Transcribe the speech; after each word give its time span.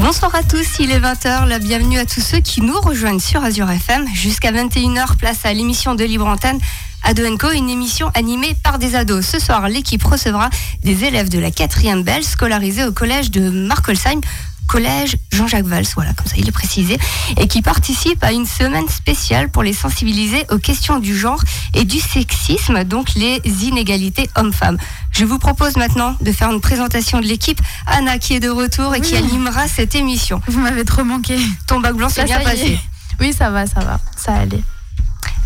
Bonsoir 0.00 0.32
à 0.36 0.44
tous, 0.44 0.78
il 0.78 0.92
est 0.92 1.00
20h, 1.00 1.46
la 1.46 1.58
bienvenue 1.58 1.98
à 1.98 2.06
tous 2.06 2.20
ceux 2.20 2.38
qui 2.38 2.60
nous 2.60 2.80
rejoignent 2.80 3.18
sur 3.18 3.42
Azure 3.42 3.68
FM. 3.68 4.06
Jusqu'à 4.14 4.52
21h, 4.52 5.16
place 5.16 5.44
à 5.44 5.52
l'émission 5.52 5.96
de 5.96 6.04
Libre 6.04 6.26
Antenne 6.26 6.60
Ado 7.02 7.22
Co, 7.36 7.50
une 7.50 7.68
émission 7.68 8.08
animée 8.14 8.54
par 8.62 8.78
des 8.78 8.94
ados. 8.94 9.26
Ce 9.26 9.40
soir, 9.40 9.68
l'équipe 9.68 10.02
recevra 10.04 10.50
des 10.84 11.04
élèves 11.04 11.28
de 11.28 11.40
la 11.40 11.50
4e 11.50 12.04
Belle 12.04 12.22
scolarisés 12.22 12.84
au 12.84 12.92
collège 12.92 13.32
de 13.32 13.50
Markolsheim 13.50 14.20
collège 14.68 15.16
Jean-Jacques 15.32 15.64
Valls, 15.64 15.86
voilà, 15.96 16.12
comme 16.12 16.26
ça 16.26 16.36
il 16.36 16.48
est 16.48 16.52
précisé, 16.52 16.98
et 17.36 17.48
qui 17.48 17.62
participe 17.62 18.22
à 18.22 18.32
une 18.32 18.46
semaine 18.46 18.88
spéciale 18.88 19.48
pour 19.48 19.64
les 19.64 19.72
sensibiliser 19.72 20.44
aux 20.50 20.58
questions 20.58 21.00
du 21.00 21.18
genre 21.18 21.42
et 21.74 21.84
du 21.84 21.98
sexisme, 21.98 22.84
donc 22.84 23.14
les 23.16 23.40
inégalités 23.64 24.30
hommes-femmes. 24.36 24.78
Je 25.10 25.24
vous 25.24 25.38
propose 25.38 25.76
maintenant 25.76 26.14
de 26.20 26.30
faire 26.30 26.52
une 26.52 26.60
présentation 26.60 27.20
de 27.20 27.26
l'équipe. 27.26 27.60
Anna 27.86 28.18
qui 28.18 28.34
est 28.34 28.40
de 28.40 28.50
retour 28.50 28.94
et 28.94 29.00
qui 29.00 29.16
animera 29.16 29.66
cette 29.66 29.94
émission. 29.94 30.40
Vous 30.46 30.60
m'avez 30.60 30.84
trop 30.84 31.02
manqué. 31.02 31.36
Ton 31.66 31.80
bac 31.80 31.94
blanc 31.94 32.08
s'est 32.08 32.24
bien 32.24 32.40
passé. 32.40 32.78
Oui, 33.18 33.32
ça 33.32 33.50
va, 33.50 33.66
ça 33.66 33.80
va, 33.80 33.98
ça 34.16 34.34
allait. 34.34 34.62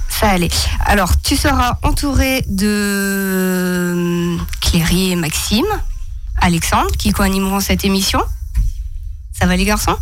Ça 0.09 0.31
allait. 0.31 0.51
Alors, 0.85 1.13
tu 1.23 1.37
seras 1.37 1.79
entouré 1.83 2.45
de 2.49 4.37
Cléry 4.61 5.13
et 5.13 5.17
Maxime, 5.17 5.65
Alexandre, 6.41 6.91
qui 6.99 7.13
co-animeront 7.13 7.61
cette 7.61 7.85
émission. 7.85 8.21
Ça 9.43 9.49
va 9.49 9.57
les 9.57 9.65
garçons? 9.65 9.97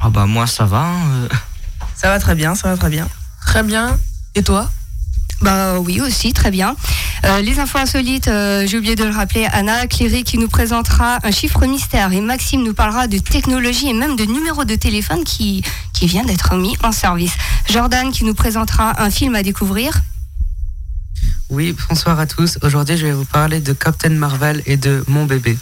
Ah 0.00 0.08
bah 0.08 0.24
moi 0.24 0.46
ça 0.46 0.64
va. 0.64 0.78
Hein, 0.78 1.10
euh. 1.12 1.28
Ça 1.94 2.08
va 2.08 2.18
très 2.18 2.34
bien, 2.34 2.54
ça 2.54 2.70
va 2.70 2.78
très 2.78 2.88
bien. 2.88 3.06
Très 3.44 3.62
bien. 3.62 3.98
Et 4.34 4.42
toi? 4.42 4.70
Bah 5.42 5.78
oui 5.80 6.00
aussi, 6.00 6.32
très 6.32 6.50
bien. 6.50 6.74
Euh, 7.26 7.42
les 7.42 7.58
infos 7.58 7.76
insolites, 7.76 8.28
euh, 8.28 8.66
j'ai 8.66 8.78
oublié 8.78 8.96
de 8.96 9.04
le 9.04 9.10
rappeler, 9.10 9.46
Anna 9.52 9.86
Cléry 9.86 10.24
qui 10.24 10.38
nous 10.38 10.48
présentera 10.48 11.18
un 11.22 11.30
chiffre 11.30 11.66
mystère 11.66 12.10
et 12.10 12.22
Maxime 12.22 12.62
nous 12.62 12.72
parlera 12.72 13.06
de 13.06 13.18
technologie 13.18 13.90
et 13.90 13.92
même 13.92 14.16
de 14.16 14.24
numéro 14.24 14.64
de 14.64 14.76
téléphone 14.76 15.24
qui, 15.24 15.62
qui 15.92 16.06
vient 16.06 16.24
d'être 16.24 16.56
mis 16.56 16.74
en 16.82 16.90
service. 16.90 17.34
Jordan 17.68 18.10
qui 18.12 18.24
nous 18.24 18.32
présentera 18.32 19.02
un 19.02 19.10
film 19.10 19.34
à 19.34 19.42
découvrir. 19.42 19.92
Oui, 21.50 21.76
bonsoir 21.90 22.18
à 22.18 22.26
tous. 22.26 22.56
Aujourd'hui 22.62 22.96
je 22.96 23.04
vais 23.04 23.12
vous 23.12 23.26
parler 23.26 23.60
de 23.60 23.74
Captain 23.74 24.08
Marvel 24.08 24.62
et 24.64 24.78
de 24.78 25.04
Mon 25.06 25.26
bébé. 25.26 25.58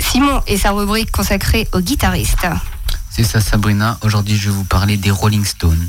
Simon 0.00 0.42
et 0.46 0.56
sa 0.56 0.72
rubrique 0.72 1.10
consacrée 1.10 1.68
aux 1.72 1.80
guitaristes. 1.80 2.46
C'est 3.10 3.24
ça 3.24 3.40
Sabrina, 3.40 3.98
aujourd'hui 4.02 4.36
je 4.36 4.50
vais 4.50 4.56
vous 4.56 4.64
parler 4.64 4.96
des 4.96 5.10
Rolling 5.10 5.44
Stones. 5.44 5.88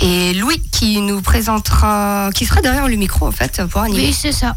Et 0.00 0.32
Louis 0.34 0.60
qui 0.70 1.00
nous 1.00 1.20
présentera, 1.22 2.30
qui 2.34 2.46
sera 2.46 2.60
derrière 2.60 2.88
le 2.88 2.96
micro 2.96 3.26
en 3.26 3.32
fait 3.32 3.62
pour 3.66 3.82
animer. 3.82 4.06
Oui, 4.06 4.12
c'est 4.12 4.32
ça. 4.32 4.56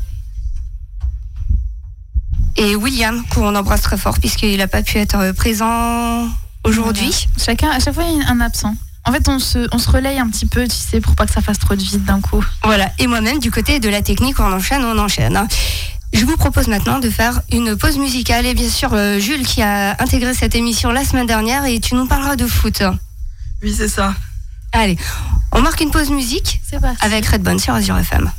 Et 2.58 2.76
William, 2.76 3.24
qu'on 3.34 3.54
embrasse 3.56 3.82
très 3.82 3.98
fort 3.98 4.18
puisqu'il 4.20 4.58
n'a 4.58 4.68
pas 4.68 4.82
pu 4.82 4.98
être 4.98 5.34
présent 5.34 6.30
aujourd'hui. 6.64 7.28
Chacun, 7.38 7.70
à 7.70 7.80
chaque 7.80 7.94
fois, 7.94 8.06
il 8.06 8.18
y 8.18 8.22
a 8.22 8.30
un 8.30 8.40
absent. 8.40 8.76
En 9.08 9.12
fait, 9.12 9.28
on 9.30 9.38
se, 9.40 9.68
on 9.72 9.78
se 9.78 9.90
relaye 9.90 10.18
un 10.18 10.28
petit 10.30 10.48
peu, 10.48 10.68
tu 10.68 10.76
sais, 10.76 11.00
pour 11.00 11.16
pas 11.16 11.28
que 11.28 11.34
ça 11.34 11.42
fasse 11.42 11.60
trop 11.60 11.76
de 11.76 11.82
vide 11.82 12.06
d'un 12.06 12.22
coup. 12.22 12.44
Voilà. 12.64 12.92
Et 12.98 13.06
moi-même, 13.06 13.40
du 13.40 13.52
côté 13.52 13.80
de 13.80 13.88
la 13.90 14.02
technique, 14.02 14.40
on 14.40 14.52
enchaîne, 14.52 14.84
on 14.84 14.98
enchaîne. 14.98 15.48
Je 16.14 16.26
vous 16.26 16.38
propose 16.38 16.68
maintenant 16.68 17.00
de 17.00 17.10
faire 17.10 17.42
une 17.52 17.76
pause 17.76 17.98
musicale. 17.98 18.46
Et 18.46 18.54
bien 18.54 18.70
sûr, 18.70 18.94
euh, 18.94 19.20
Jules 19.20 19.46
qui 19.46 19.62
a 19.62 19.92
intégré 20.02 20.34
cette 20.34 20.56
émission 20.56 20.92
la 20.92 21.04
semaine 21.04 21.28
dernière 21.28 21.66
et 21.66 21.80
tu 21.80 21.96
nous 21.96 22.06
parleras 22.06 22.36
de 22.36 22.48
foot. 22.48 22.84
Oui, 23.62 23.74
c'est 23.76 23.90
ça. 23.90 24.14
Allez, 24.72 24.98
on 25.52 25.62
marque 25.62 25.82
une 25.82 25.92
pause 25.92 26.10
musique 26.10 26.62
avec 27.02 27.26
Redbone 27.26 27.60
sur 27.60 27.74
Azure 27.74 27.98
FM. 27.98 28.32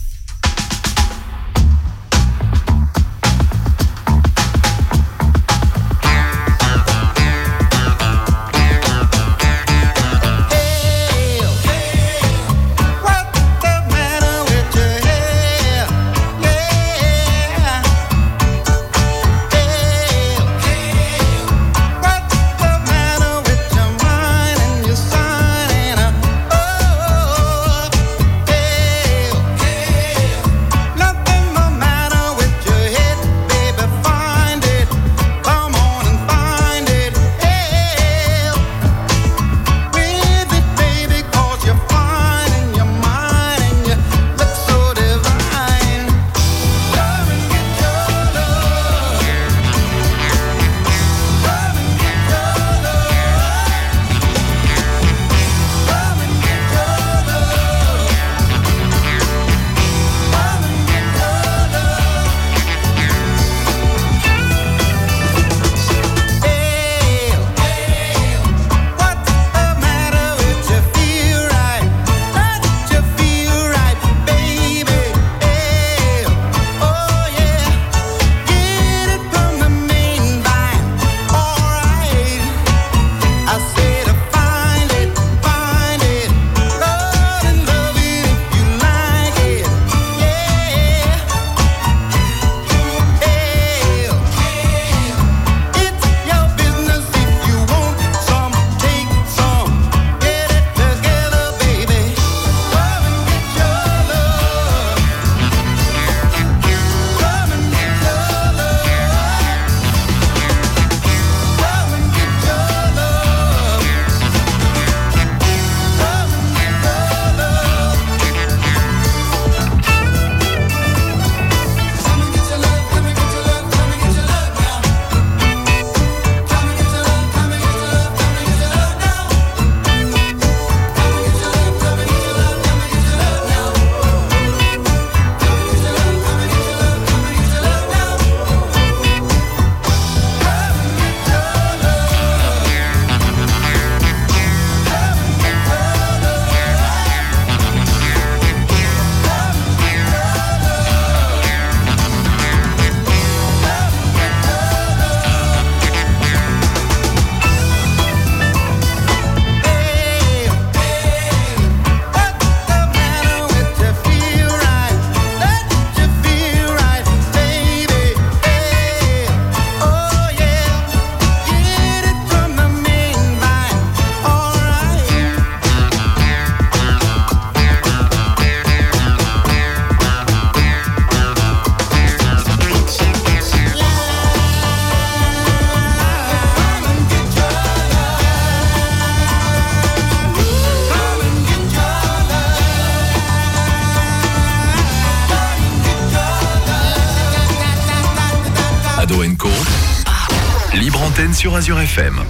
Sur 201.60 201.76
Azure 201.76 201.80
FM. 201.80 202.20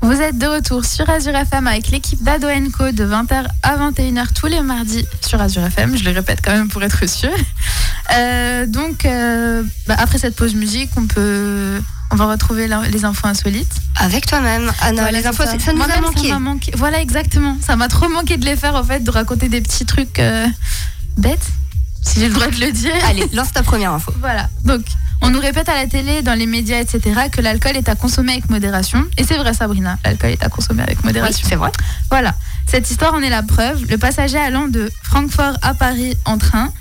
Vous 0.00 0.12
êtes 0.20 0.38
de 0.38 0.46
retour 0.46 0.84
sur 0.84 1.08
Azure 1.10 1.34
FM 1.34 1.66
avec 1.66 1.88
l'équipe 1.88 2.22
d'Ado 2.22 2.46
Co 2.76 2.92
de 2.92 3.04
20h 3.04 3.46
à 3.64 3.76
21h 3.76 4.26
tous 4.32 4.46
les 4.46 4.60
mardis 4.62 5.04
sur 5.26 5.40
Azure 5.40 5.64
FM. 5.64 5.96
Je 5.96 6.04
le 6.04 6.12
répète 6.12 6.38
quand 6.44 6.52
même 6.52 6.68
pour 6.68 6.82
être 6.84 7.04
sûr. 7.08 7.30
Euh, 8.14 8.66
donc, 8.66 9.04
euh, 9.04 9.62
bah, 9.86 9.96
après 9.98 10.18
cette 10.18 10.36
pause 10.36 10.54
musique, 10.54 10.90
on 10.96 11.06
peut, 11.06 11.80
on 12.12 12.16
va 12.16 12.26
retrouver 12.26 12.68
la- 12.68 12.82
les 12.82 13.04
infos 13.04 13.26
insolites. 13.26 13.72
Avec 13.96 14.26
toi-même, 14.26 14.70
Anna. 14.82 15.02
Voilà, 15.02 15.18
les 15.18 15.26
infos, 15.26 15.42
ça. 15.44 15.52
c'est- 15.52 15.58
ça 15.60 15.72
nous 15.72 15.82
a 15.82 16.00
manqué. 16.00 16.30
m'a 16.30 16.38
manqué. 16.38 16.72
Voilà, 16.76 17.00
exactement. 17.00 17.56
Ça 17.66 17.74
m'a 17.76 17.88
trop 17.88 18.08
manqué 18.08 18.36
de 18.36 18.44
les 18.44 18.56
faire, 18.56 18.76
en 18.76 18.84
fait, 18.84 19.00
de 19.00 19.10
raconter 19.10 19.48
des 19.48 19.60
petits 19.60 19.84
trucs 19.84 20.18
euh, 20.20 20.46
bêtes, 21.16 21.46
si 22.02 22.20
j'ai 22.20 22.28
le 22.28 22.34
droit 22.34 22.46
de 22.48 22.60
le 22.60 22.70
dire. 22.72 22.94
Allez, 23.08 23.26
lance 23.32 23.52
ta 23.52 23.62
première 23.62 23.92
info. 23.92 24.12
Voilà. 24.20 24.48
Donc, 24.64 24.82
on 24.82 25.07
nous 25.38 25.44
répète 25.44 25.68
à 25.68 25.74
la 25.76 25.86
télé, 25.86 26.22
dans 26.22 26.34
les 26.34 26.46
médias, 26.46 26.80
etc., 26.80 27.00
que 27.30 27.40
l'alcool 27.40 27.76
est 27.76 27.88
à 27.88 27.94
consommer 27.94 28.32
avec 28.32 28.50
modération. 28.50 29.04
Et 29.16 29.22
c'est 29.24 29.36
vrai, 29.36 29.54
Sabrina. 29.54 29.96
L'alcool 30.04 30.30
est 30.30 30.42
à 30.42 30.48
consommer 30.48 30.82
avec 30.82 30.98
Oui, 30.98 31.04
modération. 31.06 31.46
c'est 31.48 31.54
vrai. 31.54 31.70
Voilà. 32.10 32.34
Cette 32.66 32.90
histoire 32.90 33.14
en 33.14 33.22
est 33.22 33.30
la 33.30 33.44
preuve. 33.44 33.84
Le 33.88 33.98
passager 33.98 34.36
allant 34.38 34.66
de 34.66 34.90
Francfort 35.04 35.56
à 35.62 35.74
Paris 35.74 36.16
en 36.24 36.38
train 36.38 36.72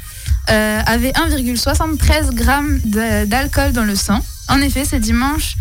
euh, 0.50 0.81
avait 0.88 1.12
1,73 1.12 2.33
grammes 2.33 2.80
de- 2.83 3.25
d'alcool 3.25 3.74
dans 3.74 3.83
le 3.83 3.95
sang. 3.95 4.19
En 4.48 4.59
effet, 4.62 4.86
ce 4.86 4.95
dimanche 4.95 5.54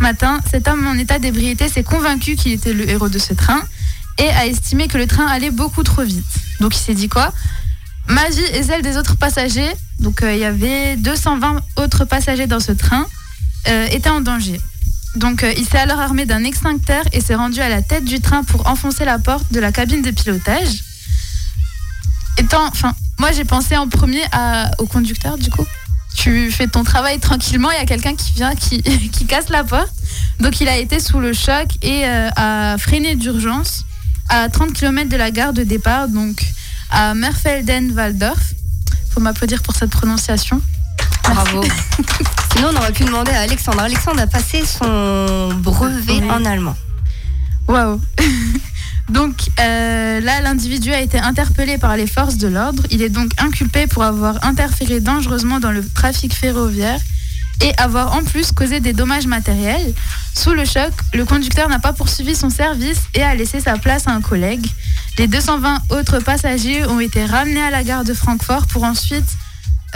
matin, 0.00 0.40
cet 0.50 0.66
homme 0.66 0.86
en 0.88 0.94
état 0.94 1.18
d'ébriété 1.20 1.68
s'est 1.68 1.84
convaincu 1.84 2.34
qu'il 2.34 2.50
était 2.52 2.72
le 2.72 2.88
héros 2.90 3.08
de 3.08 3.18
ce 3.20 3.32
train 3.32 3.62
et 4.18 4.28
a 4.28 4.46
estimé 4.46 4.88
que 4.88 4.98
le 4.98 5.06
train 5.06 5.26
allait 5.26 5.50
beaucoup 5.52 5.84
trop 5.84 6.02
vite. 6.02 6.24
Donc 6.58 6.74
il 6.74 6.80
s'est 6.80 6.94
dit 6.94 7.08
quoi? 7.08 7.32
Ma 8.08 8.28
vie 8.28 8.42
et 8.54 8.62
celle 8.64 8.82
des 8.82 8.96
autres 8.96 9.16
passagers, 9.16 9.70
donc 10.00 10.22
euh, 10.22 10.32
il 10.32 10.40
y 10.40 10.44
avait 10.44 10.96
220 10.96 11.60
autres 11.76 12.04
passagers 12.04 12.46
dans 12.46 12.58
ce 12.58 12.72
train, 12.72 13.06
euh, 13.68 13.86
étaient 13.90 14.10
en 14.10 14.22
danger. 14.22 14.58
Donc 15.14 15.44
euh, 15.44 15.52
il 15.56 15.66
s'est 15.66 15.78
alors 15.78 16.00
armé 16.00 16.24
d'un 16.24 16.42
extincteur 16.44 17.04
et 17.12 17.20
s'est 17.20 17.34
rendu 17.34 17.60
à 17.60 17.68
la 17.68 17.82
tête 17.82 18.04
du 18.04 18.20
train 18.20 18.42
pour 18.42 18.66
enfoncer 18.66 19.04
la 19.04 19.18
porte 19.18 19.52
de 19.52 19.60
la 19.60 19.72
cabine 19.72 20.02
de 20.02 20.10
pilotage. 20.10 20.84
Enfin, 22.52 22.94
moi 23.18 23.32
j'ai 23.32 23.44
pensé 23.44 23.76
en 23.76 23.88
premier 23.88 24.22
au 24.78 24.86
conducteur 24.86 25.36
du 25.36 25.50
coup. 25.50 25.66
Tu 26.16 26.50
fais 26.50 26.66
ton 26.66 26.82
travail 26.82 27.18
tranquillement, 27.18 27.70
il 27.70 27.76
y 27.76 27.82
a 27.82 27.86
quelqu'un 27.86 28.16
qui 28.16 28.32
vient, 28.32 28.54
qui, 28.54 28.82
qui 29.12 29.26
casse 29.26 29.50
la 29.50 29.64
porte. 29.64 29.92
Donc 30.40 30.60
il 30.60 30.68
a 30.68 30.78
été 30.78 31.00
sous 31.00 31.20
le 31.20 31.34
choc 31.34 31.68
et 31.82 32.04
a 32.06 32.78
freiné 32.78 33.16
d'urgence 33.16 33.84
à 34.30 34.48
30 34.48 34.72
km 34.72 35.10
de 35.10 35.16
la 35.16 35.30
gare 35.30 35.52
de 35.52 35.64
départ, 35.64 36.08
donc 36.08 36.42
à 36.90 37.14
Merfelden-Waldorf. 37.14 38.54
Faut 39.10 39.20
m'applaudir 39.20 39.62
pour 39.62 39.74
cette 39.74 39.90
prononciation. 39.90 40.60
Bravo. 41.24 41.62
Sinon, 42.54 42.68
on 42.72 42.76
aurait 42.76 42.92
pu 42.92 43.04
demander 43.04 43.32
à 43.32 43.40
Alexandre. 43.40 43.80
Alexandre 43.80 44.20
a 44.20 44.26
passé 44.26 44.64
son 44.64 45.50
brevet 45.54 46.20
Oui. 46.20 46.30
en 46.30 46.44
allemand. 46.44 46.76
Waouh 47.68 48.00
Donc 49.08 49.34
euh, 49.58 50.20
là, 50.20 50.40
l'individu 50.40 50.92
a 50.92 51.00
été 51.00 51.18
interpellé 51.18 51.78
par 51.78 51.96
les 51.96 52.06
forces 52.06 52.36
de 52.36 52.46
l'ordre. 52.46 52.82
Il 52.90 53.02
est 53.02 53.08
donc 53.08 53.30
inculpé 53.38 53.86
pour 53.88 54.04
avoir 54.04 54.44
interféré 54.44 55.00
dangereusement 55.00 55.58
dans 55.58 55.72
le 55.72 55.84
trafic 55.86 56.32
ferroviaire 56.32 57.00
et 57.60 57.72
avoir 57.76 58.14
en 58.14 58.22
plus 58.24 58.52
causé 58.52 58.80
des 58.80 58.92
dommages 58.92 59.26
matériels. 59.26 59.92
Sous 60.34 60.52
le 60.52 60.64
choc, 60.64 60.92
le 61.12 61.24
conducteur 61.24 61.68
n'a 61.68 61.78
pas 61.78 61.92
poursuivi 61.92 62.34
son 62.34 62.50
service 62.50 63.00
et 63.14 63.22
a 63.22 63.34
laissé 63.34 63.60
sa 63.60 63.76
place 63.76 64.06
à 64.08 64.12
un 64.12 64.20
collègue. 64.20 64.66
Les 65.18 65.26
220 65.26 65.82
autres 65.90 66.18
passagers 66.20 66.84
ont 66.86 67.00
été 67.00 67.24
ramenés 67.24 67.62
à 67.62 67.70
la 67.70 67.82
gare 67.84 68.04
de 68.04 68.14
Francfort 68.14 68.66
pour 68.66 68.84
ensuite 68.84 69.28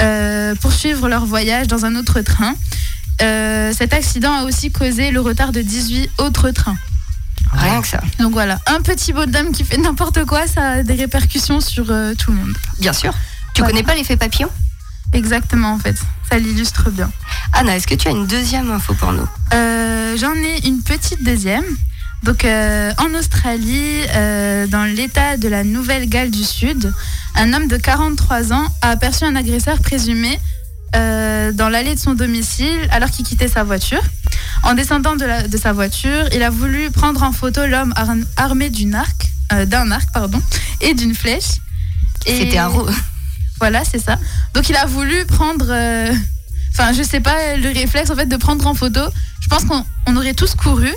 euh, 0.00 0.54
poursuivre 0.56 1.08
leur 1.08 1.24
voyage 1.24 1.66
dans 1.68 1.84
un 1.84 1.96
autre 1.96 2.20
train. 2.20 2.54
Euh, 3.22 3.72
cet 3.72 3.92
accident 3.92 4.32
a 4.34 4.42
aussi 4.42 4.70
causé 4.72 5.10
le 5.12 5.20
retard 5.20 5.52
de 5.52 5.62
18 5.62 6.10
autres 6.18 6.50
trains. 6.50 6.76
Rien 7.52 7.80
que 7.80 7.86
ça. 7.86 8.00
Donc 8.18 8.32
voilà, 8.32 8.58
un 8.66 8.80
petit 8.80 9.12
bonhomme 9.12 9.52
qui 9.52 9.62
fait 9.64 9.76
n'importe 9.76 10.24
quoi, 10.24 10.46
ça 10.48 10.62
a 10.70 10.82
des 10.82 10.94
répercussions 10.94 11.60
sur 11.60 11.86
euh, 11.90 12.14
tout 12.14 12.32
le 12.32 12.38
monde. 12.38 12.54
Bien 12.80 12.92
sûr. 12.92 13.14
Tu 13.54 13.60
Voilà. 13.60 13.70
connais 13.72 13.84
pas 13.84 13.94
l'effet 13.94 14.16
papillon? 14.16 14.48
Exactement 15.14 15.72
en 15.72 15.78
fait, 15.78 15.96
ça 16.30 16.38
l'illustre 16.38 16.90
bien. 16.90 17.10
Anna, 17.52 17.76
est-ce 17.76 17.86
que 17.86 17.94
tu 17.94 18.08
as 18.08 18.10
une 18.10 18.26
deuxième 18.26 18.70
info 18.70 18.94
pour 18.94 19.12
nous? 19.12 19.26
Euh, 19.54 20.16
J'en 20.18 20.34
ai 20.34 20.66
une 20.66 20.82
petite 20.82 21.22
deuxième. 21.24 21.64
Donc 22.24 22.44
euh, 22.44 22.92
en 22.98 23.14
Australie, 23.18 24.00
euh, 24.14 24.66
dans 24.66 24.84
l'état 24.84 25.36
de 25.36 25.48
la 25.48 25.62
Nouvelle-Galles 25.62 26.30
du 26.30 26.42
Sud, 26.42 26.92
un 27.34 27.52
homme 27.52 27.68
de 27.68 27.76
43 27.76 28.52
ans 28.52 28.66
a 28.82 28.90
aperçu 28.90 29.24
un 29.24 29.36
agresseur 29.36 29.78
présumé 29.80 30.38
dans 30.94 31.68
l'allée 31.68 31.96
de 31.96 32.00
son 32.00 32.14
domicile 32.14 32.88
alors 32.92 33.10
qu'il 33.10 33.24
quittait 33.26 33.48
sa 33.48 33.64
voiture. 33.64 34.00
En 34.62 34.74
descendant 34.74 35.16
de, 35.16 35.24
la- 35.24 35.48
de 35.48 35.56
sa 35.56 35.72
voiture, 35.72 36.28
il 36.32 36.40
a 36.44 36.50
voulu 36.50 36.88
prendre 36.92 37.24
en 37.24 37.32
photo 37.32 37.66
l'homme 37.66 37.92
ar- 37.96 38.14
armé 38.36 38.70
d'une 38.70 38.94
arc, 38.94 39.26
d'un 39.66 39.90
arc 39.90 40.08
pardon, 40.12 40.40
et 40.80 40.94
d'une 40.94 41.12
flèche. 41.14 41.58
C'était 42.24 42.58
un 42.58 42.68
voilà, 43.58 43.84
c'est 43.84 43.98
ça. 43.98 44.18
Donc 44.54 44.68
il 44.68 44.76
a 44.76 44.86
voulu 44.86 45.24
prendre, 45.26 45.66
euh, 45.68 46.12
enfin 46.72 46.92
je 46.92 47.02
sais 47.02 47.20
pas, 47.20 47.56
le 47.56 47.72
réflexe 47.72 48.10
en 48.10 48.16
fait 48.16 48.26
de 48.26 48.36
prendre 48.36 48.66
en 48.66 48.74
photo. 48.74 49.00
Je 49.40 49.48
pense 49.48 49.64
qu'on 49.64 49.84
on 50.06 50.16
aurait 50.16 50.34
tous 50.34 50.54
couru, 50.54 50.92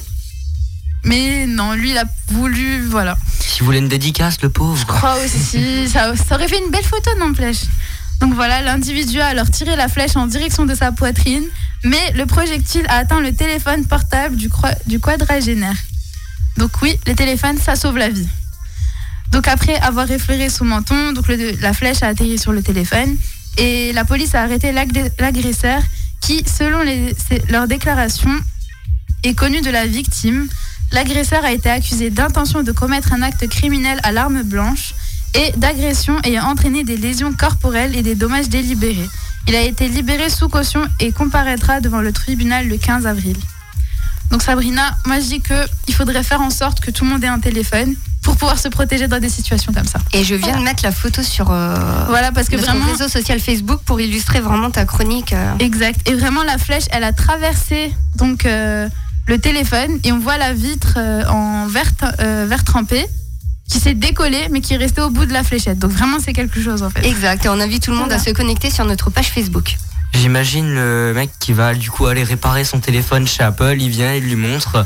mais 1.04 1.46
non, 1.48 1.74
lui 1.74 1.92
il 1.92 1.98
a 1.98 2.06
voulu, 2.30 2.86
voilà. 2.88 3.18
S'il 3.40 3.64
voulait 3.64 3.80
une 3.80 3.88
dédicace, 3.88 4.42
le 4.42 4.50
pauvre. 4.50 4.78
Je 4.78 4.86
crois 4.86 5.16
aussi, 5.24 5.88
ça, 5.94 6.16
ça 6.16 6.36
aurait 6.36 6.48
fait 6.48 6.60
une 6.64 6.72
belle 6.72 6.84
photo 6.84 7.10
non 7.20 7.34
flèche? 7.34 7.64
Donc 8.20 8.34
voilà, 8.34 8.62
l'individu 8.62 9.20
a 9.22 9.28
alors 9.28 9.50
tiré 9.50 9.76
la 9.76 9.88
flèche 9.88 10.16
en 10.16 10.26
direction 10.26 10.66
de 10.66 10.74
sa 10.74 10.92
poitrine, 10.92 11.44
mais 11.84 12.12
le 12.16 12.26
projectile 12.26 12.86
a 12.90 12.98
atteint 12.98 13.20
le 13.20 13.34
téléphone 13.34 13.86
portable 13.86 14.36
du, 14.36 14.50
du 14.88 15.00
quadragénaire. 15.00 15.76
Donc 16.58 16.72
oui, 16.82 17.00
les 17.06 17.14
téléphones, 17.14 17.60
ça 17.60 17.76
sauve 17.76 17.98
la 17.98 18.10
vie. 18.10 18.28
Donc 19.32 19.48
après 19.48 19.76
avoir 19.78 20.10
effleuré 20.10 20.50
son 20.50 20.66
menton, 20.66 21.14
donc 21.14 21.26
la 21.62 21.74
flèche 21.74 22.04
a 22.04 22.08
atterri 22.08 22.38
sur 22.38 22.52
le 22.52 22.62
téléphone 22.62 23.18
et 23.58 23.92
la 23.94 24.06
police 24.06 24.36
a 24.36 24.42
arrêté 24.42 24.72
l'agresseur 24.72 25.82
qui, 26.22 26.44
selon 26.46 26.80
leurs 27.50 27.68
déclarations, 27.68 28.36
est 29.24 29.34
connu 29.34 29.62
de 29.62 29.70
la 29.70 29.86
victime. 29.86 30.48
L'agresseur 30.92 31.44
a 31.44 31.52
été 31.52 31.70
accusé 31.70 32.10
d'intention 32.10 32.64
de 32.64 32.72
commettre 32.72 33.14
un 33.14 33.22
acte 33.22 33.48
criminel 33.48 34.00
à 34.04 34.12
l'arme 34.12 34.44
blanche 34.44 34.94
et 35.34 35.52
d'agression 35.58 36.18
ayant 36.24 36.46
entraîné 36.46 36.84
des 36.84 36.98
lésions 36.98 37.34
corporelles 37.34 37.96
et 37.96 38.04
des 38.04 38.16
dommages 38.16 38.50
délibérés. 38.50 39.10
Il 39.48 39.56
a 39.56 39.62
été 39.62 39.88
libéré 39.88 40.30
sous 40.30 40.50
caution 40.50 40.86
et 41.00 41.12
comparaîtra 41.12 41.80
devant 41.82 42.02
le 42.02 42.12
tribunal 42.12 42.68
le 42.68 42.78
15 42.78 43.06
avril. 43.06 43.38
Donc 44.32 44.42
Sabrina, 44.42 44.98
moi 45.06 45.20
je 45.20 45.26
dis 45.26 45.42
qu'il 45.42 45.94
faudrait 45.94 46.24
faire 46.24 46.42
en 46.42 46.50
sorte 46.50 46.80
que 46.80 46.92
tout 46.92 47.06
le 47.06 47.12
monde 47.12 47.24
ait 47.24 47.28
un 47.28 47.40
téléphone 47.40 47.96
pour 48.28 48.36
pouvoir 48.36 48.60
se 48.60 48.68
protéger 48.68 49.08
dans 49.08 49.20
des 49.22 49.30
situations 49.30 49.72
comme 49.72 49.86
ça. 49.88 50.00
Et 50.12 50.26
je 50.26 50.36
viens 50.36 50.58
de 50.58 50.62
mettre 50.62 50.84
la 50.84 50.92
photo 50.92 51.24
sur 51.24 51.50
euh, 51.50 51.74
Voilà, 52.10 52.34
parce 52.34 52.50
que 52.50 52.58
vraiment... 52.58 52.86
réseau 52.86 53.08
social 53.08 53.40
Facebook 53.40 53.80
pour 53.86 54.02
illustrer 54.02 54.42
vraiment 54.42 54.70
ta 54.70 54.84
chronique. 54.84 55.32
euh. 55.32 55.54
Exact. 55.60 55.98
Et 56.10 56.14
vraiment, 56.14 56.44
la 56.44 56.58
flèche, 56.58 56.84
elle 56.92 57.06
a 57.06 57.14
traversé 57.14 57.94
donc 58.16 58.46
euh, 58.46 58.90
le 59.28 59.38
téléphone 59.40 59.92
et 60.04 60.12
on 60.12 60.20
voit 60.20 60.38
la 60.38 60.52
vitre 60.52 60.96
euh, 60.98 61.24
en 61.30 61.68
euh, 62.20 62.46
verre 62.50 62.64
trempé 62.66 63.06
qui 63.70 63.80
s'est 63.80 63.94
décollée 63.94 64.50
mais 64.52 64.60
qui 64.60 64.74
est 64.74 64.78
restée 64.78 65.02
au 65.02 65.10
bout 65.10 65.26
de 65.26 65.32
la 65.32 65.44
fléchette. 65.46 65.80
Donc 65.80 65.92
vraiment, 65.92 66.18
c'est 66.20 66.34
quelque 66.34 66.62
chose 66.62 66.84
en 66.84 66.90
fait. 66.90 67.06
Exact. 67.08 67.46
Et 67.46 67.50
on 67.50 67.62
invite 67.62 67.84
tout 67.84 67.92
le 67.92 67.98
monde 67.98 68.08
Voilà. 68.08 68.22
à 68.22 68.26
se 68.26 68.32
connecter 68.32 68.70
sur 68.70 68.84
notre 68.84 69.10
page 69.10 69.28
Facebook. 69.30 69.78
J'imagine 70.14 70.70
le 70.76 71.14
mec 71.16 71.30
qui 71.40 71.54
va 71.54 71.74
du 71.74 71.90
coup 71.90 72.08
aller 72.08 72.24
réparer 72.26 72.66
son 72.66 72.80
téléphone 72.82 73.26
chez 73.26 73.44
Apple, 73.44 73.78
il 73.80 73.90
vient, 73.90 74.14
il 74.14 74.24
lui 74.26 74.36
montre. 74.36 74.86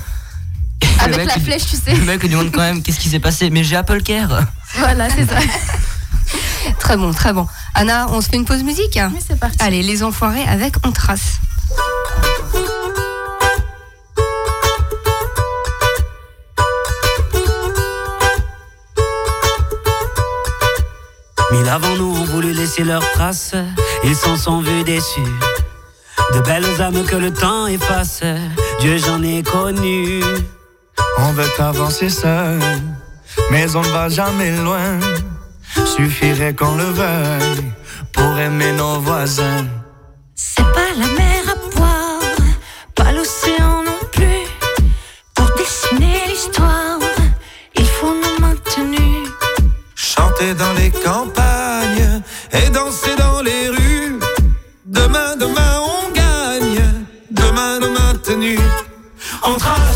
Avec 1.03 1.17
mec, 1.17 1.27
la 1.27 1.39
flèche, 1.39 1.65
tu 1.65 1.75
sais. 1.75 1.93
Le 1.93 2.05
mec 2.05 2.21
lui 2.21 2.29
demande 2.29 2.51
quand 2.51 2.61
même 2.61 2.81
qu'est-ce 2.83 2.99
qui 2.99 3.09
s'est 3.09 3.19
passé. 3.19 3.49
Mais 3.49 3.63
j'ai 3.63 3.75
Apple 3.75 4.01
Care. 4.01 4.41
Voilà, 4.77 5.09
c'est 5.09 5.25
ça. 5.27 5.37
Très 6.79 6.95
bon, 6.95 7.11
très 7.11 7.33
bon. 7.33 7.47
Anna, 7.73 8.07
on 8.09 8.21
se 8.21 8.29
fait 8.29 8.35
une 8.35 8.45
pause 8.45 8.63
musique 8.63 8.95
Mais 8.95 9.19
c'est 9.25 9.39
parti. 9.39 9.57
Allez, 9.59 9.81
les 9.81 10.03
enfoirés 10.03 10.43
avec 10.43 10.75
On 10.85 10.91
Trace. 10.91 11.39
Mille 21.51 21.67
avant 21.67 21.95
nous 21.97 22.15
ont 22.15 22.23
voulu 22.25 22.53
laisser 22.53 22.83
leurs 22.83 23.09
traces, 23.11 23.55
ils 24.03 24.15
s'en 24.15 24.37
sont 24.37 24.61
vus 24.61 24.83
déçus. 24.83 25.19
De 26.33 26.39
belles 26.41 26.81
âmes 26.81 27.03
que 27.03 27.15
le 27.15 27.33
temps 27.33 27.67
efface, 27.67 28.21
Dieu 28.79 28.97
j'en 28.97 29.21
ai 29.21 29.43
connu. 29.43 30.21
On 31.17 31.31
veut 31.33 31.49
avancer 31.59 32.09
seul, 32.09 32.59
mais 33.51 33.75
on 33.75 33.81
ne 33.81 33.89
va 33.89 34.09
jamais 34.09 34.51
loin. 34.57 34.99
Suffirait 35.85 36.53
qu'on 36.53 36.75
le 36.75 36.83
veuille 36.83 37.71
pour 38.11 38.37
aimer 38.39 38.71
nos 38.73 38.99
voisins. 38.99 39.67
C'est 40.35 40.69
pas 40.73 40.91
la 40.97 41.07
mer 41.07 41.43
à 41.53 41.75
boire, 41.75 42.21
pas 42.95 43.11
l'océan 43.11 43.83
non 43.83 43.99
plus. 44.11 44.45
Pour 45.35 45.47
dessiner 45.55 46.23
l'histoire, 46.27 46.99
il 47.75 47.87
faut 47.87 48.13
nous 48.13 48.45
maintenir. 48.45 49.29
Chanter 49.95 50.53
dans 50.53 50.73
les 50.73 50.91
campagnes 50.91 52.21
et 52.51 52.69
danser 52.69 53.15
dans 53.17 53.41
les 53.41 53.69
rues. 53.69 54.19
Demain, 54.85 55.35
demain, 55.37 55.73
on 55.95 56.11
gagne. 56.11 56.83
Demain, 57.29 57.79
nous 57.79 57.93
maintenu. 57.93 58.59
on. 59.43 59.90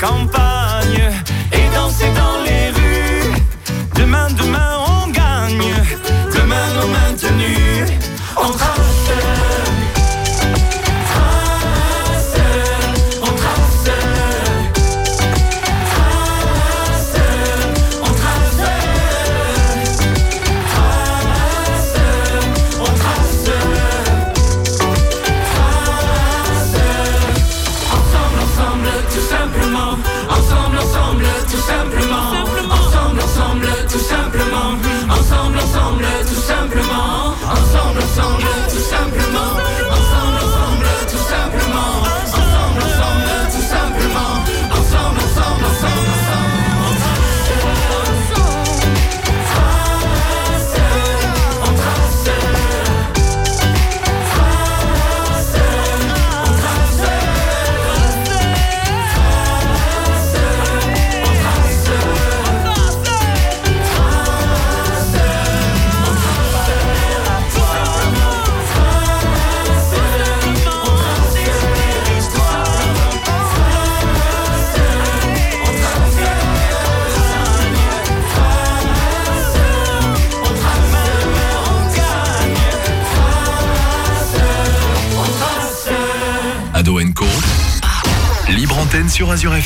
Chanter 0.00 0.39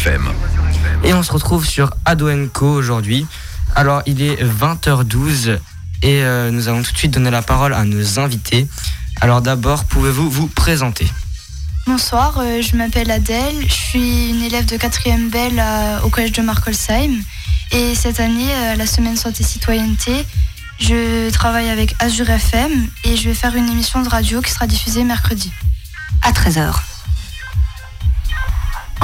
FM. 0.04 0.28
Et 1.02 1.14
on 1.14 1.22
se 1.22 1.32
retrouve 1.32 1.64
sur 1.66 1.90
Ado 2.04 2.28
Co 2.52 2.66
aujourd'hui. 2.66 3.26
Alors 3.74 4.02
il 4.04 4.20
est 4.20 4.36
20h12 4.44 5.58
et 6.02 6.22
euh, 6.22 6.50
nous 6.50 6.68
allons 6.68 6.82
tout 6.82 6.92
de 6.92 6.96
suite 6.98 7.12
donner 7.12 7.30
la 7.30 7.40
parole 7.40 7.72
à 7.72 7.84
nos 7.84 8.18
invités. 8.18 8.66
Alors 9.22 9.40
d'abord, 9.40 9.84
pouvez-vous 9.86 10.28
vous 10.28 10.46
présenter? 10.46 11.08
Bonsoir, 11.86 12.34
euh, 12.38 12.60
je 12.60 12.76
m'appelle 12.76 13.10
Adèle, 13.10 13.54
je 13.66 13.72
suis 13.72 14.28
une 14.28 14.42
élève 14.42 14.66
de 14.66 14.76
4e 14.76 15.30
Belle 15.30 15.58
à- 15.58 16.04
au 16.04 16.10
collège 16.10 16.32
de 16.32 16.42
Markolsheim. 16.42 17.22
Et 17.72 17.94
cette 17.94 18.20
année, 18.20 18.52
euh, 18.52 18.72
à 18.72 18.76
la 18.76 18.86
semaine 18.86 19.16
santé 19.16 19.42
citoyenneté, 19.42 20.26
je 20.80 21.30
travaille 21.30 21.70
avec 21.70 21.94
Azure 21.98 22.28
FM 22.28 22.88
et 23.04 23.16
je 23.16 23.24
vais 23.30 23.34
faire 23.34 23.56
une 23.56 23.70
émission 23.70 24.02
de 24.02 24.08
radio 24.10 24.42
qui 24.42 24.50
sera 24.50 24.66
diffusée 24.66 25.02
mercredi. 25.04 25.50
À 26.20 26.32
13h. 26.32 26.74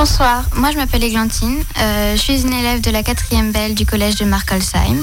Bonsoir, 0.00 0.44
moi 0.54 0.70
je 0.72 0.78
m'appelle 0.78 1.04
Églantine, 1.04 1.62
Euh, 1.78 2.16
je 2.16 2.22
suis 2.22 2.40
une 2.40 2.54
élève 2.54 2.80
de 2.80 2.90
la 2.90 3.02
4e 3.02 3.52
Belle 3.52 3.74
du 3.74 3.84
collège 3.84 4.14
de 4.14 4.24
Markolsheim 4.24 4.96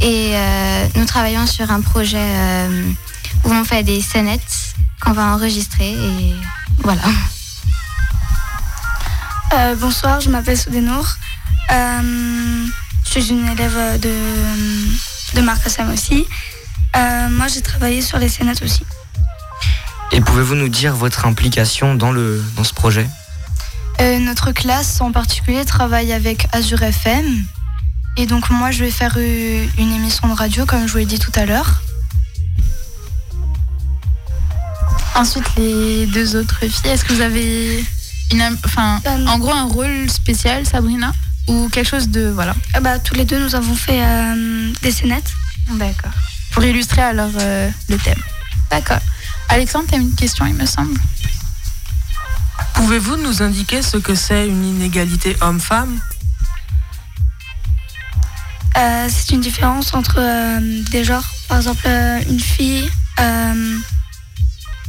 et 0.00 0.32
euh, 0.34 0.88
nous 0.96 1.04
travaillons 1.04 1.46
sur 1.46 1.70
un 1.70 1.80
projet 1.80 2.18
euh, 2.18 2.90
où 3.44 3.52
on 3.52 3.62
fait 3.62 3.84
des 3.84 4.00
scénettes 4.00 4.74
qu'on 5.00 5.12
va 5.12 5.32
enregistrer 5.32 5.92
et 5.92 6.34
voilà. 6.78 7.02
Euh, 9.52 9.76
bonsoir, 9.76 10.20
je 10.20 10.28
m'appelle 10.28 10.58
Soudenour. 10.58 11.06
Euh, 11.70 12.66
je 13.04 13.10
suis 13.10 13.30
une 13.30 13.46
élève 13.46 14.00
de, 14.00 15.40
de 15.40 15.48
Hassam 15.48 15.92
aussi. 15.92 16.26
Euh, 16.96 17.28
moi, 17.28 17.46
j'ai 17.46 17.62
travaillé 17.62 18.02
sur 18.02 18.18
les 18.18 18.28
scénettes 18.28 18.62
aussi. 18.62 18.82
Et 20.10 20.20
pouvez-vous 20.20 20.56
nous 20.56 20.68
dire 20.68 20.96
votre 20.96 21.26
implication 21.26 21.94
dans, 21.94 22.10
le, 22.10 22.42
dans 22.56 22.64
ce 22.64 22.74
projet? 22.74 23.06
Euh, 24.00 24.18
notre 24.18 24.52
classe 24.52 25.00
en 25.00 25.12
particulier 25.12 25.64
travaille 25.64 26.12
avec 26.12 26.46
Azure 26.52 26.82
FM. 26.82 27.44
Et 28.18 28.26
donc 28.26 28.50
moi 28.50 28.70
je 28.70 28.84
vais 28.84 28.90
faire 28.90 29.14
euh, 29.16 29.66
une 29.78 29.92
émission 29.92 30.28
de 30.28 30.34
radio 30.34 30.64
comme 30.66 30.86
je 30.86 30.92
vous 30.92 30.98
l'ai 30.98 31.06
dit 31.06 31.18
tout 31.18 31.32
à 31.34 31.46
l'heure. 31.46 31.82
Ensuite 35.14 35.46
les 35.56 36.06
deux 36.06 36.36
autres 36.36 36.60
filles, 36.60 36.90
est-ce 36.90 37.04
que 37.04 37.12
vous 37.14 37.20
avez 37.22 37.84
une, 38.32 38.42
enfin, 38.64 39.00
en 39.06 39.38
gros 39.38 39.52
un 39.52 39.64
rôle 39.64 40.10
spécial 40.10 40.66
Sabrina? 40.66 41.12
Ou 41.48 41.68
quelque 41.68 41.88
chose 41.88 42.08
de 42.08 42.28
voilà 42.28 42.54
Ah 42.74 42.80
bah, 42.80 42.98
tous 42.98 43.14
les 43.14 43.24
deux, 43.24 43.38
nous 43.38 43.54
avons 43.54 43.74
fait 43.74 44.02
euh, 44.02 44.72
des 44.82 44.90
scénettes. 44.90 45.32
D'accord. 45.70 46.10
Pour 46.50 46.64
illustrer 46.64 47.02
alors 47.02 47.30
euh, 47.40 47.70
le 47.88 47.96
thème. 47.98 48.20
D'accord. 48.70 48.98
Alexandre, 49.48 49.86
tu 49.88 49.94
as 49.94 49.98
une 49.98 50.14
question 50.14 50.44
il 50.46 50.54
me 50.54 50.66
semble? 50.66 50.98
Pouvez-vous 52.76 53.16
nous 53.16 53.42
indiquer 53.42 53.82
ce 53.82 53.96
que 53.96 54.14
c'est 54.14 54.46
une 54.46 54.64
inégalité 54.64 55.36
homme-femme 55.40 55.98
Euh, 58.78 59.08
c'est 59.08 59.30
une 59.32 59.40
différence 59.40 59.94
entre 59.94 60.16
euh, 60.18 60.82
des 60.90 61.02
genres. 61.02 61.24
Par 61.48 61.56
exemple, 61.56 61.82
euh, 61.86 62.20
une 62.28 62.38
fille 62.40 62.86
euh, 63.20 63.78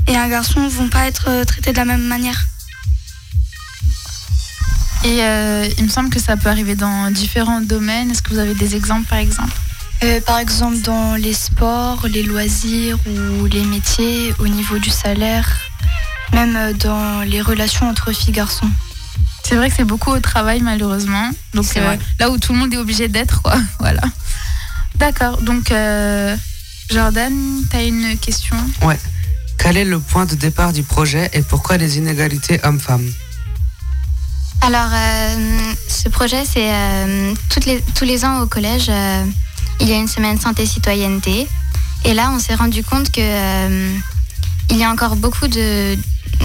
et 0.07 0.15
un 0.17 0.27
garçon 0.27 0.67
vont 0.67 0.89
pas 0.89 1.05
être 1.07 1.45
traités 1.45 1.71
de 1.71 1.77
la 1.77 1.85
même 1.85 2.03
manière. 2.03 2.37
Et 5.05 5.23
euh, 5.23 5.69
il 5.77 5.85
me 5.85 5.89
semble 5.89 6.09
que 6.09 6.19
ça 6.19 6.35
peut 6.35 6.49
arriver 6.49 6.75
dans 6.75 7.09
différents 7.11 7.61
domaines. 7.61 8.11
Est-ce 8.11 8.21
que 8.21 8.31
vous 8.33 8.39
avez 8.39 8.55
des 8.55 8.75
exemples 8.75 9.07
par 9.07 9.19
exemple? 9.19 9.55
Euh, 10.03 10.19
Par 10.19 10.39
exemple 10.39 10.79
dans 10.79 11.15
les 11.15 11.33
sports, 11.33 12.07
les 12.09 12.23
loisirs 12.23 12.97
ou 13.07 13.45
les 13.45 13.63
métiers, 13.63 14.33
au 14.39 14.49
niveau 14.49 14.79
du 14.79 14.89
salaire, 14.89 15.47
même 16.33 16.55
euh, 16.55 16.73
dans 16.73 17.21
les 17.21 17.41
relations 17.41 17.89
entre 17.89 18.11
filles 18.11 18.29
et 18.29 18.33
garçons. 18.33 18.69
C'est 19.43 19.55
vrai 19.55 19.69
que 19.69 19.75
c'est 19.75 19.85
beaucoup 19.85 20.11
au 20.11 20.19
travail 20.19 20.61
malheureusement. 20.61 21.31
Donc 21.53 21.65
C'est 21.65 21.79
euh, 21.79 21.95
là 22.19 22.29
où 22.29 22.37
tout 22.37 22.53
le 22.53 22.59
monde 22.59 22.73
est 22.73 22.77
obligé 22.77 23.07
d'être 23.07 23.41
quoi. 23.41 23.55
Voilà. 23.79 24.01
D'accord. 24.95 25.41
Donc 25.41 25.71
euh, 25.71 26.35
Jordan, 26.89 27.33
tu 27.69 27.75
as 27.77 27.83
une 27.83 28.17
question? 28.17 28.55
Ouais. 28.81 28.99
Quel 29.57 29.77
est 29.77 29.85
le 29.85 29.99
point 29.99 30.25
de 30.25 30.35
départ 30.35 30.71
du 30.71 30.83
projet 30.83 31.29
et 31.33 31.41
pourquoi 31.41 31.77
les 31.77 31.97
inégalités 31.97 32.59
hommes-femmes? 32.63 33.09
Alors, 34.61 34.89
euh, 34.93 35.73
ce 35.87 36.09
projet, 36.09 36.43
c'est 36.45 36.71
euh, 36.73 37.33
toutes 37.49 37.65
les, 37.65 37.81
tous 37.95 38.05
les 38.05 38.25
ans 38.25 38.39
au 38.41 38.47
collège, 38.47 38.87
euh, 38.89 39.23
il 39.79 39.87
y 39.87 39.93
a 39.93 39.97
une 39.97 40.07
semaine 40.07 40.39
santé 40.39 40.65
citoyenneté. 40.65 41.47
Et 42.05 42.13
là, 42.13 42.31
on 42.31 42.39
s'est 42.39 42.55
rendu 42.55 42.83
compte 42.83 43.11
que 43.11 43.21
euh, 43.21 43.97
il 44.69 44.77
y 44.77 44.83
a 44.83 44.89
encore 44.89 45.15
beaucoup 45.15 45.47
de 45.47 45.97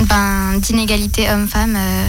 ben, 0.08 0.58
d'inégalités 0.58 1.30
hommes-femmes 1.30 1.76
euh, 1.76 2.08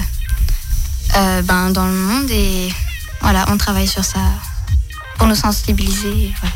euh, 1.18 1.42
ben, 1.42 1.70
dans 1.72 1.86
le 1.86 1.94
monde. 1.94 2.30
Et 2.32 2.74
voilà, 3.22 3.46
on 3.50 3.58
travaille 3.58 3.88
sur 3.88 4.04
ça 4.04 4.20
pour 5.18 5.28
nous 5.28 5.36
sensibiliser. 5.36 6.10
et 6.10 6.34
voilà. 6.40 6.56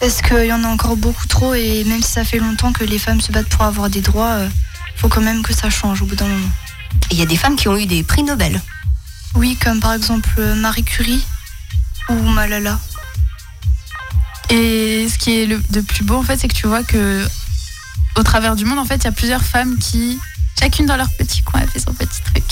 Est-ce 0.00 0.22
qu'il 0.22 0.46
y 0.46 0.52
en 0.52 0.62
a 0.64 0.68
encore 0.68 0.96
beaucoup 0.96 1.26
trop 1.26 1.54
et 1.54 1.84
même 1.84 2.02
si 2.02 2.12
ça 2.12 2.24
fait 2.24 2.38
longtemps 2.38 2.72
que 2.72 2.84
les 2.84 2.98
femmes 2.98 3.20
se 3.20 3.32
battent 3.32 3.48
pour 3.48 3.62
avoir 3.62 3.88
des 3.88 4.02
droits, 4.02 4.32
euh, 4.32 4.48
faut 4.96 5.08
quand 5.08 5.22
même 5.22 5.42
que 5.42 5.54
ça 5.54 5.70
change 5.70 6.02
au 6.02 6.06
bout 6.06 6.16
d'un 6.16 6.28
moment. 6.28 6.50
Et 7.10 7.14
il 7.14 7.18
y 7.18 7.22
a 7.22 7.26
des 7.26 7.36
femmes 7.36 7.56
qui 7.56 7.68
ont 7.68 7.76
eu 7.76 7.86
des 7.86 8.02
prix 8.02 8.22
Nobel. 8.22 8.60
Oui, 9.34 9.56
comme 9.62 9.80
par 9.80 9.94
exemple 9.94 10.40
Marie 10.56 10.84
Curie 10.84 11.24
ou 12.08 12.14
Malala. 12.14 12.78
Et 14.50 15.08
ce 15.08 15.18
qui 15.18 15.40
est 15.40 15.46
le 15.46 15.60
de 15.70 15.80
plus 15.80 16.04
beau, 16.04 16.16
en 16.16 16.22
fait, 16.22 16.36
c'est 16.36 16.48
que 16.48 16.54
tu 16.54 16.66
vois 16.66 16.84
que 16.84 17.26
au 18.16 18.22
travers 18.22 18.56
du 18.56 18.64
monde, 18.64 18.78
en 18.78 18.84
fait, 18.84 18.96
il 18.96 19.04
y 19.04 19.08
a 19.08 19.12
plusieurs 19.12 19.42
femmes 19.42 19.78
qui, 19.78 20.18
chacune 20.58 20.86
dans 20.86 20.96
leur 20.96 21.10
petit 21.18 21.42
coin, 21.42 21.60
a 21.60 21.66
fait 21.66 21.78
son 21.80 21.92
petit 21.92 22.20
truc. 22.22 22.44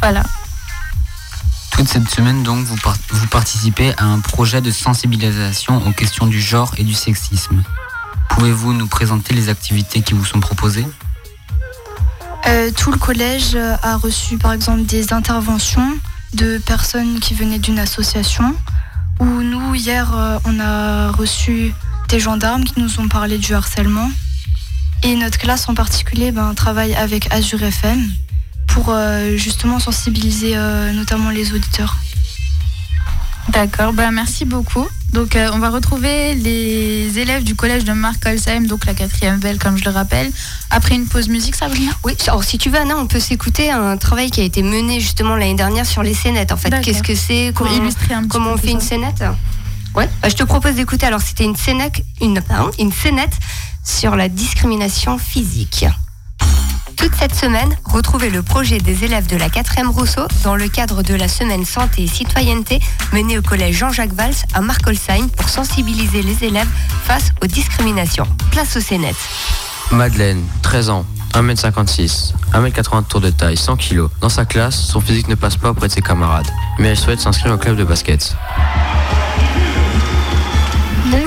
Voilà. 0.00 0.22
Toute 1.72 1.88
cette 1.88 2.10
semaine, 2.10 2.42
donc, 2.42 2.64
vous, 2.66 2.76
par- 2.76 2.96
vous 3.10 3.26
participez 3.28 3.94
à 3.96 4.04
un 4.04 4.20
projet 4.20 4.60
de 4.60 4.70
sensibilisation 4.70 5.86
aux 5.86 5.92
questions 5.92 6.26
du 6.26 6.40
genre 6.40 6.72
et 6.76 6.84
du 6.84 6.94
sexisme. 6.94 7.62
Pouvez-vous 8.30 8.72
nous 8.72 8.86
présenter 8.86 9.34
les 9.34 9.48
activités 9.48 10.02
qui 10.02 10.14
vous 10.14 10.24
sont 10.24 10.40
proposées? 10.40 10.86
Euh, 12.46 12.70
tout 12.76 12.90
le 12.90 12.98
collège 12.98 13.56
a 13.56 13.96
reçu 13.96 14.38
par 14.38 14.52
exemple 14.52 14.84
des 14.84 15.12
interventions 15.12 15.96
de 16.34 16.58
personnes 16.58 17.20
qui 17.20 17.34
venaient 17.34 17.58
d'une 17.58 17.78
association. 17.78 18.54
Où 19.20 19.24
nous, 19.24 19.74
hier, 19.74 20.14
euh, 20.16 20.38
on 20.44 20.58
a 20.60 21.10
reçu 21.10 21.74
des 22.08 22.18
gendarmes 22.18 22.64
qui 22.64 22.80
nous 22.80 22.98
ont 23.00 23.08
parlé 23.08 23.36
du 23.38 23.54
harcèlement. 23.54 24.10
Et 25.02 25.14
notre 25.16 25.38
classe 25.38 25.68
en 25.68 25.74
particulier 25.74 26.30
ben, 26.30 26.54
travaille 26.54 26.94
avec 26.94 27.32
Azure 27.32 27.62
FM 27.62 28.10
pour 28.68 28.86
euh, 28.90 29.36
justement 29.36 29.78
sensibiliser 29.78 30.52
euh, 30.56 30.92
notamment 30.92 31.30
les 31.30 31.52
auditeurs. 31.52 31.96
D'accord, 33.48 33.92
bah 33.94 34.10
merci 34.12 34.44
beaucoup. 34.44 34.86
Donc 35.12 35.34
euh, 35.34 35.50
on 35.54 35.58
va 35.58 35.70
retrouver 35.70 36.34
les 36.36 37.18
élèves 37.18 37.42
du 37.42 37.56
collège 37.56 37.84
de 37.84 37.92
Marc 37.92 38.24
Holsheim, 38.26 38.66
donc 38.66 38.84
la 38.86 38.94
quatrième 38.94 39.40
belle 39.40 39.58
comme 39.58 39.76
je 39.76 39.84
le 39.84 39.90
rappelle, 39.90 40.30
après 40.70 40.94
une 40.94 41.06
pause 41.06 41.28
musique, 41.28 41.56
Sabrina? 41.56 41.90
Oui, 42.04 42.12
alors 42.28 42.44
si 42.44 42.58
tu 42.58 42.70
veux, 42.70 42.78
Anna, 42.78 42.96
on 42.96 43.06
peut 43.06 43.18
s'écouter 43.18 43.70
un 43.72 43.96
travail 43.96 44.30
qui 44.30 44.40
a 44.40 44.44
été 44.44 44.62
mené 44.62 45.00
justement 45.00 45.34
l'année 45.34 45.54
dernière 45.56 45.86
sur 45.86 46.02
les 46.04 46.14
scénettes. 46.14 46.52
En 46.52 46.56
fait, 46.56 46.70
qu'est-ce 46.82 47.02
que 47.02 47.14
c'est 47.16 47.50
Pour 47.54 47.66
comment- 47.66 47.80
illustrer 47.82 48.14
un 48.14 48.20
petit 48.20 48.28
comment 48.28 48.50
peu 48.50 48.54
on 48.54 48.58
fait 48.58 48.70
une 48.70 48.80
scénette? 48.80 49.24
Ouais, 49.96 50.08
bah, 50.22 50.28
je 50.28 50.36
te 50.36 50.44
propose 50.44 50.74
d'écouter. 50.76 51.06
Alors, 51.06 51.20
c'était 51.20 51.42
une 51.44 51.56
scénette, 51.56 52.04
une, 52.20 52.40
pardon, 52.40 52.70
une 52.78 52.92
scénette 52.92 53.32
sur 53.84 54.16
la 54.16 54.28
discrimination 54.28 55.18
physique. 55.18 55.86
Toute 56.96 57.14
cette 57.14 57.34
semaine, 57.34 57.74
retrouvez 57.84 58.28
le 58.28 58.42
projet 58.42 58.78
des 58.78 59.04
élèves 59.04 59.26
de 59.26 59.36
la 59.36 59.48
4e 59.48 59.86
Rousseau 59.86 60.26
dans 60.44 60.54
le 60.54 60.68
cadre 60.68 61.02
de 61.02 61.14
la 61.14 61.28
semaine 61.28 61.64
santé 61.64 62.02
et 62.02 62.06
citoyenneté 62.06 62.78
menée 63.14 63.38
au 63.38 63.42
collège 63.42 63.76
Jean-Jacques 63.76 64.12
Valls 64.12 64.34
à 64.52 64.60
Markolsheim 64.60 65.28
pour 65.30 65.48
sensibiliser 65.48 66.22
les 66.22 66.44
élèves 66.44 66.68
face 67.04 67.30
aux 67.42 67.46
discriminations. 67.46 68.26
Place 68.50 68.76
aux 68.76 68.80
scénettes. 68.80 69.16
Madeleine, 69.92 70.42
13 70.62 70.90
ans, 70.90 71.06
1m56, 71.34 72.32
1m80 72.52 73.02
de 73.02 73.08
tour 73.08 73.20
de 73.20 73.30
taille, 73.30 73.56
100 73.56 73.76
kg. 73.76 74.08
Dans 74.20 74.28
sa 74.28 74.44
classe, 74.44 74.78
son 74.78 75.00
physique 75.00 75.28
ne 75.28 75.36
passe 75.36 75.56
pas 75.56 75.70
auprès 75.70 75.88
de 75.88 75.92
ses 75.92 76.02
camarades, 76.02 76.48
mais 76.78 76.88
elle 76.88 76.98
souhaite 76.98 77.20
s'inscrire 77.20 77.54
au 77.54 77.58
club 77.58 77.76
de 77.76 77.84
basket. 77.84 78.36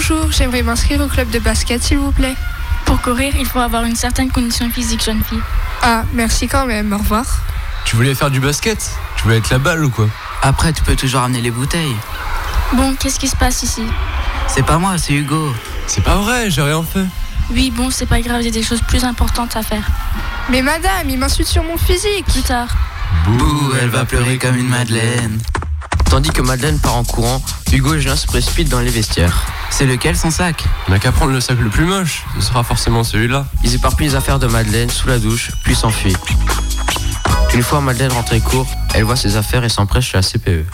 Bonjour, 0.06 0.34
j'aimerais 0.34 0.64
m'inscrire 0.64 1.00
au 1.00 1.08
club 1.08 1.30
de 1.30 1.40
basket, 1.40 1.82
s'il 1.82 1.98
vous 1.98 2.12
plaît. 2.12 2.36
Pour 2.84 3.02
courir, 3.02 3.34
il 3.40 3.46
faut 3.46 3.60
avoir 3.60 3.86
une 3.86 3.96
certaine 3.96 4.30
condition 4.30 4.70
physique, 4.70 5.02
jeune 5.02 5.24
fille. 5.24 5.40
Ah, 5.82 6.04
merci 6.12 6.50
quand 6.50 6.66
même, 6.66 6.92
au 6.92 6.98
revoir. 6.98 7.26
Tu 7.86 7.96
voulais 7.96 8.14
faire 8.14 8.30
du 8.30 8.42
basket? 8.42 8.92
Tu 9.16 9.24
voulais 9.24 9.38
être 9.38 9.50
la 9.50 9.60
balle 9.60 9.86
ou 9.86 9.90
quoi? 9.90 10.10
Après, 10.42 10.74
tu 10.74 10.84
peux 10.84 10.98
toujours 10.98 11.22
amener 11.22 11.40
les 11.40 11.52
bouteilles. 11.52 11.96
Bon, 12.74 12.96
qu'est-ce 13.00 13.18
qui 13.18 13.30
se 13.30 13.36
passe 13.38 13.64
ici? 13.64 13.84
C'est 14.48 14.66
pas 14.66 14.78
moi, 14.78 14.98
c'est 14.98 15.14
Hugo. 15.14 15.54
C'est 15.88 16.04
pas 16.04 16.16
vrai, 16.16 16.52
j'ai 16.52 16.64
rien 16.64 16.84
fait. 16.84 17.06
Oui, 17.52 17.72
bon, 17.72 17.90
c'est 17.90 18.06
pas 18.06 18.20
grave, 18.20 18.46
a 18.46 18.52
des 18.52 18.64
choses 18.64 18.82
plus 18.82 19.06
importantes 19.06 19.56
à 19.56 19.64
faire. 19.64 19.88
Mais 20.50 20.62
madame, 20.62 21.10
il 21.10 21.18
m'insulte 21.18 21.48
sur 21.48 21.64
mon 21.64 21.78
physique. 21.78 22.26
Plus 22.28 22.42
tard. 22.42 22.68
Bouh, 23.26 23.74
elle 23.82 23.90
va 23.90 24.04
pleurer 24.04 24.38
comme 24.38 24.58
une 24.58 24.68
Madeleine. 24.68 25.40
Tandis 26.14 26.30
que 26.30 26.44
Madeleine 26.44 26.78
part 26.78 26.96
en 26.96 27.04
courant, 27.04 27.42
Hugo 27.72 27.96
et 27.96 28.00
Julien 28.00 28.16
se 28.16 28.28
précipitent 28.28 28.70
dans 28.70 28.82
les 28.82 28.92
vestiaires. 28.92 29.48
C'est 29.72 29.88
lequel 29.88 30.16
son 30.16 30.30
sac 30.30 30.64
On 30.88 30.92
n'a 30.92 31.00
qu'à 31.00 31.12
prendre 31.12 31.32
le 31.32 31.42
sac 31.42 31.58
le 31.60 31.72
plus 31.72 31.86
moche. 31.86 32.24
Ce 32.36 32.42
sera 32.42 32.64
forcément 32.64 33.04
celui-là. 33.04 33.48
Ils 33.64 33.74
éparpillent 33.74 34.10
les 34.10 34.16
affaires 34.16 34.38
de 34.38 34.46
Madeleine 34.46 34.92
sous 34.92 35.08
la 35.08 35.18
douche, 35.18 35.50
puis 35.64 35.74
s'enfuient. 35.74 36.16
Une 37.56 37.64
fois 37.64 37.82
Madeleine 37.82 38.12
rentrée 38.12 38.42
court, 38.42 38.68
elle 38.94 39.06
voit 39.06 39.16
ses 39.16 39.38
affaires 39.38 39.64
et 39.64 39.70
s'empresse 39.70 40.06
chez 40.06 40.18
la. 40.18 40.22
CPE. 40.22 40.68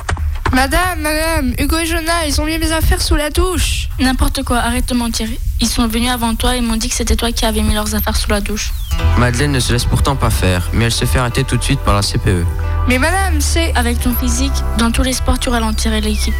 Madame, 0.52 1.00
madame, 1.00 1.54
Hugo 1.58 1.78
et 1.78 1.86
Jonah, 1.86 2.26
ils 2.28 2.42
ont 2.42 2.46
mis 2.46 2.58
mes 2.58 2.74
affaires 2.74 3.02
sous 3.02 3.16
la 3.16 3.30
douche. 3.30 3.88
N'importe 3.98 4.44
quoi, 4.44 4.58
arrête 4.58 4.90
de 4.90 4.94
mentir. 4.94 5.30
Ils 5.62 5.70
sont 5.70 5.88
venus 5.88 6.10
avant 6.10 6.36
toi 6.36 6.58
et 6.58 6.60
m'ont 6.60 6.76
dit 6.76 6.90
que 6.90 6.96
c'était 6.96 7.16
toi 7.16 7.32
qui 7.32 7.46
avais 7.46 7.62
mis 7.62 7.76
leurs 7.76 7.96
affaires 7.96 8.18
sous 8.18 8.30
la 8.30 8.42
douche. 8.42 8.74
Madeleine 9.18 9.54
ne 9.54 9.62
se 9.62 9.72
laisse 9.72 9.86
pourtant 9.86 10.18
pas 10.18 10.32
faire, 10.32 10.68
mais 10.74 10.84
elle 10.84 10.92
se 10.92 11.06
fait 11.06 11.20
arrêter 11.20 11.46
tout 11.46 11.56
de 11.56 11.64
suite 11.64 11.80
par 11.80 11.96
la. 11.96 12.02
CPE. 12.02 12.46
Mais 12.90 12.98
madame, 12.98 13.40
c'est. 13.40 13.72
Avec 13.76 14.00
ton 14.00 14.16
physique, 14.16 14.64
dans 14.80 14.90
tous 14.90 15.04
les 15.04 15.14
sports, 15.14 15.38
tu 15.38 15.50
ralentirais 15.50 16.02
l'équipe. 16.02 16.34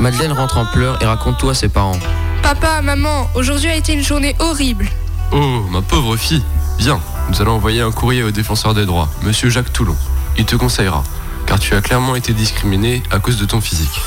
Madeleine 0.00 0.32
rentre 0.32 0.58
en 0.58 0.66
pleurs 0.66 1.00
et 1.00 1.06
raconte 1.06 1.38
tout 1.38 1.48
à 1.48 1.54
ses 1.54 1.68
parents. 1.68 1.96
Papa, 2.42 2.82
maman, 2.82 3.28
aujourd'hui 3.36 3.68
a 3.68 3.76
été 3.76 3.92
une 3.92 4.02
journée 4.02 4.34
horrible. 4.40 4.88
Oh, 5.30 5.62
ma 5.70 5.80
pauvre 5.80 6.16
fille. 6.16 6.42
Bien, 6.78 6.98
nous 7.28 7.40
allons 7.40 7.52
envoyer 7.52 7.82
un 7.82 7.92
courrier 7.92 8.24
au 8.24 8.32
défenseur 8.32 8.74
des 8.74 8.84
droits, 8.84 9.08
monsieur 9.22 9.48
Jacques 9.48 9.72
Toulon. 9.72 9.94
Il 10.36 10.44
te 10.44 10.56
conseillera, 10.56 11.04
car 11.50 11.58
tu 11.58 11.74
as 11.74 11.80
clairement 11.80 12.14
été 12.14 12.32
discriminé 12.32 13.02
à 13.10 13.18
cause 13.18 13.36
de 13.36 13.44
ton 13.44 13.60
physique. 13.60 14.00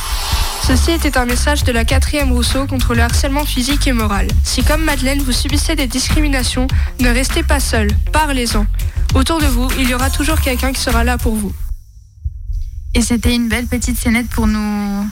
Ceci 0.66 0.92
était 0.92 1.18
un 1.18 1.26
message 1.26 1.66
de 1.66 1.74
la 1.74 1.84
4e 1.84 2.30
Rousseau 2.30 2.68
contre 2.68 2.96
le 2.96 3.02
harcèlement 3.02 3.44
physique 3.44 3.86
et 3.86 3.92
moral. 3.92 4.30
Si 4.46 4.64
comme 4.64 4.82
Madeleine 4.82 5.22
vous 5.22 5.34
subissez 5.34 5.76
des 5.76 5.88
discriminations, 5.88 6.68
ne 7.02 7.10
restez 7.10 7.44
pas 7.44 7.60
seul, 7.60 7.90
parlez-en. 8.14 8.66
Autour 9.14 9.42
de 9.42 9.46
vous, 9.46 9.70
il 9.78 9.90
y 9.90 9.94
aura 9.94 10.10
toujours 10.10 10.40
quelqu'un 10.40 10.72
qui 10.72 10.80
sera 10.80 11.04
là 11.04 11.18
pour 11.18 11.36
vous. 11.36 11.52
Et 12.96 13.02
c'était 13.02 13.36
une 13.36 13.50
belle 13.50 13.66
petite 13.66 14.00
scénette 14.00 14.30
pour 14.30 14.48
nous, 14.48 15.06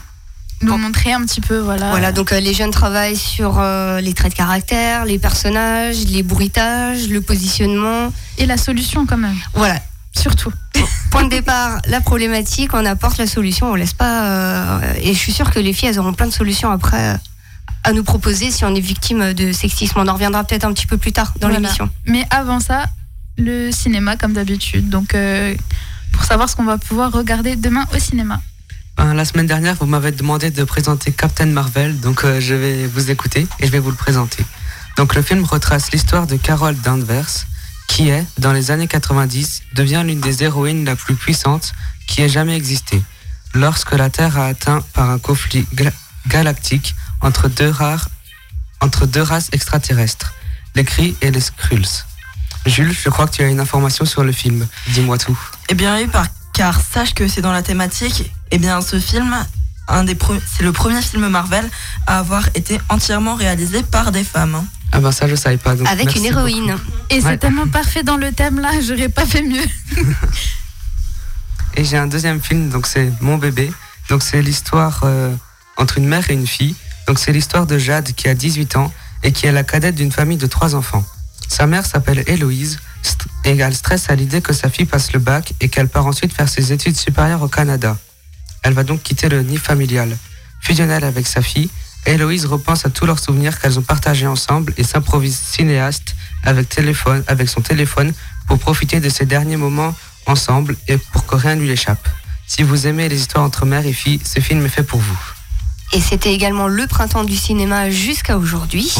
nous 0.61 0.77
montrer 0.77 1.11
un 1.11 1.25
petit 1.25 1.41
peu, 1.41 1.57
voilà. 1.59 1.89
Voilà, 1.89 2.13
donc 2.13 2.31
euh, 2.31 2.39
les 2.39 2.53
jeunes 2.53 2.71
travaillent 2.71 3.17
sur 3.17 3.59
euh, 3.59 3.99
les 3.99 4.13
traits 4.13 4.31
de 4.31 4.37
caractère, 4.37 5.03
les 5.03 5.19
personnages, 5.19 6.05
les 6.05 6.23
bruitages, 6.23 7.09
le 7.09 7.19
positionnement. 7.19 8.13
Et 8.37 8.45
la 8.45 8.55
solution 8.55 9.05
quand 9.05 9.17
même. 9.17 9.35
Voilà. 9.53 9.81
Surtout. 10.17 10.51
Point 11.09 11.25
de 11.25 11.29
départ, 11.29 11.79
la 11.87 12.01
problématique, 12.01 12.73
on 12.73 12.85
apporte 12.85 13.17
la 13.17 13.27
solution, 13.27 13.71
on 13.71 13.75
laisse 13.75 13.93
pas. 13.93 14.23
euh, 14.79 14.93
et 15.01 15.13
je 15.13 15.17
suis 15.19 15.31
sûre 15.33 15.49
que 15.51 15.59
les 15.59 15.73
filles, 15.73 15.89
elles 15.89 15.99
auront 15.99 16.13
plein 16.13 16.27
de 16.27 16.33
solutions 16.33 16.71
après 16.71 17.13
euh, 17.13 17.17
à 17.83 17.91
nous 17.93 18.03
proposer 18.03 18.51
si 18.51 18.63
on 18.65 18.73
est 18.75 18.79
victime 18.81 19.33
de 19.33 19.51
sexisme. 19.51 19.99
On 19.99 20.07
en 20.07 20.13
reviendra 20.13 20.43
peut-être 20.43 20.65
un 20.65 20.73
petit 20.73 20.87
peu 20.87 20.97
plus 20.97 21.11
tard 21.11 21.33
dans 21.39 21.47
Voilà. 21.47 21.59
l'émission. 21.59 21.89
Mais 22.05 22.25
avant 22.29 22.59
ça, 22.59 22.85
le 23.37 23.71
cinéma 23.71 24.15
comme 24.17 24.33
d'habitude. 24.33 24.89
Donc 24.89 25.15
euh, 25.15 25.55
pour 26.11 26.23
savoir 26.23 26.47
ce 26.49 26.55
qu'on 26.55 26.63
va 26.65 26.77
pouvoir 26.77 27.11
regarder 27.11 27.55
demain 27.55 27.85
au 27.95 27.99
cinéma. 27.99 28.41
Ben, 28.97 29.13
la 29.13 29.25
semaine 29.25 29.47
dernière, 29.47 29.75
vous 29.75 29.85
m'avez 29.85 30.11
demandé 30.11 30.51
de 30.51 30.63
présenter 30.63 31.11
Captain 31.11 31.45
Marvel, 31.47 31.99
donc 32.01 32.23
euh, 32.25 32.39
je 32.41 32.53
vais 32.53 32.85
vous 32.87 33.09
écouter 33.09 33.47
et 33.59 33.65
je 33.65 33.71
vais 33.71 33.79
vous 33.79 33.89
le 33.89 33.95
présenter. 33.95 34.45
Donc 34.97 35.15
le 35.15 35.21
film 35.21 35.43
retrace 35.45 35.91
l'histoire 35.91 36.27
de 36.27 36.35
Carol 36.35 36.75
Danvers, 36.83 37.45
qui 37.91 38.07
est, 38.07 38.25
dans 38.37 38.53
les 38.53 38.71
années 38.71 38.87
90, 38.87 39.63
devient 39.73 40.01
l'une 40.05 40.21
des 40.21 40.43
héroïnes 40.43 40.85
la 40.85 40.95
plus 40.95 41.15
puissante 41.15 41.73
qui 42.07 42.21
ait 42.21 42.29
jamais 42.29 42.55
existé, 42.55 43.01
lorsque 43.53 43.91
la 43.91 44.09
Terre 44.09 44.37
a 44.37 44.45
atteint 44.45 44.81
par 44.93 45.09
un 45.09 45.19
conflit 45.19 45.67
galactique 46.25 46.95
entre 47.19 47.49
deux, 47.49 47.69
races 47.69 49.49
extraterrestres, 49.51 50.33
les 50.73 50.85
Kree 50.85 51.17
et 51.21 51.31
les 51.31 51.41
Skrulls. 51.41 52.05
Jules, 52.65 52.93
je 52.93 53.09
crois 53.09 53.27
que 53.27 53.35
tu 53.35 53.43
as 53.43 53.49
une 53.49 53.59
information 53.59 54.05
sur 54.05 54.23
le 54.23 54.31
film. 54.31 54.65
Dis-moi 54.87 55.17
tout. 55.17 55.37
Eh 55.67 55.73
bien 55.73 55.97
oui, 55.97 56.07
car 56.53 56.79
sache 56.79 57.13
que 57.13 57.27
c'est 57.27 57.41
dans 57.41 57.51
la 57.51 57.61
thématique. 57.61 58.31
Eh 58.51 58.57
bien 58.57 58.79
ce 58.79 59.01
film, 59.01 59.35
c'est 59.89 60.63
le 60.63 60.71
premier 60.71 61.01
film 61.01 61.27
Marvel 61.27 61.69
à 62.07 62.19
avoir 62.19 62.47
été 62.55 62.79
entièrement 62.87 63.35
réalisé 63.35 63.83
par 63.83 64.13
des 64.13 64.23
femmes. 64.23 64.65
Ah 64.91 64.99
ben 64.99 65.11
ça 65.11 65.27
je 65.27 65.35
savais 65.35 65.57
pas. 65.57 65.75
donc 65.75 65.87
Avec 65.87 66.15
une 66.15 66.25
héroïne. 66.25 66.75
Et 67.09 67.15
Ouais. 67.15 67.21
c'est 67.31 67.37
tellement 67.37 67.67
parfait 67.67 68.03
dans 68.03 68.17
le 68.17 68.31
thème 68.31 68.59
là, 68.59 68.71
j'aurais 68.85 69.09
pas 69.09 69.25
fait 69.25 69.41
mieux. 69.43 69.65
Et 71.75 71.85
j'ai 71.85 71.97
un 71.97 72.07
deuxième 72.07 72.41
film, 72.41 72.69
donc 72.69 72.85
c'est 72.87 73.11
Mon 73.21 73.37
bébé. 73.37 73.71
Donc 74.09 74.23
c'est 74.23 74.41
l'histoire 74.41 75.01
euh, 75.03 75.33
entre 75.77 75.97
une 75.97 76.07
mère 76.07 76.29
et 76.29 76.33
une 76.33 76.47
fille. 76.47 76.75
Donc 77.07 77.17
c'est 77.19 77.31
l'histoire 77.31 77.65
de 77.65 77.77
Jade 77.77 78.11
qui 78.13 78.27
a 78.27 78.33
18 78.35 78.75
ans 78.75 78.91
et 79.23 79.31
qui 79.31 79.45
est 79.45 79.51
la 79.51 79.63
cadette 79.63 79.95
d'une 79.95 80.11
famille 80.11 80.37
de 80.37 80.47
trois 80.47 80.75
enfants. 80.75 81.05
Sa 81.47 81.67
mère 81.67 81.85
s'appelle 81.85 82.23
Héloïse 82.27 82.79
et 83.45 83.57
elle 83.57 83.75
stresse 83.75 84.09
à 84.09 84.15
l'idée 84.15 84.41
que 84.41 84.53
sa 84.53 84.69
fille 84.69 84.85
passe 84.85 85.13
le 85.13 85.19
bac 85.19 85.53
et 85.61 85.69
qu'elle 85.69 85.87
part 85.87 86.05
ensuite 86.07 86.33
faire 86.33 86.49
ses 86.49 86.71
études 86.73 86.97
supérieures 86.97 87.41
au 87.41 87.47
Canada. 87.47 87.97
Elle 88.63 88.73
va 88.73 88.83
donc 88.83 89.01
quitter 89.03 89.29
le 89.29 89.41
nid 89.41 89.57
familial. 89.57 90.15
Fusionnelle 90.59 91.03
avec 91.03 91.25
sa 91.25 91.41
fille, 91.41 91.69
Héloïse 92.05 92.45
repense 92.45 92.85
à 92.85 92.89
tous 92.89 93.05
leurs 93.05 93.19
souvenirs 93.19 93.59
qu'elles 93.59 93.77
ont 93.77 93.83
partagés 93.83 94.27
ensemble 94.27 94.73
et 94.77 94.83
s'improvise 94.83 95.37
cinéaste 95.37 96.15
avec, 96.43 96.67
téléphone, 96.69 97.23
avec 97.27 97.47
son 97.47 97.61
téléphone 97.61 98.13
pour 98.47 98.57
profiter 98.59 98.99
de 98.99 99.09
ces 99.09 99.25
derniers 99.25 99.57
moments 99.57 99.93
ensemble 100.25 100.75
et 100.87 100.97
pour 100.97 101.25
que 101.25 101.35
rien 101.35 101.55
ne 101.55 101.61
lui 101.61 101.69
échappe. 101.69 102.07
Si 102.47 102.63
vous 102.63 102.87
aimez 102.87 103.07
les 103.07 103.19
histoires 103.19 103.43
entre 103.43 103.65
mère 103.65 103.85
et 103.85 103.93
fille, 103.93 104.19
ce 104.25 104.39
film 104.39 104.65
est 104.65 104.69
fait 104.69 104.83
pour 104.83 104.99
vous. 104.99 105.17
Et 105.93 106.01
c'était 106.01 106.33
également 106.33 106.67
le 106.67 106.87
printemps 106.87 107.23
du 107.23 107.35
cinéma 107.35 107.89
jusqu'à 107.89 108.37
aujourd'hui. 108.37 108.91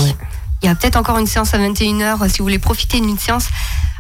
Il 0.62 0.68
y 0.68 0.70
a 0.70 0.76
peut-être 0.76 0.96
encore 0.96 1.18
une 1.18 1.28
séance 1.28 1.54
à 1.54 1.58
21h 1.58 2.30
si 2.30 2.38
vous 2.40 2.46
voulez 2.46 2.60
profiter 2.60 3.02
d'une 3.02 3.18
séance 3.18 3.48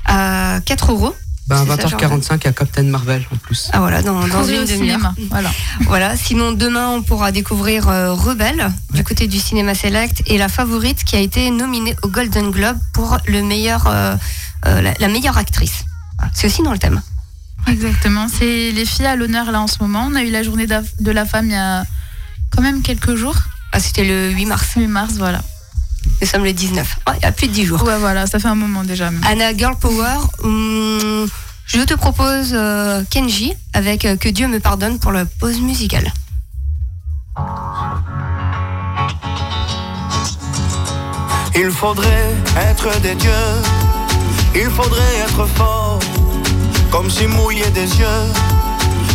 à 0.05 0.59
4 0.65 0.91
euros. 0.91 1.15
Bah, 1.51 1.61
à 1.61 1.75
C'est 1.75 1.89
ça, 1.89 1.97
20h45, 1.97 2.37
il 2.41 2.43
y 2.45 2.47
a 2.47 2.53
Captain 2.53 2.83
Marvel 2.83 3.25
en 3.31 3.35
plus. 3.35 3.69
Ah 3.73 3.79
voilà, 3.79 4.01
dans, 4.01 4.21
une 4.21 4.29
demi-heure. 4.29 4.67
cinéma, 4.67 5.15
Voilà. 5.29 5.51
Voilà, 5.81 6.15
sinon 6.17 6.51
demain 6.53 6.87
on 6.89 7.03
pourra 7.03 7.31
découvrir 7.31 7.89
euh, 7.89 8.13
Rebelle 8.13 8.71
du 8.93 9.03
côté 9.03 9.27
du 9.27 9.37
cinéma 9.39 9.75
Select 9.75 10.23
et 10.27 10.37
la 10.37 10.47
favorite 10.47 11.03
qui 11.03 11.15
a 11.15 11.19
été 11.19 11.49
nominée 11.51 11.95
au 12.03 12.07
Golden 12.07 12.51
Globe 12.51 12.77
pour 12.93 13.17
le 13.27 13.41
meilleur, 13.43 13.87
euh, 13.87 14.15
euh, 14.67 14.81
la, 14.81 14.93
la 14.97 15.07
meilleure 15.07 15.37
actrice. 15.37 15.83
Voilà, 16.17 16.31
C'est 16.33 16.47
aussi 16.47 16.63
dans 16.63 16.71
le 16.71 16.79
thème. 16.79 17.01
Exactement. 17.67 18.27
C'est 18.27 18.71
les 18.71 18.85
filles 18.85 19.05
à 19.05 19.15
l'honneur 19.15 19.51
là 19.51 19.61
en 19.61 19.67
ce 19.67 19.77
moment. 19.81 20.07
On 20.09 20.15
a 20.15 20.23
eu 20.23 20.31
la 20.31 20.43
journée 20.43 20.67
de 20.67 21.11
la 21.11 21.25
femme 21.25 21.45
il 21.47 21.51
y 21.53 21.55
a 21.55 21.85
quand 22.49 22.61
même 22.61 22.81
quelques 22.81 23.15
jours. 23.15 23.35
Ah, 23.71 23.79
c'était 23.79 24.03
le 24.03 24.31
8 24.31 24.45
mars. 24.45 24.69
8 24.75 24.87
mars, 24.87 25.13
voilà. 25.17 25.41
Nous 26.21 26.27
sommes 26.27 26.43
le 26.43 26.53
19. 26.53 26.97
Ah, 27.05 27.13
il 27.17 27.23
y 27.23 27.25
a 27.25 27.31
plus 27.31 27.47
de 27.47 27.53
10 27.53 27.65
jours. 27.65 27.83
Ouais, 27.83 27.97
voilà, 27.97 28.25
ça 28.27 28.39
fait 28.39 28.47
un 28.47 28.55
moment 28.55 28.83
déjà. 28.83 29.11
même. 29.11 29.21
Anna 29.25 29.55
Girl 29.55 29.75
Power, 29.79 30.17
hum, 30.43 31.27
je 31.73 31.81
te 31.83 31.93
propose 31.93 32.51
euh, 32.53 33.01
Kenji 33.09 33.53
avec 33.73 34.03
euh, 34.05 34.17
Que 34.17 34.27
Dieu 34.27 34.47
me 34.47 34.59
pardonne 34.59 34.99
pour 34.99 35.11
la 35.11 35.25
pause 35.25 35.61
musicale. 35.61 36.11
Il 41.55 41.71
faudrait 41.71 42.33
être 42.57 42.99
des 43.01 43.15
dieux, 43.15 43.31
il 44.55 44.69
faudrait 44.69 45.15
être 45.23 45.45
fort, 45.55 45.99
comme 46.91 47.09
si 47.09 47.27
mouiller 47.27 47.69
des 47.71 47.87
yeux, 47.99 48.25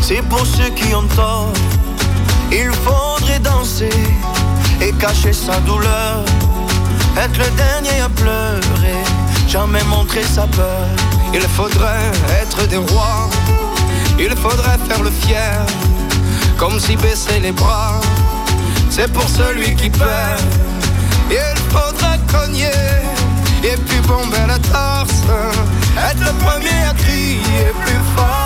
c'est 0.03 0.23
pour 0.23 0.47
ceux 0.47 0.71
qui 0.71 0.95
ont 0.95 1.07
tort. 1.09 1.53
Il 2.53 2.71
faudrait 2.73 3.41
danser 3.41 3.91
et 4.81 4.93
cacher 4.93 5.33
sa 5.33 5.59
douleur, 5.61 6.25
être 7.19 7.39
le 7.39 7.51
dernier 7.57 8.01
à 8.01 8.09
pleurer, 8.09 9.03
jamais 9.49 9.83
montrer 9.85 10.23
sa 10.23 10.47
peur. 10.47 10.87
Il 11.35 11.41
faudrait 11.41 12.11
être 12.41 12.67
des 12.69 12.77
rois, 12.77 13.29
il 14.19 14.35
faudrait 14.37 14.79
faire 14.89 15.03
le 15.03 15.11
fier, 15.11 15.65
comme 16.57 16.79
si 16.81 16.97
baisser 16.97 17.41
les 17.41 17.53
bras, 17.53 18.01
c'est 18.91 19.13
pour 19.13 19.29
celui 19.29 19.75
qui 19.77 19.91
perd. 19.91 20.41
Il 21.31 21.59
faudra 21.71 22.17
cogner 22.33 22.71
et 23.63 23.77
puis 23.77 24.01
bomber 24.07 24.47
la 24.47 24.59
torse. 24.59 25.23
Être 26.11 26.21
le 26.21 26.33
premier 26.45 26.79
à 26.89 26.95
crier 26.95 27.73
plus 27.85 28.01
fort. 28.15 28.46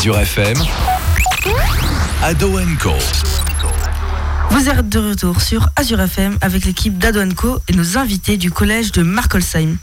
Azure 0.00 0.18
FM, 0.18 0.56
Ado 2.22 2.58
Co. 2.80 2.94
Vous 4.48 4.70
êtes 4.70 4.88
de 4.88 4.98
retour 4.98 5.42
sur 5.42 5.68
Azure 5.76 6.00
FM 6.00 6.38
avec 6.40 6.64
l'équipe 6.64 6.96
d'Ado 6.96 7.20
Co 7.34 7.58
et 7.68 7.74
nos 7.74 7.98
invités 7.98 8.38
du 8.38 8.50
collège 8.50 8.92
de 8.92 9.02
Markolsheim. 9.02 9.76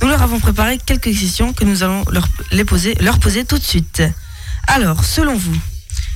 Nous 0.00 0.06
leur 0.06 0.22
avons 0.22 0.38
préparé 0.38 0.78
quelques 0.78 1.12
questions 1.12 1.52
que 1.52 1.64
nous 1.64 1.82
allons 1.82 2.04
leur, 2.12 2.28
les 2.52 2.64
poser, 2.64 2.94
leur 3.00 3.18
poser 3.18 3.44
tout 3.44 3.58
de 3.58 3.64
suite. 3.64 4.00
Alors, 4.68 5.04
selon 5.04 5.34
vous, 5.34 5.56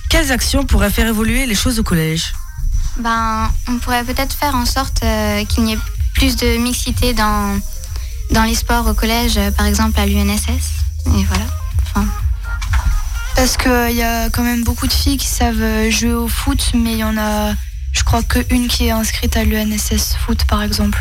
quelles 0.09 0.31
actions 0.31 0.63
pourraient 0.63 0.91
faire 0.91 1.09
évoluer 1.09 1.45
les 1.45 1.57
choses 1.57 1.81
au 1.81 1.83
collège? 1.83 2.35
Ben, 3.01 3.51
on 3.67 3.79
pourrait 3.79 4.05
peut-être 4.05 4.35
faire 4.35 4.55
en 4.55 4.67
sorte 4.67 5.03
euh, 5.03 5.45
qu'il 5.47 5.65
n'y 5.65 5.73
ait 5.73 5.79
plus 6.15 6.37
de 6.37 6.59
mixité 6.59 7.13
dans, 7.13 7.59
dans 8.31 8.45
les 8.45 8.55
sports 8.55 8.87
au 8.87 8.95
collège, 8.95 9.37
euh, 9.37 9.51
par 9.51 9.67
exemple 9.67 9.99
à 9.99 10.07
l'UNSS. 10.07 10.47
Et 11.07 11.25
voilà. 11.25 11.58
Parce 13.39 13.57
qu'il 13.57 13.95
y 13.97 14.03
a 14.03 14.31
quand 14.31 14.43
même 14.43 14.65
beaucoup 14.65 14.89
de 14.89 14.93
filles 14.93 15.17
qui 15.17 15.29
savent 15.29 15.63
euh, 15.63 15.93
jouer 15.93 16.13
au 16.13 16.27
foot, 16.27 16.73
mais 16.75 16.95
il 16.95 16.99
y 16.99 17.05
en 17.05 17.17
a, 17.17 17.55
je 17.93 18.03
crois, 18.03 18.21
qu'une 18.25 18.67
qui 18.67 18.87
est 18.87 18.91
inscrite 18.91 19.37
à 19.37 19.45
l'UNSS 19.45 20.17
foot, 20.17 20.45
par 20.47 20.61
exemple. 20.61 20.99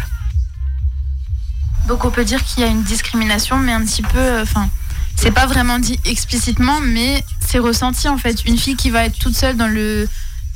Donc 1.88 2.06
on 2.06 2.12
peut 2.12 2.24
dire 2.24 2.44
qu'il 2.44 2.62
y 2.62 2.64
a 2.64 2.70
une 2.70 2.84
discrimination, 2.84 3.58
mais 3.58 3.72
un 3.72 3.84
petit 3.84 4.04
peu. 4.04 4.20
euh, 4.20 4.44
Enfin, 4.44 4.70
c'est 5.16 5.32
pas 5.32 5.48
vraiment 5.48 5.80
dit 5.80 6.00
explicitement, 6.06 6.80
mais 6.80 7.24
c'est 7.44 7.58
ressenti 7.58 8.08
en 8.08 8.20
fait. 8.20 8.46
Une 8.46 8.60
fille 8.60 8.76
qui 8.76 8.92
va 8.92 9.06
être 9.06 9.18
toute 9.18 9.36
seule 9.36 9.58
dans 9.58 9.68
le. 9.68 10.08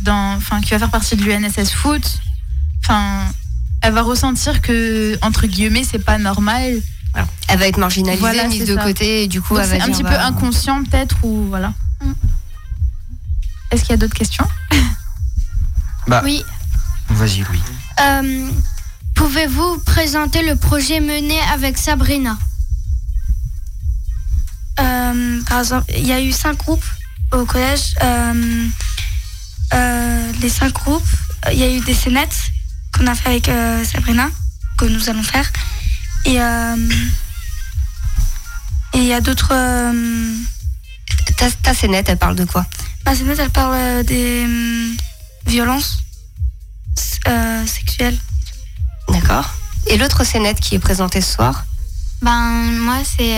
Dans, 0.01 0.35
enfin, 0.35 0.61
qui 0.61 0.69
va 0.69 0.77
faire 0.77 0.91
partie 0.91 1.15
de 1.15 1.23
l'UNSS 1.23 1.71
foot. 1.71 2.19
Enfin, 2.83 3.25
elle 3.81 3.93
va 3.93 4.03
ressentir 4.03 4.61
que 4.61 5.17
entre 5.23 5.47
guillemets 5.47 5.83
c'est 5.83 6.05
pas 6.05 6.19
normal. 6.19 6.79
Elle 7.47 7.59
va 7.59 7.67
être 7.67 7.77
marginalisée, 7.77 8.19
Voilà, 8.21 8.47
mise 8.47 8.65
de 8.65 8.75
ça. 8.75 8.83
côté, 8.83 9.23
et 9.23 9.27
du 9.27 9.41
coup, 9.41 9.55
Donc, 9.55 9.63
elle 9.63 9.69
va 9.69 9.75
c'est 9.75 9.81
un 9.81 9.85
dire, 9.87 9.95
petit 9.97 10.03
peu 10.03 10.09
bah, 10.09 10.25
inconscient 10.25 10.83
peut-être 10.85 11.17
ou 11.23 11.47
voilà. 11.49 11.73
Est-ce 13.71 13.81
qu'il 13.81 13.91
y 13.91 13.93
a 13.93 13.97
d'autres 13.97 14.13
questions 14.13 14.47
Bah, 16.07 16.21
Oui. 16.23 16.43
Vas-y, 17.09 17.39
Louis. 17.41 17.61
Euh, 17.99 18.49
Pouvez-vous 19.15 19.79
présenter 19.79 20.41
le 20.43 20.55
projet 20.55 20.99
mené 21.01 21.37
avec 21.53 21.77
Sabrina 21.77 22.37
Euh, 24.79 25.41
par 25.47 25.59
exemple, 25.59 25.85
il 25.95 26.07
y 26.07 26.11
a 26.13 26.21
eu 26.21 26.31
cinq 26.31 26.57
groupes 26.57 26.85
au 27.33 27.45
collège. 27.45 27.93
Euh, 28.01 28.67
euh, 29.73 30.31
les 30.41 30.49
cinq 30.49 30.73
groupes, 30.73 31.03
il 31.51 31.59
y 31.59 31.63
a 31.63 31.71
eu 31.71 31.79
des 31.81 31.93
scénettes 31.93 32.37
qu'on 32.93 33.05
a 33.07 33.15
fait 33.15 33.29
avec 33.29 33.49
euh, 33.49 33.83
Sabrina, 33.85 34.29
que 34.77 34.85
nous 34.85 35.09
allons 35.09 35.23
faire. 35.23 35.51
Et 36.25 36.41
euh, 36.41 36.89
et 38.93 38.97
il 38.97 39.05
y 39.05 39.13
a 39.13 39.21
d'autres. 39.21 39.51
euh, 39.53 40.35
ta, 41.37 41.49
ta 41.51 41.73
scénette, 41.73 42.09
elle 42.09 42.17
parle 42.17 42.35
de 42.35 42.45
quoi? 42.45 42.65
Ma 43.05 43.15
scénette, 43.15 43.39
elle 43.39 43.49
parle 43.49 43.73
euh, 43.75 44.03
des 44.03 44.45
violences 45.47 45.97
sexuelles. 47.65 48.17
D'accord. 49.09 49.49
Et 49.87 49.97
l'autre 49.97 50.23
scénette 50.23 50.59
qui 50.59 50.75
est 50.75 50.79
présentée 50.79 51.21
ce 51.21 51.33
soir? 51.33 51.65
Ben 52.21 52.71
moi 52.79 52.97
c'est 53.03 53.35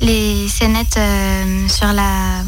les 0.00 0.48
scénettes 0.48 0.96
euh, 0.96 1.68
sur 1.68 1.92
la 1.92 2.42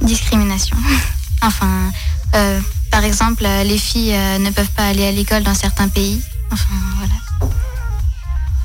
discrimination. 0.00 0.76
enfin, 1.42 1.90
euh, 2.34 2.60
par 2.90 3.04
exemple, 3.04 3.44
les 3.44 3.78
filles 3.78 4.14
euh, 4.14 4.38
ne 4.38 4.50
peuvent 4.50 4.70
pas 4.70 4.88
aller 4.88 5.06
à 5.06 5.12
l'école 5.12 5.42
dans 5.42 5.54
certains 5.54 5.88
pays. 5.88 6.20
Enfin 6.50 6.74
voilà. 6.96 7.50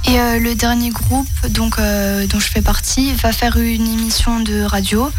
Et 0.06 0.20
euh, 0.20 0.40
le 0.40 0.56
dernier 0.56 0.90
groupe 0.90 1.28
donc, 1.50 1.80
euh, 1.80 2.28
dont 2.28 2.40
je 2.40 2.48
fais 2.48 2.62
partie 2.62 3.14
va 3.14 3.32
faire 3.32 3.58
une 3.58 3.88
émission 3.88 4.42
de 4.42 4.64
radio 4.64 5.12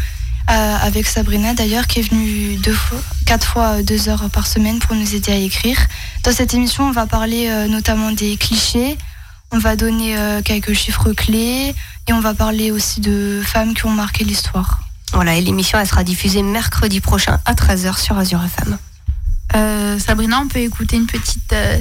euh, 0.51 0.77
avec 0.79 1.07
Sabrina 1.07 1.55
d'ailleurs 1.55 1.87
qui 1.87 1.99
est 1.99 2.09
venue 2.09 2.55
deux 2.57 2.73
fois, 2.73 2.99
quatre 3.25 3.47
fois 3.47 3.81
deux 3.81 4.09
heures 4.09 4.29
par 4.29 4.45
semaine 4.45 4.77
pour 4.77 4.95
nous 4.95 5.15
aider 5.15 5.31
à 5.31 5.37
écrire. 5.37 5.77
Dans 6.23 6.31
cette 6.31 6.53
émission, 6.53 6.87
on 6.87 6.91
va 6.91 7.07
parler 7.07 7.47
euh, 7.49 7.67
notamment 7.67 8.11
des 8.11 8.37
clichés, 8.37 8.95
on 9.51 9.57
va 9.57 9.75
donner 9.75 10.17
euh, 10.17 10.43
quelques 10.43 10.73
chiffres 10.73 11.13
clés 11.13 11.73
et 12.07 12.13
on 12.13 12.19
va 12.19 12.35
parler 12.35 12.69
aussi 12.69 13.01
de 13.01 13.41
femmes 13.43 13.73
qui 13.73 13.87
ont 13.87 13.91
marqué 13.91 14.23
l'histoire. 14.23 14.81
Voilà, 15.13 15.35
et 15.35 15.41
l'émission, 15.41 15.79
elle 15.79 15.87
sera 15.87 16.03
diffusée 16.03 16.43
mercredi 16.43 16.99
prochain 16.99 17.39
à 17.45 17.53
13h 17.53 17.99
sur 17.99 18.17
Azure 18.17 18.43
FM. 18.43 18.77
Euh, 19.55 19.97
Sabrina, 19.97 20.41
on 20.41 20.47
peut 20.47 20.59
écouter 20.59 20.97
une 20.97 21.07
petite 21.07 21.53
euh, 21.53 21.79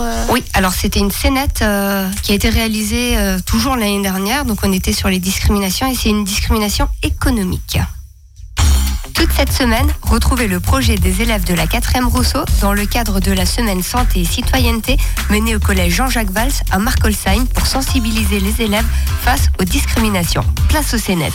euh, 0.00 0.26
Oui, 0.30 0.42
alors 0.54 0.72
c'était 0.72 1.00
une 1.00 1.10
scénette 1.10 1.62
euh, 1.62 2.08
qui 2.22 2.32
a 2.32 2.34
été 2.34 2.48
réalisée 2.48 3.16
euh, 3.16 3.38
toujours 3.44 3.76
l'année 3.76 4.02
dernière, 4.02 4.44
donc 4.44 4.58
on 4.62 4.72
était 4.72 4.92
sur 4.92 5.08
les 5.08 5.18
discriminations 5.18 5.90
et 5.90 5.94
c'est 5.94 6.10
une 6.10 6.24
discrimination 6.24 6.88
économique. 7.02 7.78
Toute 9.14 9.32
cette 9.32 9.52
semaine, 9.52 9.88
retrouvez 10.02 10.46
le 10.46 10.60
projet 10.60 10.96
des 10.96 11.22
élèves 11.22 11.44
de 11.44 11.54
la 11.54 11.66
4e 11.66 12.04
Rousseau 12.04 12.44
dans 12.60 12.72
le 12.72 12.86
cadre 12.86 13.18
de 13.20 13.32
la 13.32 13.46
semaine 13.46 13.82
santé 13.82 14.20
et 14.20 14.24
citoyenneté 14.24 14.96
menée 15.30 15.56
au 15.56 15.58
collège 15.58 15.94
Jean-Jacques 15.94 16.30
Valls 16.30 16.52
à 16.70 16.78
Markolsheim 16.78 17.46
pour 17.46 17.66
sensibiliser 17.66 18.38
les 18.38 18.62
élèves 18.62 18.86
face 19.22 19.48
aux 19.60 19.64
discriminations. 19.64 20.44
Place 20.68 20.94
aux 20.94 20.98
scénettes. 20.98 21.34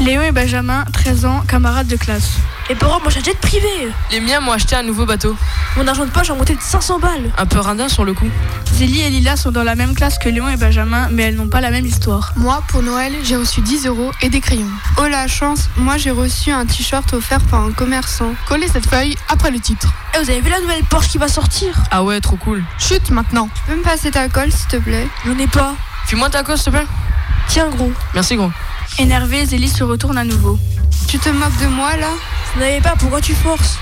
Léon 0.00 0.22
et 0.22 0.32
Benjamin, 0.32 0.84
13 0.92 1.24
ans, 1.26 1.42
camarades 1.46 1.86
de 1.86 1.96
classe. 1.96 2.30
Les 2.68 2.74
parents 2.74 2.98
m'ont 3.00 3.06
acheté 3.06 3.22
jet 3.24 3.38
privé. 3.38 3.68
Les 4.10 4.20
miens 4.20 4.40
m'ont 4.40 4.52
acheté 4.52 4.74
un 4.74 4.82
nouveau 4.82 5.04
bateau. 5.04 5.36
Mon 5.76 5.86
argent 5.86 6.04
de 6.04 6.10
poche 6.10 6.30
a 6.30 6.34
monté 6.34 6.54
de 6.54 6.60
500 6.60 6.98
balles. 6.98 7.30
Un 7.36 7.46
peu 7.46 7.58
radin 7.58 7.88
sur 7.88 8.04
le 8.04 8.14
coup. 8.14 8.28
Zélie 8.74 9.00
et 9.00 9.10
Lila 9.10 9.36
sont 9.36 9.50
dans 9.50 9.62
la 9.62 9.74
même 9.74 9.94
classe 9.94 10.18
que 10.18 10.28
Léon 10.28 10.48
et 10.48 10.56
Benjamin, 10.56 11.08
mais 11.10 11.24
elles 11.24 11.36
n'ont 11.36 11.48
pas 11.48 11.60
la 11.60 11.70
même 11.70 11.84
histoire. 11.86 12.32
Moi, 12.36 12.62
pour 12.68 12.82
Noël, 12.82 13.12
j'ai 13.22 13.36
reçu 13.36 13.60
10 13.60 13.86
euros 13.86 14.10
et 14.22 14.28
des 14.28 14.40
crayons. 14.40 14.70
Oh 14.98 15.06
la 15.08 15.26
chance, 15.28 15.68
moi 15.76 15.98
j'ai 15.98 16.10
reçu 16.10 16.50
un 16.50 16.64
t-shirt 16.66 17.12
offert 17.12 17.40
par 17.42 17.60
un 17.64 17.72
commerçant. 17.72 18.32
Collez 18.48 18.68
cette 18.68 18.88
feuille 18.88 19.16
après 19.28 19.50
le 19.50 19.60
titre. 19.60 19.88
Et 20.14 20.18
Eh, 20.18 20.24
vous 20.24 20.30
avez 20.30 20.40
vu 20.40 20.50
la 20.50 20.60
nouvelle 20.60 20.84
Porsche 20.84 21.08
qui 21.10 21.18
va 21.18 21.28
sortir? 21.28 21.74
Ah 21.90 22.02
ouais, 22.02 22.20
trop 22.20 22.36
cool. 22.36 22.62
Chut 22.78 23.10
maintenant. 23.10 23.48
Tu 23.54 23.62
peux 23.66 23.76
me 23.76 23.82
passer 23.82 24.10
ta 24.10 24.28
colle 24.28 24.50
s'il 24.50 24.68
te 24.68 24.76
plaît? 24.76 25.06
J'en 25.26 25.38
ai 25.38 25.46
pas. 25.46 25.74
Fais-moi 26.06 26.30
ta 26.30 26.42
colle, 26.42 26.56
s'il 26.56 26.66
te 26.72 26.76
plaît. 26.78 26.86
Tiens, 27.48 27.68
gros. 27.68 27.92
Merci, 28.14 28.36
gros. 28.36 28.50
Énervée, 28.98 29.44
Zélie 29.46 29.68
se 29.68 29.84
retourne 29.84 30.18
à 30.18 30.24
nouveau. 30.24 30.58
Tu 31.08 31.18
te 31.18 31.28
moques 31.30 31.56
de 31.60 31.66
moi 31.66 31.96
là? 31.96 32.10
Vous 32.54 32.60
n'avez 32.60 32.80
pas, 32.80 32.94
pourquoi 32.98 33.20
tu 33.20 33.34
forces? 33.34 33.78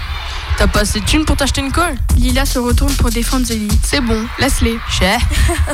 T'as 0.57 0.67
pas 0.67 0.81
assez 0.81 1.01
de 1.01 1.05
thunes 1.05 1.25
pour 1.25 1.37
t'acheter 1.37 1.61
une 1.61 1.73
colle? 1.73 1.95
Lila 2.17 2.45
se 2.45 2.59
retourne 2.59 2.93
pour 2.95 3.11
défendre 3.11 3.45
Zélie. 3.47 3.69
C'est 3.83 4.01
bon, 4.01 4.25
laisse-les. 4.39 4.79
Cher. 4.89 5.19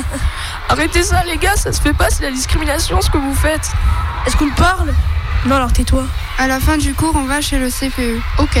Arrêtez 0.69 1.03
ça, 1.03 1.23
les 1.25 1.37
gars, 1.37 1.55
ça 1.55 1.71
se 1.71 1.81
fait 1.81 1.93
pas, 1.93 2.09
c'est 2.09 2.23
la 2.23 2.31
discrimination 2.31 2.99
ce 3.01 3.09
que 3.09 3.17
vous 3.17 3.35
faites. 3.35 3.71
Est-ce 4.25 4.35
qu'on 4.37 4.49
parle? 4.51 4.93
Non, 5.45 5.55
alors 5.55 5.71
tais-toi. 5.71 6.03
À 6.39 6.47
la 6.47 6.59
fin 6.59 6.77
du 6.77 6.93
cours, 6.93 7.15
on 7.15 7.25
va 7.25 7.41
chez 7.41 7.59
le 7.59 7.69
CPE. 7.69 8.21
Ok. 8.39 8.59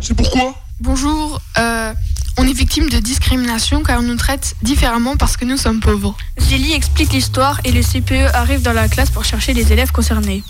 C'est 0.00 0.14
pourquoi? 0.14 0.54
Bonjour, 0.80 1.40
euh, 1.58 1.92
on 2.38 2.46
est 2.46 2.52
victime 2.52 2.88
de 2.88 2.98
discrimination 2.98 3.82
car 3.82 4.00
on 4.00 4.02
nous 4.02 4.16
traite 4.16 4.56
différemment 4.62 5.16
parce 5.16 5.36
que 5.36 5.44
nous 5.44 5.56
sommes 5.56 5.80
pauvres. 5.80 6.16
Zélie 6.38 6.72
explique 6.72 7.12
l'histoire 7.12 7.60
et 7.64 7.72
le 7.72 7.82
CPE 7.82 8.34
arrive 8.34 8.62
dans 8.62 8.72
la 8.72 8.88
classe 8.88 9.10
pour 9.10 9.24
chercher 9.24 9.54
les 9.54 9.72
élèves 9.72 9.92
concernés. 9.92 10.42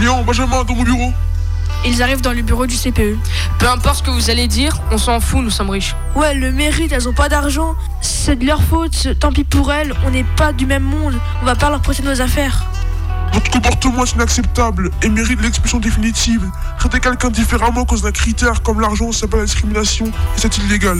Léon, 0.00 0.22
Benjamin, 0.24 0.64
dans 0.64 0.74
mon 0.74 0.82
bureau. 0.82 1.12
Ils 1.86 2.02
arrivent 2.02 2.20
dans 2.20 2.32
le 2.32 2.42
bureau 2.42 2.66
du 2.66 2.76
CPE. 2.76 3.16
Peu 3.58 3.68
importe 3.68 3.98
ce 3.98 4.02
que 4.02 4.10
vous 4.10 4.28
allez 4.28 4.48
dire, 4.48 4.78
on 4.90 4.98
s'en 4.98 5.18
fout, 5.18 5.42
nous 5.42 5.50
sommes 5.50 5.70
riches. 5.70 5.96
Ouais, 6.14 6.34
le 6.34 6.52
mérite, 6.52 6.92
elles 6.92 7.08
ont 7.08 7.14
pas 7.14 7.30
d'argent. 7.30 7.74
C'est 8.02 8.36
de 8.36 8.44
leur 8.44 8.62
faute, 8.62 9.08
tant 9.18 9.32
pis 9.32 9.44
pour 9.44 9.72
elles, 9.72 9.94
on 10.04 10.10
n'est 10.10 10.26
pas 10.36 10.52
du 10.52 10.66
même 10.66 10.82
monde. 10.82 11.18
On 11.40 11.46
va 11.46 11.54
pas 11.54 11.70
leur 11.70 11.80
prêter 11.80 12.02
nos 12.02 12.20
affaires. 12.20 12.66
Votre 13.32 13.50
comportement 13.50 14.04
est 14.04 14.12
inacceptable 14.12 14.90
et 15.02 15.08
mérite 15.08 15.40
l'expulsion 15.40 15.78
définitive. 15.78 16.42
Traiter 16.78 17.00
quelqu'un 17.00 17.30
différemment 17.30 17.82
à 17.82 17.86
cause 17.86 18.02
d'un 18.02 18.12
critère 18.12 18.62
comme 18.62 18.80
l'argent, 18.80 19.12
c'est 19.12 19.28
pas 19.28 19.38
la 19.38 19.44
discrimination 19.44 20.06
et 20.06 20.40
c'est 20.40 20.58
illégal. 20.58 20.98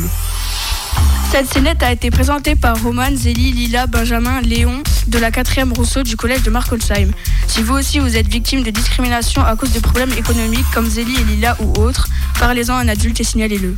Cette 1.32 1.52
scénette 1.52 1.82
a 1.82 1.92
été 1.92 2.10
présentée 2.10 2.56
par 2.56 2.80
Roman, 2.82 3.14
Zélie, 3.14 3.52
Lila, 3.52 3.86
Benjamin, 3.86 4.40
Léon 4.40 4.82
de 5.06 5.18
la 5.18 5.30
4e 5.30 5.72
Rousseau 5.76 6.02
du 6.02 6.16
collège 6.16 6.42
de 6.42 6.50
Markolsheim. 6.50 7.10
Si 7.46 7.62
vous 7.62 7.74
aussi 7.74 8.00
vous 8.00 8.16
êtes 8.16 8.26
victime 8.26 8.62
de 8.62 8.70
discrimination 8.70 9.44
à 9.44 9.54
cause 9.54 9.72
de 9.72 9.78
problèmes 9.78 10.12
économiques 10.12 10.66
comme 10.74 10.88
Zélie 10.88 11.20
et 11.20 11.24
Lila 11.24 11.56
ou 11.60 11.72
autres, 11.80 12.08
parlez-en 12.38 12.74
à 12.74 12.80
un 12.80 12.88
adulte 12.88 13.20
et 13.20 13.24
signalez-le. 13.24 13.76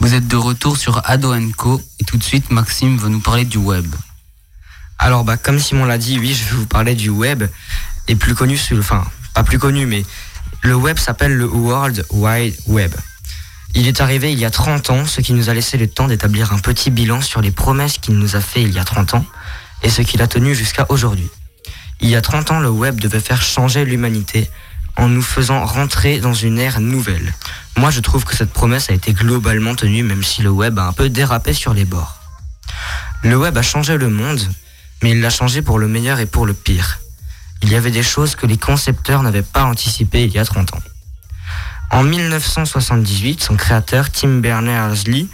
Vous 0.00 0.14
êtes 0.14 0.28
de 0.28 0.36
retour 0.36 0.76
sur 0.76 1.00
Ado 1.04 1.34
Co 1.56 1.80
et 2.00 2.04
tout 2.04 2.18
de 2.18 2.22
suite 2.22 2.50
Maxime 2.50 2.96
va 2.98 3.08
nous 3.08 3.20
parler 3.20 3.44
du 3.44 3.58
web. 3.58 3.86
Alors, 4.98 5.24
bah, 5.24 5.36
comme 5.36 5.58
Simon 5.58 5.84
l'a 5.84 5.98
dit, 5.98 6.18
oui, 6.18 6.34
je 6.34 6.44
vais 6.44 6.56
vous 6.56 6.66
parler 6.66 6.94
du 6.94 7.08
web, 7.08 7.44
et 8.08 8.16
plus 8.16 8.34
connu, 8.34 8.58
enfin, 8.78 9.04
pas 9.34 9.44
plus 9.44 9.58
connu, 9.58 9.86
mais 9.86 10.04
le 10.62 10.74
web 10.74 10.98
s'appelle 10.98 11.34
le 11.34 11.46
World 11.46 12.04
Wide 12.10 12.56
Web. 12.66 12.94
Il 13.74 13.86
est 13.86 14.00
arrivé 14.00 14.32
il 14.32 14.38
y 14.38 14.44
a 14.44 14.50
30 14.50 14.90
ans, 14.90 15.06
ce 15.06 15.20
qui 15.20 15.34
nous 15.34 15.50
a 15.50 15.54
laissé 15.54 15.76
le 15.76 15.86
temps 15.86 16.08
d'établir 16.08 16.52
un 16.52 16.58
petit 16.58 16.90
bilan 16.90 17.20
sur 17.20 17.40
les 17.40 17.52
promesses 17.52 17.98
qu'il 17.98 18.14
nous 18.14 18.34
a 18.34 18.40
fait 18.40 18.62
il 18.62 18.72
y 18.72 18.78
a 18.78 18.84
30 18.84 19.14
ans, 19.14 19.24
et 19.82 19.90
ce 19.90 20.02
qu'il 20.02 20.20
a 20.20 20.26
tenu 20.26 20.54
jusqu'à 20.54 20.86
aujourd'hui. 20.88 21.30
Il 22.00 22.08
y 22.08 22.16
a 22.16 22.20
30 22.20 22.50
ans, 22.50 22.60
le 22.60 22.70
web 22.70 22.98
devait 22.98 23.20
faire 23.20 23.42
changer 23.42 23.84
l'humanité 23.84 24.50
en 24.96 25.08
nous 25.08 25.22
faisant 25.22 25.64
rentrer 25.64 26.18
dans 26.18 26.34
une 26.34 26.58
ère 26.58 26.80
nouvelle. 26.80 27.32
Moi, 27.76 27.90
je 27.90 28.00
trouve 28.00 28.24
que 28.24 28.34
cette 28.34 28.52
promesse 28.52 28.90
a 28.90 28.94
été 28.94 29.12
globalement 29.12 29.76
tenue, 29.76 30.02
même 30.02 30.24
si 30.24 30.42
le 30.42 30.50
web 30.50 30.76
a 30.78 30.86
un 30.86 30.92
peu 30.92 31.08
dérapé 31.08 31.52
sur 31.52 31.72
les 31.72 31.84
bords. 31.84 32.16
Le 33.22 33.36
web 33.36 33.56
a 33.56 33.62
changé 33.62 33.96
le 33.96 34.08
monde, 34.08 34.40
mais 35.02 35.10
il 35.10 35.20
l'a 35.20 35.30
changé 35.30 35.62
pour 35.62 35.78
le 35.78 35.88
meilleur 35.88 36.20
et 36.20 36.26
pour 36.26 36.46
le 36.46 36.54
pire. 36.54 36.98
Il 37.62 37.70
y 37.70 37.74
avait 37.74 37.90
des 37.90 38.02
choses 38.02 38.36
que 38.36 38.46
les 38.46 38.56
concepteurs 38.56 39.22
n'avaient 39.22 39.42
pas 39.42 39.64
anticipées 39.64 40.24
il 40.24 40.32
y 40.32 40.38
a 40.38 40.44
30 40.44 40.74
ans. 40.74 40.82
En 41.90 42.02
1978, 42.02 43.42
son 43.42 43.56
créateur 43.56 44.10
Tim 44.10 44.40
Berners-Lee 44.40 45.28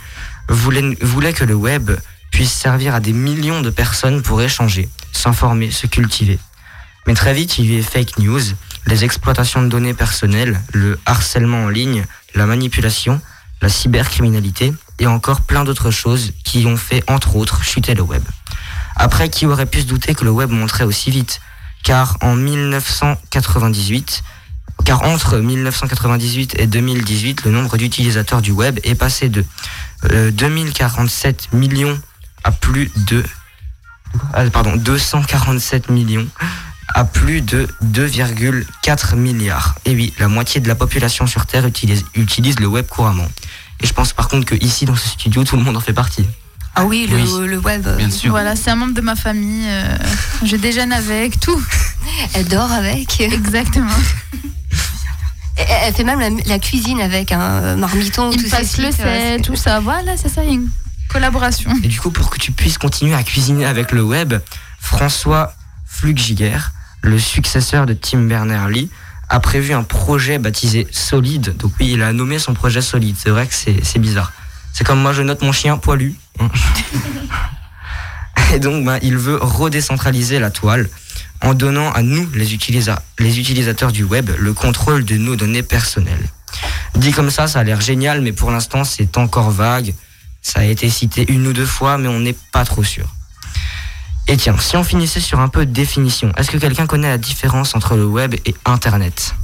voulait, 0.48 1.32
que 1.32 1.44
le 1.44 1.54
web 1.54 1.90
puisse 2.30 2.52
servir 2.52 2.94
à 2.94 3.00
des 3.00 3.12
millions 3.12 3.60
de 3.60 3.70
personnes 3.70 4.22
pour 4.22 4.40
échanger, 4.40 4.88
s'informer, 5.12 5.70
se 5.70 5.86
cultiver. 5.86 6.38
Mais 7.06 7.14
très 7.14 7.34
vite, 7.34 7.58
il 7.58 7.70
y 7.70 7.76
a 7.76 7.78
eu 7.80 7.82
fake 7.82 8.18
news, 8.18 8.40
les 8.86 9.04
exploitations 9.04 9.62
de 9.62 9.68
données 9.68 9.94
personnelles, 9.94 10.60
le 10.72 10.98
harcèlement 11.06 11.64
en 11.64 11.68
ligne, 11.68 12.04
la 12.34 12.46
manipulation, 12.46 13.20
la 13.60 13.68
cybercriminalité 13.68 14.72
et 14.98 15.06
encore 15.06 15.40
plein 15.40 15.64
d'autres 15.64 15.90
choses 15.90 16.32
qui 16.44 16.66
ont 16.66 16.76
fait 16.76 17.02
entre 17.08 17.36
autres 17.36 17.64
chuter 17.64 17.94
le 17.94 18.02
web. 18.02 18.22
Après, 18.96 19.28
qui 19.28 19.46
aurait 19.46 19.66
pu 19.66 19.80
se 19.80 19.86
douter 19.86 20.14
que 20.14 20.24
le 20.24 20.30
web 20.30 20.50
monterait 20.50 20.84
aussi 20.84 21.10
vite? 21.10 21.40
Car 21.82 22.16
en 22.22 22.34
1998, 22.34 24.22
car 24.84 25.02
entre 25.02 25.38
1998 25.38 26.58
et 26.58 26.66
2018, 26.66 27.44
le 27.44 27.50
nombre 27.50 27.76
d'utilisateurs 27.76 28.42
du 28.42 28.52
web 28.52 28.78
est 28.84 28.94
passé 28.94 29.28
de 29.28 29.44
euh, 30.10 30.30
2047 30.30 31.52
millions 31.52 32.00
à 32.42 32.52
plus 32.52 32.90
de 33.08 33.22
ah, 34.32 34.48
pardon 34.50 34.76
247 34.76 35.90
millions 35.90 36.26
à 36.94 37.04
plus 37.04 37.40
de 37.40 37.66
2,4 37.84 39.16
milliards. 39.16 39.74
Et 39.84 39.94
oui, 39.94 40.12
la 40.18 40.28
moitié 40.28 40.60
de 40.60 40.68
la 40.68 40.74
population 40.74 41.26
sur 41.26 41.46
Terre 41.46 41.66
utilise, 41.66 42.04
utilise 42.14 42.60
le 42.60 42.66
web 42.66 42.86
couramment. 42.86 43.28
Et 43.80 43.86
je 43.86 43.92
pense 43.92 44.12
par 44.12 44.28
contre 44.28 44.46
que 44.46 44.54
ici 44.54 44.84
dans 44.84 44.94
ce 44.94 45.08
studio, 45.08 45.42
tout 45.44 45.56
le 45.56 45.62
monde 45.62 45.76
en 45.76 45.80
fait 45.80 45.92
partie. 45.92 46.26
Ah 46.76 46.84
oui, 46.86 47.06
le, 47.08 47.46
le 47.46 47.58
web. 47.58 47.86
Bien 47.96 48.10
sûr. 48.10 48.30
Voilà, 48.30 48.56
c'est 48.56 48.70
un 48.70 48.76
membre 48.76 48.94
de 48.94 49.00
ma 49.00 49.14
famille. 49.16 49.64
euh, 49.66 49.96
je 50.44 50.56
déjeune 50.56 50.92
avec, 50.92 51.38
tout. 51.40 51.62
Elle 52.34 52.48
dort 52.48 52.72
avec. 52.72 53.20
Exactement. 53.20 53.90
Elle, 55.56 55.94
fait 55.94 56.02
même 56.04 56.18
la, 56.18 56.30
la 56.46 56.58
cuisine 56.58 57.00
avec 57.00 57.30
un 57.30 57.76
marmiton. 57.76 58.30
Il 58.32 58.42
tous 58.42 58.50
passe 58.50 58.72
ces 58.72 58.82
le 58.82 58.90
sel, 58.90 59.42
tout 59.42 59.54
ça. 59.56 59.78
Voilà, 59.80 60.16
c'est 60.16 60.28
ça, 60.28 60.42
il 60.42 60.48
y 60.48 60.50
a 60.50 60.54
une 60.54 60.68
collaboration. 61.08 61.70
Et 61.84 61.88
du 61.88 62.00
coup, 62.00 62.10
pour 62.10 62.28
que 62.30 62.38
tu 62.38 62.50
puisses 62.50 62.76
continuer 62.78 63.14
à 63.14 63.22
cuisiner 63.22 63.64
avec 63.64 63.92
le 63.92 64.02
web, 64.02 64.34
François 64.80 65.54
Fluggiger, 65.86 66.58
le 67.02 67.20
successeur 67.20 67.86
de 67.86 67.92
Tim 67.94 68.22
Berners-Lee, 68.22 68.90
a 69.28 69.38
prévu 69.38 69.72
un 69.74 69.84
projet 69.84 70.38
baptisé 70.38 70.88
Solide. 70.90 71.56
Donc 71.56 71.72
oui, 71.78 71.92
il 71.92 72.02
a 72.02 72.12
nommé 72.12 72.40
son 72.40 72.52
projet 72.52 72.82
Solide. 72.82 73.14
C'est 73.16 73.30
vrai 73.30 73.46
que 73.46 73.54
c'est 73.54 73.76
c'est 73.84 74.00
bizarre. 74.00 74.32
C'est 74.72 74.82
comme 74.84 75.00
moi, 75.00 75.12
je 75.12 75.22
note 75.22 75.40
mon 75.42 75.52
chien 75.52 75.76
poilu. 75.78 76.16
Et 78.52 78.58
donc, 78.60 78.84
ben, 78.84 78.98
il 79.02 79.16
veut 79.16 79.38
redécentraliser 79.40 80.38
la 80.38 80.50
toile 80.50 80.88
en 81.40 81.54
donnant 81.54 81.92
à 81.92 82.02
nous, 82.02 82.28
les, 82.34 82.54
utilisa- 82.54 83.00
les 83.18 83.38
utilisateurs 83.40 83.92
du 83.92 84.04
web, 84.04 84.30
le 84.38 84.52
contrôle 84.52 85.04
de 85.04 85.16
nos 85.16 85.36
données 85.36 85.62
personnelles. 85.62 86.28
Dit 86.94 87.12
comme 87.12 87.30
ça, 87.30 87.48
ça 87.48 87.60
a 87.60 87.64
l'air 87.64 87.80
génial, 87.80 88.20
mais 88.20 88.32
pour 88.32 88.50
l'instant, 88.50 88.84
c'est 88.84 89.16
encore 89.18 89.50
vague. 89.50 89.94
Ça 90.42 90.60
a 90.60 90.64
été 90.64 90.88
cité 90.90 91.24
une 91.32 91.46
ou 91.46 91.52
deux 91.52 91.66
fois, 91.66 91.98
mais 91.98 92.08
on 92.08 92.20
n'est 92.20 92.36
pas 92.52 92.64
trop 92.64 92.84
sûr. 92.84 93.06
Et 94.28 94.36
tiens, 94.36 94.56
si 94.58 94.76
on 94.76 94.84
finissait 94.84 95.20
sur 95.20 95.40
un 95.40 95.48
peu 95.48 95.66
de 95.66 95.72
définition, 95.72 96.32
est-ce 96.36 96.50
que 96.50 96.56
quelqu'un 96.58 96.86
connaît 96.86 97.08
la 97.10 97.18
différence 97.18 97.74
entre 97.74 97.96
le 97.96 98.06
web 98.06 98.34
et 98.46 98.54
Internet? 98.64 99.34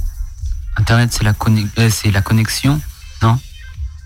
Internet, 0.77 1.11
c'est 1.13 1.23
la, 1.23 1.33
conne- 1.33 1.69
euh, 1.77 1.89
la 2.11 2.21
connexion, 2.21 2.79
non? 3.21 3.39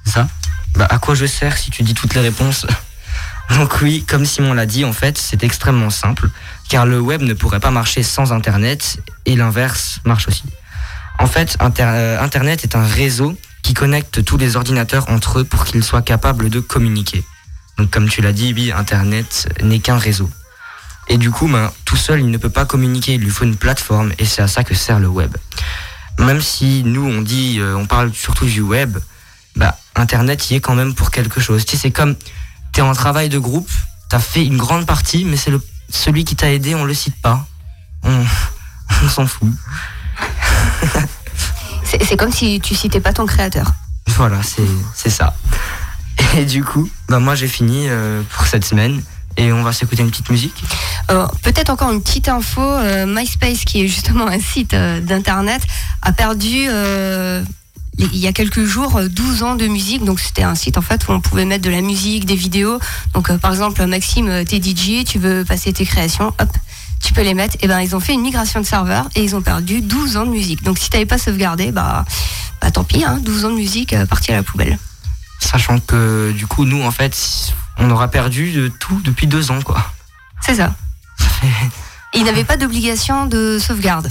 C'est 0.05 0.13
ça? 0.13 0.27
Bah, 0.75 0.87
à 0.89 0.97
quoi 0.97 1.15
je 1.15 1.25
sers 1.25 1.57
si 1.57 1.71
tu 1.71 1.83
dis 1.83 1.93
toutes 1.93 2.13
les 2.13 2.21
réponses 2.21 2.65
Donc 3.57 3.81
oui, 3.81 4.03
comme 4.07 4.25
Simon 4.25 4.53
l'a 4.53 4.65
dit, 4.65 4.83
en 4.85 4.93
fait, 4.93 5.17
c'est 5.17 5.43
extrêmement 5.43 5.89
simple, 5.89 6.29
car 6.67 6.85
le 6.85 6.99
web 6.99 7.21
ne 7.21 7.33
pourrait 7.33 7.59
pas 7.59 7.71
marcher 7.71 8.03
sans 8.03 8.33
Internet, 8.33 8.99
et 9.25 9.35
l'inverse 9.35 9.99
marche 10.03 10.27
aussi. 10.27 10.43
En 11.19 11.27
fait, 11.27 11.57
euh, 11.61 12.19
Internet 12.21 12.63
est 12.63 12.75
un 12.75 12.85
réseau 12.85 13.37
qui 13.61 13.73
connecte 13.73 14.23
tous 14.25 14.37
les 14.37 14.57
ordinateurs 14.57 15.09
entre 15.09 15.39
eux 15.39 15.43
pour 15.43 15.65
qu'ils 15.65 15.83
soient 15.83 16.01
capables 16.01 16.49
de 16.49 16.59
communiquer. 16.59 17.23
Donc 17.77 17.91
comme 17.91 18.09
tu 18.09 18.21
l'as 18.21 18.33
dit, 18.33 18.53
oui, 18.53 18.71
Internet 18.71 19.47
n'est 19.61 19.79
qu'un 19.79 19.97
réseau. 19.97 20.29
Et 21.07 21.17
du 21.17 21.29
coup, 21.31 21.47
ben, 21.47 21.71
tout 21.85 21.97
seul, 21.97 22.19
il 22.19 22.31
ne 22.31 22.37
peut 22.37 22.49
pas 22.49 22.65
communiquer, 22.65 23.13
il 23.13 23.21
lui 23.21 23.29
faut 23.29 23.45
une 23.45 23.57
plateforme, 23.57 24.11
et 24.17 24.25
c'est 24.25 24.41
à 24.41 24.47
ça 24.47 24.63
que 24.63 24.75
sert 24.75 24.99
le 24.99 25.07
web. 25.07 25.35
Même 26.19 26.41
si 26.41 26.83
nous, 26.83 27.05
on 27.05 27.21
dit, 27.21 27.57
euh, 27.59 27.75
on 27.75 27.85
parle 27.85 28.13
surtout 28.13 28.45
du 28.45 28.61
web, 28.61 28.97
bah, 29.55 29.77
Internet 29.95 30.49
y 30.49 30.55
est 30.55 30.59
quand 30.59 30.75
même 30.75 30.93
pour 30.93 31.11
quelque 31.11 31.39
chose. 31.39 31.65
Tu 31.65 31.75
sais, 31.75 31.83
c'est 31.83 31.91
comme, 31.91 32.15
t'es 32.73 32.81
en 32.81 32.93
travail 32.93 33.29
de 33.29 33.39
groupe, 33.39 33.69
t'as 34.09 34.19
fait 34.19 34.45
une 34.45 34.57
grande 34.57 34.85
partie, 34.85 35.25
mais 35.25 35.37
c'est 35.37 35.51
le, 35.51 35.61
celui 35.89 36.25
qui 36.25 36.35
t'a 36.35 36.51
aidé, 36.51 36.75
on 36.75 36.83
le 36.83 36.93
cite 36.93 37.19
pas. 37.21 37.45
On, 38.03 38.23
on 39.03 39.09
s'en 39.09 39.27
fout. 39.27 39.51
C'est 41.85 42.17
comme 42.17 42.31
si 42.31 42.59
tu 42.59 42.75
citais 42.75 42.99
pas 42.99 43.13
ton 43.13 43.25
créateur. 43.25 43.71
Voilà, 44.07 44.41
c'est, 44.43 44.67
c'est 44.93 45.09
ça. 45.09 45.35
Et 46.35 46.43
du 46.43 46.63
coup, 46.63 46.89
bah, 47.07 47.19
moi 47.19 47.35
j'ai 47.35 47.47
fini 47.47 47.85
euh, 47.87 48.21
pour 48.35 48.47
cette 48.47 48.65
semaine, 48.65 49.01
et 49.37 49.51
on 49.51 49.63
va 49.63 49.73
s'écouter 49.73 50.01
une 50.01 50.09
petite 50.09 50.29
musique. 50.29 50.63
Euh, 51.11 51.27
Peut-être 51.43 51.69
encore 51.69 51.91
une 51.91 52.01
petite 52.01 52.29
info, 52.29 52.61
euh, 52.61 53.05
MySpace, 53.05 53.65
qui 53.65 53.83
est 53.83 53.87
justement 53.87 54.27
un 54.27 54.39
site 54.39 54.73
euh, 54.73 55.01
d'internet, 55.01 55.61
a 56.01 56.11
perdu 56.11 56.67
euh, 56.69 57.43
il 57.97 58.17
y 58.17 58.27
a 58.27 58.33
quelques 58.33 58.63
jours 58.65 58.97
euh, 58.97 59.07
12 59.07 59.43
ans 59.43 59.55
de 59.55 59.67
musique. 59.67 60.03
Donc 60.03 60.19
c'était 60.19 60.43
un 60.43 60.55
site 60.55 60.77
en 60.77 60.81
fait 60.81 61.07
où 61.07 61.11
on 61.11 61.21
pouvait 61.21 61.45
mettre 61.45 61.63
de 61.63 61.69
la 61.69 61.81
musique, 61.81 62.25
des 62.25 62.35
vidéos. 62.35 62.79
Donc 63.13 63.29
euh, 63.29 63.37
par 63.37 63.51
exemple 63.51 63.85
Maxime, 63.85 64.29
euh, 64.29 64.43
t'es 64.43 64.61
DJ, 64.61 65.05
tu 65.05 65.19
veux 65.19 65.43
passer 65.45 65.71
tes 65.73 65.85
créations, 65.85 66.27
hop, 66.27 66.49
tu 67.03 67.13
peux 67.13 67.21
les 67.21 67.33
mettre. 67.33 67.55
Et 67.61 67.67
ben 67.67 67.79
ils 67.81 67.95
ont 67.95 67.99
fait 67.99 68.13
une 68.13 68.21
migration 68.21 68.59
de 68.59 68.65
serveur 68.65 69.07
et 69.15 69.23
ils 69.23 69.35
ont 69.35 69.41
perdu 69.41 69.81
12 69.81 70.17
ans 70.17 70.25
de 70.25 70.31
musique. 70.31 70.63
Donc 70.63 70.77
si 70.77 70.89
t'avais 70.89 71.05
pas 71.05 71.17
sauvegardé, 71.17 71.71
bah, 71.71 72.05
bah 72.61 72.71
tant 72.71 72.83
pis, 72.83 73.03
hein, 73.03 73.19
12 73.21 73.45
ans 73.45 73.51
de 73.51 73.55
musique 73.55 73.93
euh, 73.93 74.05
parti 74.05 74.31
à 74.31 74.35
la 74.35 74.43
poubelle. 74.43 74.77
Sachant 75.39 75.79
que 75.79 76.31
du 76.31 76.47
coup, 76.47 76.65
nous 76.65 76.81
en 76.81 76.91
fait, 76.91 77.53
on 77.77 77.89
aura 77.91 78.07
perdu 78.07 78.51
de 78.51 78.67
tout 78.67 78.99
depuis 79.03 79.27
deux 79.27 79.51
ans, 79.51 79.61
quoi. 79.61 79.91
C'est 80.41 80.55
ça. 80.55 80.75
Ils 82.13 82.23
n'avaient 82.23 82.45
pas 82.45 82.57
d'obligation 82.57 83.25
de 83.25 83.59
sauvegarde. 83.59 84.09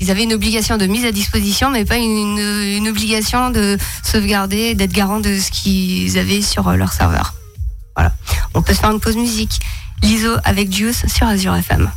Ils 0.00 0.10
avaient 0.10 0.24
une 0.24 0.32
obligation 0.32 0.78
de 0.78 0.86
mise 0.86 1.04
à 1.04 1.12
disposition, 1.12 1.70
mais 1.70 1.84
pas 1.84 1.96
une, 1.96 2.88
obligation 2.88 3.50
de 3.50 3.76
sauvegarder, 4.02 4.74
d'être 4.74 4.92
garant 4.92 5.20
de 5.20 5.38
ce 5.38 5.50
qu'ils 5.50 6.18
avaient 6.18 6.40
sur 6.40 6.68
euh, 6.68 6.76
leur 6.76 6.92
serveur. 6.92 7.34
Voilà. 7.94 8.12
On 8.54 8.62
peut 8.62 8.72
se 8.72 8.80
faire 8.80 8.90
une 8.90 9.00
pause 9.00 9.16
musique. 9.16 9.60
L'ISO 10.02 10.36
avec 10.44 10.72
Juice 10.72 11.04
sur 11.06 11.26
Azure 11.26 11.54
FM. 11.54 11.90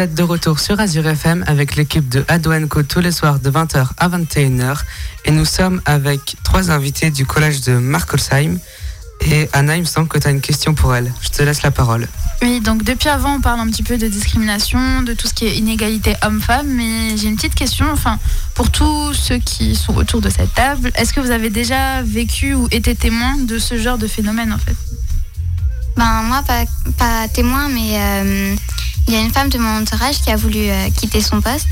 Vous 0.00 0.04
êtes 0.04 0.14
de 0.14 0.22
retour 0.22 0.60
sur 0.60 0.80
Azure 0.80 1.06
FM 1.06 1.44
avec 1.46 1.76
l'équipe 1.76 2.08
de 2.08 2.24
Ado 2.26 2.52
Co 2.68 2.82
tous 2.82 3.00
les 3.00 3.12
soirs 3.12 3.38
de 3.38 3.50
20h 3.50 3.86
à 3.98 4.08
21h 4.08 4.78
et 5.26 5.30
nous 5.30 5.44
sommes 5.44 5.82
avec 5.84 6.36
trois 6.42 6.70
invités 6.70 7.10
du 7.10 7.26
collège 7.26 7.60
de 7.60 7.74
Markolsheim. 7.74 8.56
Et 9.20 9.50
Anna, 9.52 9.76
il 9.76 9.80
me 9.80 9.86
semble 9.86 10.08
que 10.08 10.16
tu 10.16 10.26
as 10.26 10.30
une 10.30 10.40
question 10.40 10.72
pour 10.72 10.96
elle. 10.96 11.12
Je 11.20 11.28
te 11.28 11.42
laisse 11.42 11.60
la 11.60 11.70
parole. 11.70 12.08
Oui, 12.40 12.60
donc 12.60 12.82
depuis 12.82 13.10
avant, 13.10 13.34
on 13.34 13.40
parle 13.42 13.60
un 13.60 13.66
petit 13.66 13.82
peu 13.82 13.98
de 13.98 14.08
discrimination, 14.08 15.02
de 15.02 15.12
tout 15.12 15.28
ce 15.28 15.34
qui 15.34 15.44
est 15.44 15.58
inégalité 15.58 16.14
homme-femme, 16.24 16.68
mais 16.68 17.18
j'ai 17.18 17.28
une 17.28 17.36
petite 17.36 17.54
question, 17.54 17.84
enfin, 17.92 18.18
pour 18.54 18.70
tous 18.70 19.12
ceux 19.12 19.36
qui 19.36 19.76
sont 19.76 19.94
autour 19.96 20.22
de 20.22 20.30
cette 20.30 20.54
table, 20.54 20.92
est-ce 20.94 21.12
que 21.12 21.20
vous 21.20 21.30
avez 21.30 21.50
déjà 21.50 22.00
vécu 22.00 22.54
ou 22.54 22.68
été 22.70 22.94
témoin 22.94 23.36
de 23.36 23.58
ce 23.58 23.76
genre 23.76 23.98
de 23.98 24.06
phénomène 24.06 24.50
en 24.54 24.58
fait? 24.58 24.76
Ben 25.98 26.22
moi, 26.22 26.42
pas, 26.46 26.64
pas 26.96 27.28
témoin, 27.28 27.68
mais 27.68 27.98
euh, 27.98 28.56
il 29.08 29.14
y 29.14 29.16
a 29.16 29.20
une 29.20 29.32
femme 29.32 29.48
de 29.48 29.58
mon 29.58 29.80
entourage 29.80 30.20
qui 30.20 30.30
a 30.30 30.36
voulu 30.36 30.58
euh, 30.58 30.88
quitter 30.90 31.20
son 31.20 31.40
poste 31.40 31.68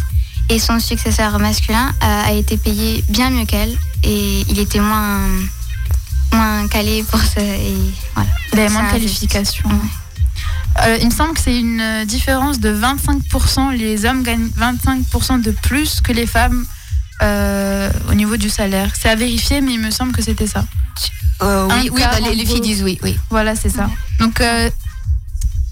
et 0.48 0.58
son 0.58 0.80
successeur 0.80 1.38
masculin 1.38 1.92
euh, 2.02 2.22
a 2.26 2.32
été 2.32 2.56
payé 2.56 3.04
bien 3.08 3.30
mieux 3.30 3.44
qu'elle 3.44 3.76
et 4.02 4.44
il 4.48 4.58
était 4.58 4.80
moins, 4.80 5.20
moins 6.32 6.66
calé 6.68 7.04
pour 7.04 7.20
ce... 7.20 7.40
Et 7.40 7.74
voilà. 8.14 8.30
Il 8.52 8.60
avait 8.60 8.70
moins 8.70 8.86
de 8.86 8.92
qualifications. 8.92 9.68
Euh, 10.84 10.98
il 11.00 11.06
me 11.06 11.12
semble 11.12 11.34
que 11.34 11.40
c'est 11.40 11.58
une 11.58 12.04
différence 12.06 12.60
de 12.60 12.72
25%. 12.72 13.72
Les 13.76 14.04
hommes 14.04 14.22
gagnent 14.22 14.48
25% 14.58 15.42
de 15.42 15.50
plus 15.50 16.00
que 16.00 16.12
les 16.12 16.26
femmes 16.26 16.64
euh, 17.22 17.90
au 18.10 18.14
niveau 18.14 18.36
du 18.36 18.48
salaire. 18.48 18.92
C'est 18.98 19.08
à 19.08 19.16
vérifier, 19.16 19.60
mais 19.60 19.74
il 19.74 19.80
me 19.80 19.90
semble 19.90 20.12
que 20.12 20.22
c'était 20.22 20.46
ça. 20.46 20.64
Euh, 21.42 21.68
oui, 21.68 21.90
oui, 21.92 22.00
bah, 22.00 22.20
les, 22.20 22.34
les 22.34 22.46
filles 22.46 22.60
disent 22.60 22.82
oui, 22.82 22.98
oui. 23.02 23.18
Voilà, 23.30 23.56
c'est 23.56 23.68
ça. 23.68 23.88
Donc 24.18 24.40
euh, 24.40 24.70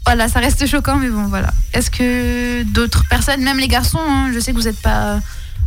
voilà, 0.07 0.29
ça 0.29 0.41
reste 0.41 0.67
choquant, 0.67 0.97
mais 0.97 1.09
bon, 1.11 1.27
voilà. 1.27 1.49
Est-ce 1.75 1.91
que 1.91 2.63
d'autres 2.63 3.05
personnes, 3.11 3.43
même 3.43 3.59
les 3.59 3.69
garçons, 3.69 3.99
hein, 4.01 4.31
je 4.33 4.39
sais 4.41 4.53
que 4.53 4.57
vous 4.57 4.65
n'êtes 4.65 4.81
pas. 4.81 5.21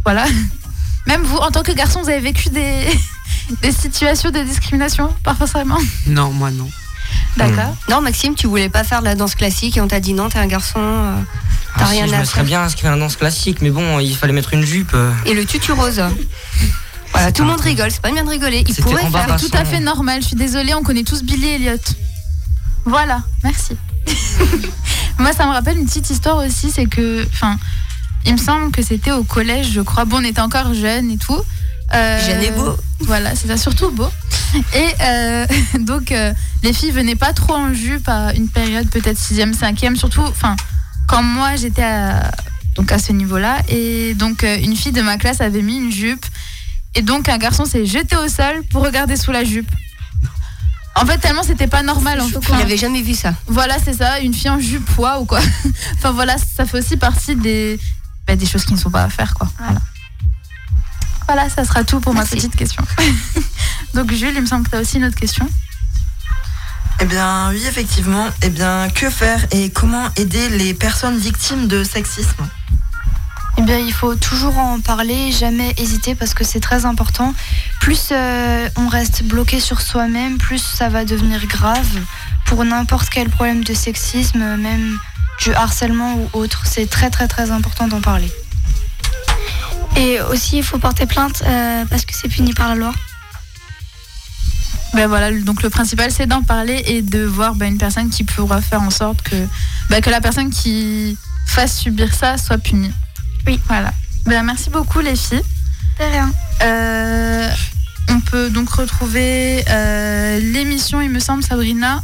Voilà. 0.05 0.25
Même 1.07 1.23
vous, 1.23 1.37
en 1.37 1.49
tant 1.49 1.63
que 1.63 1.71
garçon, 1.71 2.01
vous 2.03 2.09
avez 2.09 2.19
vécu 2.19 2.49
des, 2.49 2.85
des 3.63 3.71
situations 3.71 4.29
de 4.31 4.41
discrimination, 4.43 5.11
pas 5.23 5.33
forcément? 5.33 5.77
Non, 6.07 6.29
moi 6.31 6.51
non. 6.51 6.69
D'accord. 7.37 7.75
Non, 7.89 8.01
Maxime, 8.01 8.35
tu 8.35 8.45
voulais 8.47 8.69
pas 8.69 8.83
faire 8.83 8.99
de 8.99 9.05
la 9.05 9.15
danse 9.15 9.33
classique 9.33 9.77
et 9.77 9.81
on 9.81 9.87
t'a 9.87 9.99
dit 9.99 10.13
non, 10.13 10.29
t'es 10.29 10.37
un 10.39 10.45
garçon, 10.45 10.79
euh, 10.79 11.15
t'as 11.77 11.85
Ah, 11.85 11.87
si, 11.87 11.91
rien 11.93 12.07
je 12.07 12.13
à 12.13 12.19
me 12.19 12.25
serais 12.25 12.43
bien 12.43 12.61
inscrit 12.61 12.87
à 12.87 12.91
la 12.91 12.97
danse 12.97 13.15
classique, 13.15 13.59
mais 13.61 13.71
bon, 13.71 13.99
il 13.99 14.15
fallait 14.15 14.33
mettre 14.33 14.53
une 14.53 14.63
jupe. 14.63 14.91
euh. 14.93 15.11
Et 15.25 15.33
le 15.33 15.45
tutu 15.45 15.71
rose. 15.71 16.01
Voilà, 17.13 17.31
tout 17.31 17.41
le 17.43 17.49
monde 17.49 17.61
rigole, 17.61 17.89
c'est 17.91 18.01
pas 18.01 18.11
bien 18.11 18.23
de 18.23 18.29
rigoler. 18.29 18.63
Il 18.67 18.73
C'était 18.75 18.83
pourrait 18.83 19.09
faire. 19.09 19.35
tout 19.37 19.49
à 19.57 19.65
fait 19.65 19.79
normal. 19.79 20.21
Je 20.21 20.27
suis 20.27 20.35
désolée, 20.35 20.75
on 20.75 20.83
connaît 20.83 21.03
tous 21.03 21.23
Billy 21.23 21.47
Elliot. 21.49 21.77
Voilà, 22.85 23.23
merci. 23.43 23.75
Moi, 25.20 25.34
ça 25.34 25.45
me 25.45 25.52
rappelle 25.52 25.78
une 25.78 25.86
petite 25.86 26.10
histoire 26.10 26.38
aussi, 26.38 26.72
c'est 26.72 26.86
que, 26.86 27.26
enfin, 27.34 27.58
il 28.26 28.34
me 28.34 28.38
semble 28.38 28.72
que 28.72 28.82
c'était 28.82 29.12
au 29.12 29.24
collège, 29.24 29.72
je 29.72 29.82
crois. 29.82 30.06
Bon, 30.06 30.18
on 30.18 30.24
était 30.24 30.41
encore 30.41 30.74
jeunes 30.74 31.12
et 31.12 31.18
tout. 31.18 31.41
Euh, 31.93 32.26
Jeune 32.26 32.43
et 32.43 32.52
beau. 32.52 32.78
Voilà, 33.02 33.36
c'est 33.36 33.47
ça, 33.47 33.58
surtout 33.58 33.91
beau. 33.91 34.10
Et 34.74 34.88
euh, 35.02 35.45
donc, 35.80 36.12
euh, 36.12 36.34
les 36.64 36.74
filles 36.74 36.91
venaient 36.91 37.16
pas 37.16 37.34
trop 37.34 37.56
en 37.56 37.74
jupe 37.74 38.08
à 38.08 38.34
une 38.34 38.47
période 38.47 38.89
peut-être 38.89 39.18
6e, 39.18 39.54
5e, 39.54 39.95
surtout, 39.95 40.22
enfin, 40.22 40.56
quand 41.08 41.24
moi 41.24 41.56
j'étais 41.56 41.84
à, 41.84 42.32
donc 42.76 42.91
à 42.91 43.00
ce 43.00 43.12
niveau-là. 43.12 43.58
Et 43.68 44.14
donc, 44.14 44.43
euh, 44.43 44.58
une 44.58 44.76
fille 44.76 44.91
de 44.91 45.02
ma 45.02 45.18
classe 45.18 45.41
avait 45.41 45.62
mis 45.62 45.78
une 45.78 45.91
jupe. 45.91 46.26
Et 46.95 47.02
donc, 47.02 47.30
un 47.30 47.38
garçon 47.38 47.66
s'est 47.66 47.86
jeté 47.86 48.16
au 48.16 48.28
sol 48.28 48.64
pour 48.72 48.84
regarder 48.84 49.16
sous 49.16 49.32
la 49.32 49.43
jupe. 49.43 49.70
En 51.00 51.06
fait, 51.06 51.18
tellement 51.18 51.43
c'était 51.43 51.68
pas 51.68 51.82
normal. 51.82 52.20
En 52.20 52.28
fait. 52.28 52.39
Il 52.54 52.62
avait 52.62 52.78
jamais 52.78 53.02
vu 53.02 53.14
ça. 53.14 53.34
Voilà, 53.47 53.78
c'est 53.84 53.93
ça, 53.93 54.20
une 54.20 54.34
fille 54.34 54.50
en 54.50 54.60
jupe, 54.60 54.89
ou 54.97 55.26
quoi. 55.26 55.39
enfin 55.97 56.12
voilà, 56.12 56.36
ça 56.38 56.66
fait 56.66 56.80
aussi 56.80 56.97
partie 56.97 57.36
des, 57.36 57.80
bah, 58.28 58.36
des 58.36 58.45
choses 58.45 58.66
qui 58.66 58.74
ne 58.74 58.80
sont 58.80 58.91
pas 58.91 59.04
à 59.04 59.10
faire, 59.10 59.34
quoi. 59.34 59.50
Voilà. 59.58 59.80
Voilà, 61.28 61.47
ça 61.47 61.64
sera 61.64 61.84
tout 61.84 62.00
pour 62.00 62.14
ma 62.14 62.26
petite 62.26 62.56
question. 62.56 62.84
Donc 63.93 64.12
Jules, 64.12 64.34
il 64.36 64.41
me 64.41 64.47
semble 64.47 64.66
que 64.66 64.72
tu 64.72 64.76
as 64.76 64.82
aussi 64.82 64.97
une 64.97 65.06
autre 65.06 65.16
question. 65.16 65.47
Eh 67.02 67.06
bien, 67.06 67.50
oui, 67.52 67.64
effectivement. 67.66 68.28
Eh 68.41 68.50
bien, 68.50 68.89
que 68.89 69.10
faire 69.10 69.45
et 69.52 69.70
comment 69.70 70.10
aider 70.18 70.50
les 70.50 70.74
personnes 70.74 71.18
victimes 71.18 71.68
de 71.68 71.84
sexisme? 71.84 72.45
Eh 73.60 73.62
bien, 73.62 73.78
il 73.78 73.91
faut 73.91 74.16
toujours 74.16 74.57
en 74.57 74.80
parler, 74.80 75.34
jamais 75.34 75.74
hésiter 75.76 76.16
parce 76.16 76.34
que 76.34 76.45
c'est 76.45 76.62
très 76.62 76.86
important. 76.86 77.34
Plus 77.82 78.07
euh, 78.14 78.70
on 78.78 78.88
reste 78.88 79.24
bloqué 79.24 79.60
sur 79.60 79.82
soi-même, 79.82 80.38
plus 80.38 80.64
ça 80.64 80.88
va 80.88 81.03
devenir 81.03 81.45
grave 81.45 81.99
pour 82.45 82.64
n'importe 82.64 83.10
quel 83.10 83.30
problème 83.30 83.66
de 83.66 83.74
sexisme, 83.74 84.55
même 84.55 84.97
du 85.41 85.53
harcèlement 85.53 86.16
ou 86.16 86.30
autre. 86.32 86.62
C'est 86.68 86.89
très 86.89 87.10
très 87.10 87.28
très 87.28 87.51
important 87.51 87.89
d'en 87.89 87.99
parler. 87.99 88.32
Et 89.97 90.22
aussi, 90.22 90.60
il 90.60 90.64
faut 90.64 90.80
porter 90.80 91.05
plainte 91.05 91.43
euh, 91.45 91.84
parce 91.89 92.05
que 92.05 92.14
c'est 92.16 92.30
puni 92.30 92.53
par 92.53 92.70
la 92.70 92.76
loi. 92.76 92.93
Ben 94.93 95.07
voilà, 95.07 95.34
donc 95.34 95.64
le 95.64 95.70
principal 95.70 96.12
c'est 96.12 96.28
d'en 96.28 96.43
parler 96.43 96.82
et 96.86 97.01
de 97.01 97.26
voir 97.26 97.55
ben, 97.55 97.74
une 97.74 97.78
personne 97.78 98.10
qui 98.10 98.24
pourra 98.24 98.62
faire 98.62 98.82
en 98.82 98.89
sorte 98.89 99.22
que, 99.22 99.36
ben, 99.89 99.99
que 99.99 100.10
la 100.10 100.22
personne 100.22 100.49
qui 100.49 101.18
fasse 101.45 101.78
subir 101.78 102.14
ça 102.14 102.38
soit 102.38 102.57
punie. 102.57 102.93
Oui, 103.47 103.59
voilà. 103.67 103.93
Ben, 104.25 104.43
merci 104.43 104.69
beaucoup 104.69 104.99
les 104.99 105.15
filles. 105.15 105.41
De 105.99 106.05
rien. 106.05 106.31
Euh, 106.63 107.49
on 108.09 108.19
peut 108.21 108.49
donc 108.49 108.69
retrouver 108.69 109.63
euh, 109.69 110.39
l'émission, 110.39 111.01
il 111.01 111.09
me 111.09 111.19
semble, 111.19 111.43
Sabrina. 111.43 112.01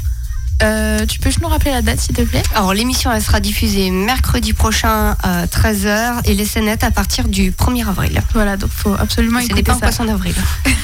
Euh, 0.63 1.05
tu 1.05 1.19
peux 1.19 1.29
nous 1.41 1.49
rappeler 1.49 1.71
la 1.71 1.81
date, 1.81 1.99
s'il 1.99 2.15
te 2.15 2.21
plaît? 2.21 2.41
Alors, 2.55 2.73
l'émission, 2.73 3.11
elle 3.11 3.21
sera 3.21 3.41
diffusée 3.41 3.91
mercredi 3.91 4.53
prochain 4.53 5.15
à 5.21 5.45
13h 5.47 6.21
et 6.25 6.33
les 6.33 6.45
scénettes 6.45 6.83
à 6.85 6.91
partir 6.91 7.27
du 7.27 7.51
1er 7.51 7.87
avril. 7.87 8.21
Voilà, 8.33 8.55
donc 8.55 8.69
faut 8.71 8.93
absolument 8.93 9.39
Ce 9.39 9.45
écouter 9.45 9.61
n'est 9.61 9.63
pas 9.63 9.73
un 9.73 9.75
ça. 9.75 9.81
poisson 9.87 10.05
d'avril. 10.05 10.35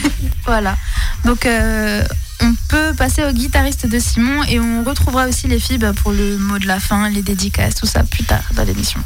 Voilà. 0.46 0.76
Donc, 1.24 1.46
euh, 1.46 2.04
on 2.42 2.54
peut 2.68 2.94
passer 2.98 3.24
au 3.24 3.32
guitariste 3.32 3.86
de 3.86 4.00
Simon 4.00 4.44
et 4.50 4.60
on 4.60 4.84
retrouvera 4.84 5.28
aussi 5.28 5.48
les 5.48 5.60
filles 5.60 5.78
bah, 5.78 5.94
pour 5.94 6.12
le 6.12 6.38
mot 6.40 6.58
de 6.58 6.66
la 6.66 6.80
fin, 6.80 7.10
les 7.10 7.22
dédicaces, 7.22 7.76
tout 7.76 7.86
ça 7.86 8.04
plus 8.04 8.24
tard 8.24 8.42
dans 8.56 8.64
l'émission. 8.64 9.00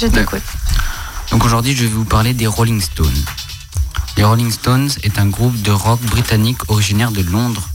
Je 0.00 0.06
t'écoute. 0.08 0.42
Donc 1.30 1.44
aujourd'hui, 1.44 1.74
je 1.74 1.84
vais 1.84 1.90
vous 1.90 2.04
parler 2.04 2.34
des 2.34 2.46
Rolling 2.46 2.80
Stones. 2.80 3.24
Les 4.16 4.24
Rolling 4.24 4.50
Stones 4.50 4.90
est 5.02 5.18
un 5.18 5.26
groupe 5.26 5.60
de 5.62 5.70
rock 5.70 6.00
britannique 6.02 6.68
originaire 6.68 7.12
de 7.12 7.22
Londres. 7.22 7.68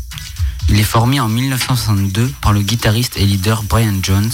Il 0.67 0.79
est 0.79 0.83
formé 0.83 1.19
en 1.19 1.29
1962 1.29 2.31
par 2.41 2.53
le 2.53 2.61
guitariste 2.61 3.17
et 3.17 3.25
leader 3.25 3.63
Brian 3.63 3.95
Jones, 4.03 4.31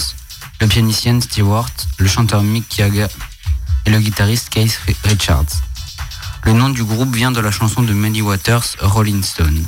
le 0.60 0.66
pianicien 0.66 1.20
Stewart, 1.20 1.70
le 1.98 2.08
chanteur 2.08 2.42
Mick 2.42 2.74
Jagger 2.76 3.06
et 3.86 3.90
le 3.90 4.00
guitariste 4.00 4.48
Keith 4.50 4.80
Richards. 5.04 5.62
Le 6.44 6.52
nom 6.52 6.70
du 6.70 6.82
groupe 6.84 7.14
vient 7.14 7.30
de 7.30 7.40
la 7.40 7.50
chanson 7.50 7.82
de 7.82 7.92
Muddy 7.92 8.22
Waters, 8.22 8.76
Rolling 8.80 9.22
Stone. 9.22 9.64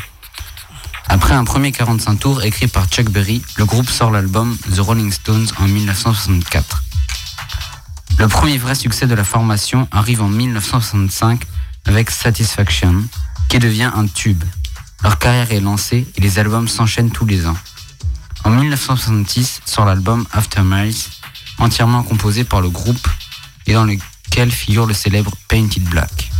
Après 1.09 1.35
un 1.35 1.45
premier 1.45 1.73
45 1.73 2.17
tours 2.19 2.43
écrit 2.43 2.67
par 2.67 2.87
Chuck 2.87 3.09
Berry, 3.11 3.43
le 3.57 3.65
groupe 3.65 3.89
sort 3.89 4.11
l'album 4.11 4.57
The 4.75 4.81
Rolling 4.81 5.13
Stones 5.13 5.49
en 5.59 5.69
1964. 5.69 6.85
Le 8.17 8.27
premier 8.27 8.59
vrai 8.59 8.75
succès 8.75 9.07
de 9.07 9.15
la 9.15 9.25
formation 9.25 9.87
arrive 9.91 10.23
en 10.23 10.29
1965 10.29 11.43
avec 11.85 12.11
Satisfaction, 12.11 13.05
qui 13.49 13.59
devient 13.59 13.91
un 13.95 14.07
tube. 14.07 14.43
Leur 15.03 15.19
carrière 15.19 15.53
est 15.53 15.61
lancée 15.61 16.07
et 16.17 16.21
les 16.21 16.39
albums 16.39 16.69
s'enchaînent 16.69 17.11
tous 17.11 17.27
les 17.27 17.47
ans. 17.47 17.57
En 18.45 18.51
1966 18.51 19.61
sort 19.65 19.85
l'album 19.85 20.27
After 20.33 20.63
Miles, 20.65 20.97
entièrement 21.59 22.03
composé 22.03 22.45
par 22.45 22.61
le 22.61 22.71
groupe 22.71 23.09
et 23.67 23.75
dans 23.75 23.85
lequel 23.85 24.51
figure 24.51 24.87
le 24.87 24.95
célèbre 24.95 25.33
Painted 25.49 25.85
Black. 25.85 26.31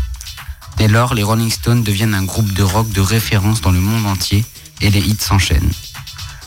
Dès 0.77 0.89
lors, 0.89 1.15
les 1.15 1.23
Rolling 1.23 1.51
Stones 1.51 1.83
deviennent 1.83 2.15
un 2.15 2.25
groupe 2.25 2.53
de 2.53 2.63
rock 2.63 2.91
de 2.91 3.01
référence 3.01 3.61
dans 3.61 3.73
le 3.73 3.81
monde 3.81 4.07
entier 4.07 4.45
et 4.81 4.91
les 4.91 5.01
hits 5.01 5.17
s'enchaînent. 5.19 5.73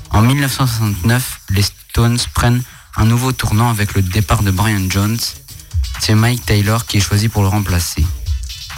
En 0.09 0.21
1969, 0.21 1.41
les 1.49 1.63
Stones 1.63 2.19
prennent 2.33 2.63
un 2.97 3.05
nouveau 3.05 3.31
tournant 3.31 3.69
avec 3.69 3.93
le 3.93 4.01
départ 4.01 4.43
de 4.43 4.51
Brian 4.51 4.89
Jones. 4.89 5.19
C'est 5.99 6.15
Mike 6.15 6.45
Taylor 6.45 6.85
qui 6.85 6.97
est 6.97 7.01
choisi 7.01 7.29
pour 7.29 7.41
le 7.41 7.47
remplacer. 7.47 8.05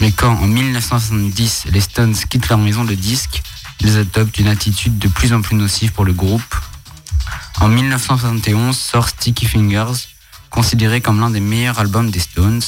Mais 0.00 0.12
quand 0.12 0.32
en 0.32 0.46
1970 0.46 1.66
les 1.70 1.80
Stones 1.80 2.14
quittent 2.28 2.48
leur 2.48 2.58
maison 2.58 2.84
de 2.84 2.94
disques, 2.94 3.42
ils 3.80 3.96
adoptent 3.96 4.38
une 4.38 4.48
attitude 4.48 4.98
de 4.98 5.08
plus 5.08 5.32
en 5.32 5.40
plus 5.40 5.56
nocive 5.56 5.92
pour 5.92 6.04
le 6.04 6.12
groupe. 6.12 6.54
En 7.60 7.68
1971 7.68 8.76
sort 8.76 9.08
Sticky 9.08 9.46
Fingers, 9.46 10.08
considéré 10.50 11.00
comme 11.00 11.20
l'un 11.20 11.30
des 11.30 11.40
meilleurs 11.40 11.78
albums 11.78 12.10
des 12.10 12.20
Stones. 12.20 12.62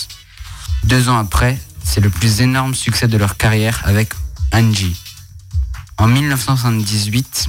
Deux 0.84 1.08
ans 1.08 1.18
après, 1.18 1.58
c'est 1.84 2.00
le 2.00 2.10
plus 2.10 2.40
énorme 2.40 2.74
succès 2.74 3.08
de 3.08 3.16
leur 3.16 3.36
carrière 3.36 3.80
avec 3.84 4.12
Angie. 4.52 4.96
En 5.98 6.08
1978, 6.08 7.48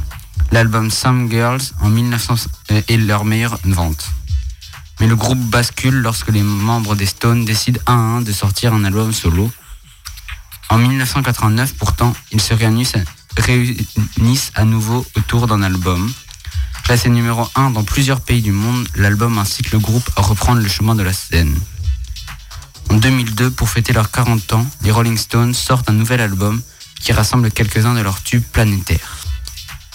l'album 0.52 0.90
Some 0.90 1.30
Girls 1.30 1.74
en 1.82 1.90
1900 1.90 2.36
euh, 2.72 2.82
est 2.88 2.98
leur 2.98 3.26
meilleure 3.26 3.60
vente. 3.64 4.06
Mais 5.00 5.08
le 5.08 5.16
groupe 5.16 5.40
bascule 5.40 5.96
lorsque 5.96 6.30
les 6.30 6.42
membres 6.42 6.96
des 6.96 7.06
Stones 7.06 7.46
décident 7.46 7.80
un 7.86 7.94
à 7.94 8.18
un 8.18 8.22
de 8.22 8.32
sortir 8.32 8.74
un 8.74 8.84
album 8.84 9.14
solo. 9.14 9.52
En 10.70 10.78
1989, 10.78 11.76
pourtant, 11.76 12.14
ils 12.32 12.42
se 12.42 12.54
réunissent, 12.54 12.96
réunissent 13.38 14.52
à 14.56 14.66
nouveau 14.66 15.06
autour 15.16 15.48
d'un 15.48 15.62
album. 15.62 16.12
Classé 16.84 17.10
numéro 17.10 17.48
1 17.56 17.72
dans 17.72 17.84
plusieurs 17.84 18.22
pays 18.22 18.42
du 18.42 18.52
monde, 18.52 18.88
l'album 18.96 19.38
incite 19.38 19.72
le 19.72 19.80
groupe 19.80 20.10
à 20.16 20.22
reprendre 20.22 20.62
le 20.62 20.68
chemin 20.68 20.96
de 20.96 21.04
la 21.04 21.14
scène. 21.14 21.56
En 22.90 22.96
2002, 22.96 23.52
pour 23.52 23.70
fêter 23.70 23.94
leurs 23.94 24.10
40 24.10 24.54
ans, 24.54 24.66
les 24.82 24.92
Rolling 24.92 25.18
Stones 25.18 25.54
sortent 25.54 25.90
un 25.90 25.94
nouvel 25.94 26.22
album 26.22 26.62
qui 27.00 27.12
rassemble 27.12 27.52
quelques-uns 27.52 27.94
de 27.94 28.02
leurs 28.02 28.24
tubes 28.24 28.44
planétaires. 28.44 29.27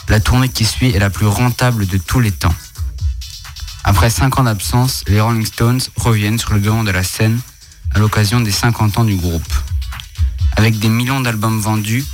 La 0.09 0.20
tournée 0.20 0.48
qui 0.48 0.64
suit 0.64 0.90
est 0.90 0.98
la 0.98 1.11
plus 1.11 1.26
rentable 1.26 1.86
de 1.86 1.96
tous 1.96 2.20
les 2.20 2.32
temps. 2.32 2.55
Après 3.84 4.11
5 4.11 4.38
ans 4.38 4.44
d'absence, 4.44 5.05
les 5.09 5.20
Rolling 5.20 5.46
Stones 5.46 5.80
reviennent 5.96 6.38
sur 6.38 6.53
le 6.53 6.61
devant 6.61 6.84
de 6.84 6.90
la 6.90 7.03
scène 7.03 7.40
à 7.94 7.98
l'occasion 7.98 8.40
des 8.40 8.53
50 8.53 8.98
ans 8.98 9.05
du 9.05 9.16
groupe. 9.16 9.55
Avec 10.57 10.78
des 10.78 10.88
millions 10.88 11.20
d'albums 11.20 11.61
vendus 11.61 12.05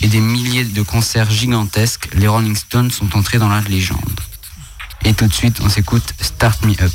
et 0.00 0.08
des 0.08 0.20
milliers 0.20 0.64
de 0.64 0.82
concerts 0.82 1.30
gigantesques, 1.30 2.08
les 2.14 2.28
Rolling 2.28 2.56
Stones 2.56 2.90
sont 2.90 3.16
entrés 3.16 3.38
dans 3.38 3.48
la 3.48 3.60
légende. 3.62 4.20
Et 5.04 5.14
tout 5.14 5.26
de 5.26 5.32
suite, 5.32 5.60
on 5.62 5.68
s'écoute 5.68 6.14
Start 6.20 6.64
Me 6.64 6.74
Up. 6.82 6.92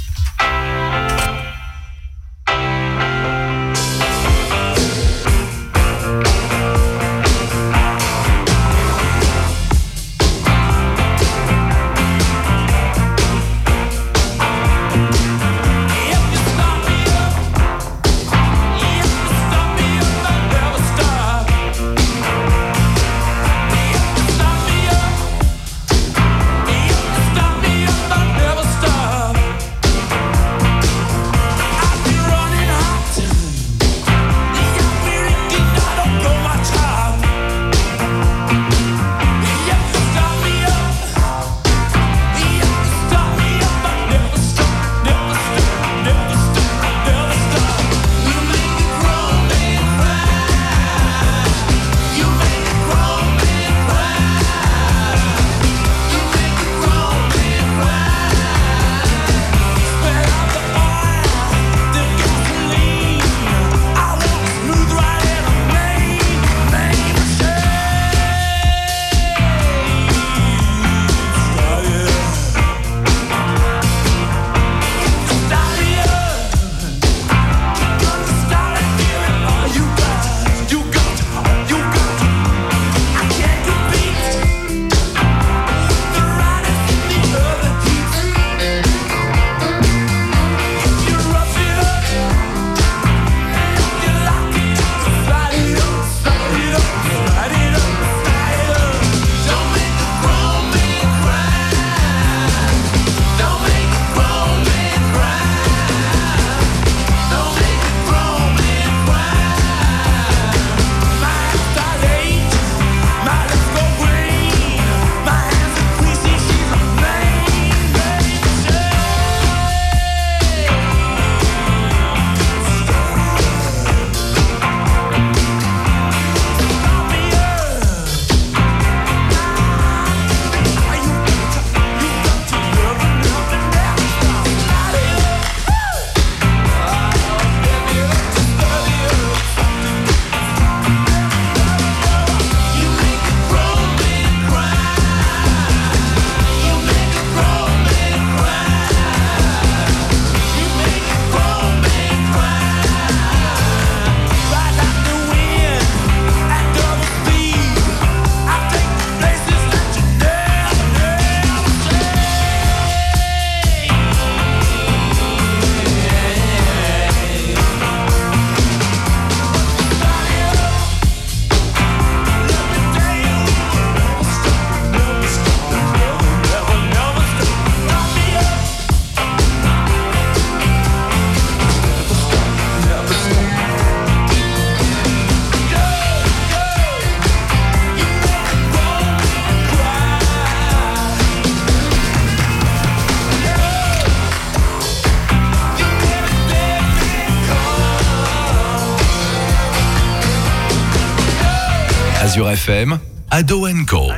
FM, 202.54 203.00
Ado 203.32 203.68
Co. 203.88 204.12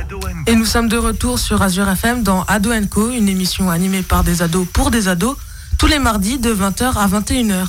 Et 0.46 0.54
nous 0.54 0.66
sommes 0.66 0.88
de 0.88 0.98
retour 0.98 1.38
sur 1.38 1.62
Azure 1.62 1.88
FM 1.88 2.22
dans 2.22 2.42
Ado 2.42 2.70
Co, 2.90 3.10
une 3.10 3.30
émission 3.30 3.70
animée 3.70 4.02
par 4.02 4.24
des 4.24 4.42
ados 4.42 4.68
pour 4.74 4.90
des 4.90 5.08
ados, 5.08 5.38
tous 5.78 5.86
les 5.86 5.98
mardis 5.98 6.38
de 6.38 6.54
20h 6.54 6.98
à 6.98 7.08
21h. 7.08 7.66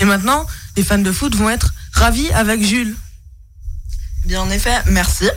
Et 0.00 0.04
maintenant, 0.04 0.44
les 0.76 0.82
fans 0.82 0.98
de 0.98 1.12
foot 1.12 1.36
vont 1.36 1.48
être 1.48 1.72
ravis 1.92 2.28
avec 2.32 2.64
Jules. 2.64 2.96
Bien 4.24 4.40
en 4.40 4.50
effet, 4.50 4.76
merci. 4.86 5.30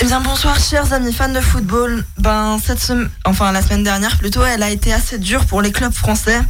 Eh 0.00 0.06
bien 0.06 0.22
bonsoir 0.22 0.58
chers 0.58 0.94
amis 0.94 1.12
fans 1.12 1.28
de 1.28 1.42
football. 1.42 2.02
Ben 2.16 2.58
cette 2.64 2.80
semaine, 2.80 3.10
enfin 3.26 3.52
la 3.52 3.60
semaine 3.60 3.84
dernière 3.84 4.16
plutôt, 4.16 4.42
elle 4.42 4.62
a 4.62 4.70
été 4.70 4.90
assez 4.94 5.18
dure 5.18 5.44
pour 5.44 5.60
les 5.60 5.70
clubs 5.70 5.92
français, 5.92 6.40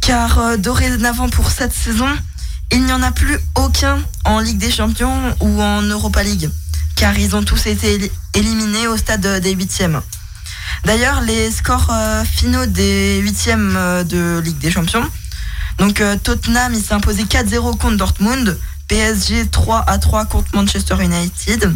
car 0.00 0.38
euh, 0.38 0.56
dorénavant 0.56 1.28
pour 1.30 1.50
cette 1.50 1.74
saison, 1.74 2.08
il 2.72 2.84
n'y 2.84 2.92
en 2.92 3.02
a 3.02 3.10
plus 3.10 3.38
aucun 3.56 3.98
en 4.24 4.38
Ligue 4.38 4.58
des 4.58 4.70
Champions 4.70 5.34
ou 5.40 5.60
en 5.60 5.82
Europa 5.82 6.22
League, 6.22 6.50
car 7.00 7.18
ils 7.18 7.34
ont 7.34 7.42
tous 7.42 7.64
été 7.66 7.96
éli- 7.98 8.10
éliminés 8.34 8.86
au 8.86 8.98
stade 8.98 9.26
des 9.40 9.52
huitièmes. 9.52 10.02
D'ailleurs, 10.84 11.22
les 11.22 11.50
scores 11.50 11.88
euh, 11.90 12.22
finaux 12.24 12.66
des 12.66 13.18
huitièmes 13.20 13.74
euh, 13.74 14.04
de 14.04 14.38
Ligue 14.44 14.58
des 14.58 14.70
Champions. 14.70 15.08
Donc 15.78 16.02
euh, 16.02 16.16
Tottenham, 16.22 16.74
il 16.74 16.82
s'est 16.82 16.92
imposé 16.92 17.22
4-0 17.24 17.78
contre 17.78 17.96
Dortmund. 17.96 18.58
PSG 18.88 19.46
3 19.48 19.84
à 19.86 19.96
3 19.96 20.26
contre 20.26 20.54
Manchester 20.54 20.96
United. 21.02 21.74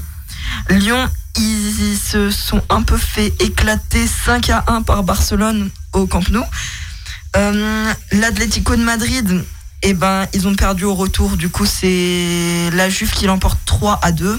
Lyon, 0.68 1.08
ils 1.38 1.96
se 1.96 2.30
sont 2.30 2.60
un 2.68 2.82
peu 2.82 2.98
fait 2.98 3.32
éclater 3.40 4.06
5 4.06 4.50
à 4.50 4.64
1 4.66 4.82
par 4.82 5.04
Barcelone 5.04 5.70
au 5.94 6.06
Camp 6.06 6.28
Nou. 6.28 6.42
Euh, 7.36 7.92
L'Atlético 8.12 8.76
de 8.76 8.82
Madrid, 8.82 9.42
eh 9.82 9.94
ben, 9.94 10.26
ils 10.34 10.46
ont 10.46 10.54
perdu 10.54 10.84
au 10.84 10.94
retour. 10.94 11.38
Du 11.38 11.48
coup, 11.48 11.64
c'est 11.64 12.68
la 12.74 12.90
Juve 12.90 13.10
qui 13.12 13.24
l'emporte 13.24 13.58
3 13.64 14.00
à 14.02 14.12
2. 14.12 14.38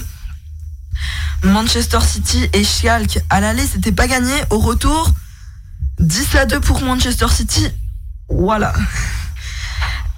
Manchester 1.42 2.00
City 2.00 2.48
et 2.52 2.64
Schalke 2.64 3.18
à 3.30 3.40
l'aller, 3.40 3.64
c'était 3.66 3.92
pas 3.92 4.06
gagné. 4.06 4.32
Au 4.50 4.58
retour, 4.58 5.12
10 6.00 6.36
à 6.36 6.46
2 6.46 6.60
pour 6.60 6.82
Manchester 6.82 7.28
City. 7.28 7.68
Voilà. 8.28 8.72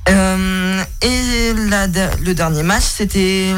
Euh, 0.08 0.84
et 1.02 1.52
le 1.52 2.32
dernier 2.32 2.62
match, 2.62 2.84
c'était 2.84 3.52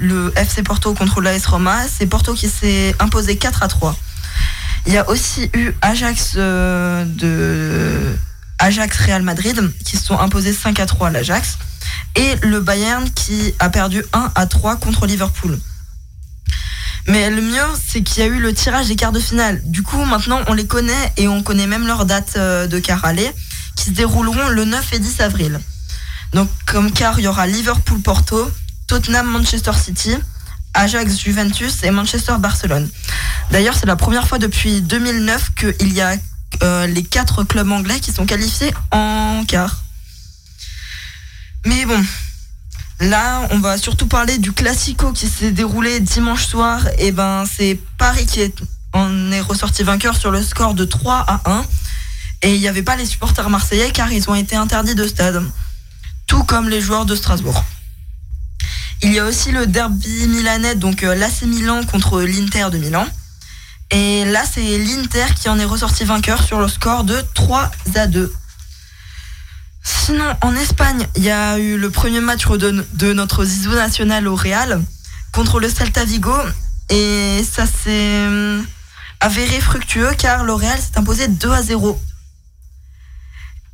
le 0.00 0.32
FC 0.36 0.62
Porto 0.62 0.94
contre 0.94 1.20
l'AS 1.20 1.46
Roma. 1.46 1.78
C'est 1.88 2.06
Porto 2.06 2.34
qui 2.34 2.48
s'est 2.48 2.94
imposé 2.98 3.36
4 3.36 3.62
à 3.62 3.68
3. 3.68 3.96
Il 4.86 4.92
y 4.92 4.98
a 4.98 5.08
aussi 5.08 5.48
eu 5.54 5.72
Ajax 5.80 6.34
euh, 6.36 7.04
de 7.04 8.16
Ajax 8.58 8.98
Real 8.98 9.22
Madrid 9.22 9.72
qui 9.84 9.96
se 9.96 10.04
sont 10.04 10.18
imposés 10.18 10.52
5 10.52 10.80
à 10.80 10.86
3 10.86 11.08
à 11.08 11.10
l'Ajax. 11.10 11.58
Et 12.16 12.34
le 12.42 12.60
Bayern 12.60 13.08
qui 13.10 13.54
a 13.58 13.70
perdu 13.70 14.04
1 14.12 14.32
à 14.34 14.46
3 14.46 14.76
contre 14.76 15.06
Liverpool. 15.06 15.58
Mais 17.08 17.30
le 17.30 17.42
mieux, 17.42 17.66
c'est 17.84 18.02
qu'il 18.02 18.22
y 18.22 18.26
a 18.26 18.28
eu 18.28 18.38
le 18.38 18.54
tirage 18.54 18.88
des 18.88 18.96
quarts 18.96 19.12
de 19.12 19.20
finale. 19.20 19.60
Du 19.64 19.82
coup, 19.82 20.02
maintenant, 20.04 20.40
on 20.46 20.54
les 20.54 20.66
connaît 20.66 21.12
et 21.16 21.28
on 21.28 21.42
connaît 21.42 21.66
même 21.66 21.86
leur 21.86 22.06
date 22.06 22.34
euh, 22.36 22.66
de 22.66 22.78
quart 22.78 23.04
qui 23.76 23.86
se 23.86 23.90
dérouleront 23.90 24.48
le 24.48 24.64
9 24.64 24.92
et 24.92 24.98
10 24.98 25.20
avril. 25.20 25.60
Donc, 26.32 26.48
comme 26.66 26.92
quart, 26.92 27.18
il 27.18 27.24
y 27.24 27.28
aura 27.28 27.46
Liverpool-Porto, 27.46 28.50
Tottenham-Manchester 28.86 29.72
City, 29.72 30.14
Ajax-Juventus 30.74 31.82
et 31.82 31.90
Manchester-Barcelone. 31.90 32.88
D'ailleurs, 33.50 33.74
c'est 33.76 33.86
la 33.86 33.96
première 33.96 34.26
fois 34.28 34.38
depuis 34.38 34.80
2009 34.80 35.50
qu'il 35.54 35.92
y 35.92 36.00
a 36.00 36.16
euh, 36.62 36.86
les 36.86 37.02
quatre 37.02 37.44
clubs 37.44 37.70
anglais 37.70 38.00
qui 38.00 38.12
sont 38.12 38.26
qualifiés 38.26 38.72
en 38.90 39.44
quart. 39.46 39.82
Mais 41.66 41.84
bon, 41.84 42.02
Là, 43.02 43.48
on 43.50 43.58
va 43.58 43.78
surtout 43.78 44.06
parler 44.06 44.38
du 44.38 44.52
Classico 44.52 45.10
qui 45.10 45.26
s'est 45.26 45.50
déroulé 45.50 45.98
dimanche 45.98 46.46
soir. 46.46 46.80
Et 46.98 47.10
ben, 47.10 47.42
c'est 47.52 47.76
Paris 47.98 48.26
qui 48.26 48.40
en 48.92 49.32
est 49.32 49.40
ressorti 49.40 49.82
vainqueur 49.82 50.16
sur 50.16 50.30
le 50.30 50.40
score 50.40 50.74
de 50.74 50.84
3 50.84 51.24
à 51.26 51.40
1. 51.46 51.64
Et 52.42 52.54
il 52.54 52.60
n'y 52.60 52.68
avait 52.68 52.84
pas 52.84 52.94
les 52.94 53.04
supporters 53.04 53.50
marseillais 53.50 53.90
car 53.90 54.12
ils 54.12 54.30
ont 54.30 54.36
été 54.36 54.54
interdits 54.54 54.94
de 54.94 55.04
stade. 55.08 55.42
Tout 56.28 56.44
comme 56.44 56.68
les 56.68 56.80
joueurs 56.80 57.04
de 57.04 57.16
Strasbourg. 57.16 57.64
Il 59.02 59.12
y 59.12 59.18
a 59.18 59.24
aussi 59.24 59.50
le 59.50 59.66
derby 59.66 60.28
milanais, 60.28 60.76
donc 60.76 61.02
euh, 61.02 61.16
l'AC 61.16 61.42
Milan 61.42 61.80
contre 61.82 62.22
l'Inter 62.22 62.68
de 62.70 62.78
Milan. 62.78 63.04
Et 63.90 64.24
là, 64.26 64.44
c'est 64.48 64.78
l'Inter 64.78 65.26
qui 65.34 65.48
en 65.48 65.58
est 65.58 65.64
ressorti 65.64 66.04
vainqueur 66.04 66.40
sur 66.44 66.60
le 66.60 66.68
score 66.68 67.02
de 67.02 67.20
3 67.34 67.68
à 67.96 68.06
2. 68.06 68.32
Sinon, 69.82 70.36
en 70.42 70.54
Espagne, 70.54 71.06
il 71.16 71.24
y 71.24 71.30
a 71.30 71.58
eu 71.58 71.76
le 71.76 71.90
premier 71.90 72.20
match 72.20 72.46
de, 72.46 73.12
notre 73.12 73.44
Zizou 73.44 73.72
national 73.72 74.28
au 74.28 74.36
Real 74.36 74.80
contre 75.32 75.58
le 75.58 75.68
Celta 75.68 76.04
Vigo. 76.04 76.34
Et 76.88 77.42
ça 77.50 77.66
s'est 77.66 78.26
hum, 78.26 78.64
avéré 79.20 79.60
fructueux 79.60 80.12
car 80.16 80.44
le 80.44 80.52
Real 80.52 80.78
s'est 80.78 80.98
imposé 80.98 81.26
2 81.26 81.50
à 81.50 81.62
0. 81.62 82.00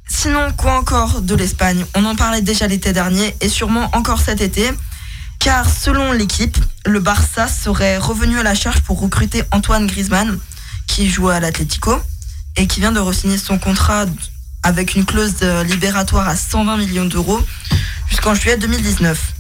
Sinon, 0.09 0.53
quoi 0.57 0.79
encore 0.79 1.21
de 1.21 1.35
l'Espagne? 1.35 1.85
On 1.95 2.05
en 2.07 2.17
parlait 2.17 2.41
déjà 2.41 2.67
l'été 2.67 2.93
dernier 2.93 3.37
et 3.41 3.49
sûrement 3.49 3.91
encore 3.93 4.21
cet 4.21 4.41
été. 4.41 4.71
Car 5.39 5.69
selon 5.69 6.13
l'équipe, 6.13 6.57
le 6.87 7.01
Barça 7.01 7.49
serait 7.49 7.99
revenu 7.99 8.39
à 8.39 8.43
la 8.43 8.55
charge 8.55 8.81
pour 8.81 9.01
recruter 9.01 9.45
Antoine 9.53 9.87
Griezmann, 9.87 10.39
qui 10.87 11.09
joue 11.09 11.29
à 11.29 11.39
l'Atlético 11.39 12.01
et 12.57 12.67
qui 12.67 12.81
vient 12.81 12.93
de 12.93 12.99
re-signer 12.99 13.39
son 13.39 13.59
contrat 13.59 14.07
avec 14.69 14.95
une 14.95 15.05
clause 15.05 15.35
libératoire 15.67 16.29
à 16.29 16.37
120 16.37 16.77
millions 16.77 17.05
d'euros 17.07 17.41
jusqu'en 18.11 18.35
juillet 18.35 18.57
2019. 18.59 19.33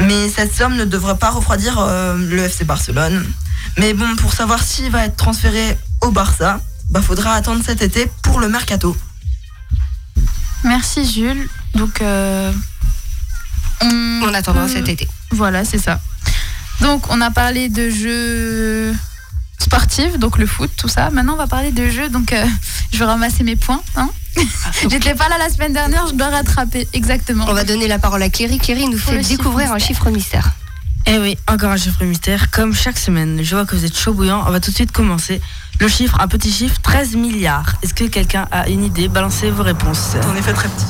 Mais 0.00 0.28
cette 0.28 0.54
somme 0.54 0.76
ne 0.76 0.84
devrait 0.84 1.18
pas 1.18 1.30
refroidir 1.30 1.76
euh, 1.78 2.16
le 2.16 2.44
FC 2.44 2.64
Barcelone. 2.64 3.26
Mais 3.78 3.92
bon, 3.94 4.16
pour 4.16 4.32
savoir 4.32 4.62
s'il 4.62 4.90
va 4.90 5.04
être 5.04 5.16
transféré 5.16 5.76
au 6.00 6.10
Barça, 6.10 6.60
bah 6.90 7.02
faudra 7.02 7.32
attendre 7.34 7.62
cet 7.64 7.82
été 7.82 8.10
pour 8.22 8.40
le 8.40 8.48
mercato. 8.48 8.96
Merci 10.64 11.04
Jules. 11.10 11.48
Donc, 11.74 12.00
euh, 12.00 12.50
on, 13.82 14.20
On 14.24 14.34
attendra 14.34 14.64
peut- 14.66 14.72
cet 14.72 14.88
été. 14.88 15.06
Voilà, 15.30 15.64
c'est 15.64 15.78
ça. 15.78 16.00
Donc, 16.80 17.10
on 17.10 17.20
a 17.20 17.30
parlé 17.30 17.68
de 17.68 17.90
jeux 17.90 18.94
sportifs, 19.58 20.18
donc 20.18 20.38
le 20.38 20.46
foot, 20.46 20.70
tout 20.76 20.88
ça. 20.88 21.10
Maintenant, 21.10 21.34
on 21.34 21.36
va 21.36 21.46
parler 21.46 21.72
de 21.72 21.88
jeux. 21.90 22.08
Donc, 22.08 22.32
euh, 22.32 22.44
je 22.92 22.98
vais 22.98 23.04
ramasser 23.04 23.42
mes 23.44 23.56
points. 23.56 23.82
hein. 23.96 24.08
J'étais 24.90 25.14
pas 25.14 25.28
là 25.28 25.36
la 25.38 25.48
semaine 25.48 25.72
dernière, 25.72 26.06
je 26.06 26.14
dois 26.14 26.28
rattraper. 26.28 26.86
Exactement. 26.92 27.46
On 27.48 27.54
va 27.54 27.64
donner 27.64 27.88
la 27.88 27.98
parole 27.98 28.22
à 28.22 28.28
Cléry. 28.30 28.58
Cléry 28.58 28.84
nous 28.88 28.98
Pour 28.98 29.12
fait 29.12 29.18
chiffre 29.22 29.28
découvrir 29.38 29.72
un 29.72 29.78
chiffre 29.78 30.08
mystère. 30.10 30.50
Eh 31.06 31.18
oui, 31.18 31.36
encore 31.48 31.70
un 31.72 31.76
chiffre 31.76 32.04
mystère, 32.04 32.50
comme 32.50 32.74
chaque 32.74 32.98
semaine. 32.98 33.40
Je 33.42 33.54
vois 33.56 33.64
que 33.64 33.74
vous 33.74 33.84
êtes 33.84 33.96
chaud 33.96 34.12
bouillant, 34.12 34.44
on 34.46 34.50
va 34.50 34.60
tout 34.60 34.70
de 34.70 34.76
suite 34.76 34.92
commencer. 34.92 35.40
Le 35.80 35.88
chiffre, 35.88 36.20
un 36.20 36.28
petit 36.28 36.52
chiffre, 36.52 36.80
13 36.82 37.16
milliards. 37.16 37.74
Est-ce 37.82 37.94
que 37.94 38.04
quelqu'un 38.04 38.46
a 38.52 38.68
une 38.68 38.84
idée? 38.84 39.08
Balancez 39.08 39.50
vos 39.50 39.62
réponses. 39.62 40.16
En 40.30 40.36
effet, 40.36 40.52
très 40.52 40.68
petit. 40.68 40.86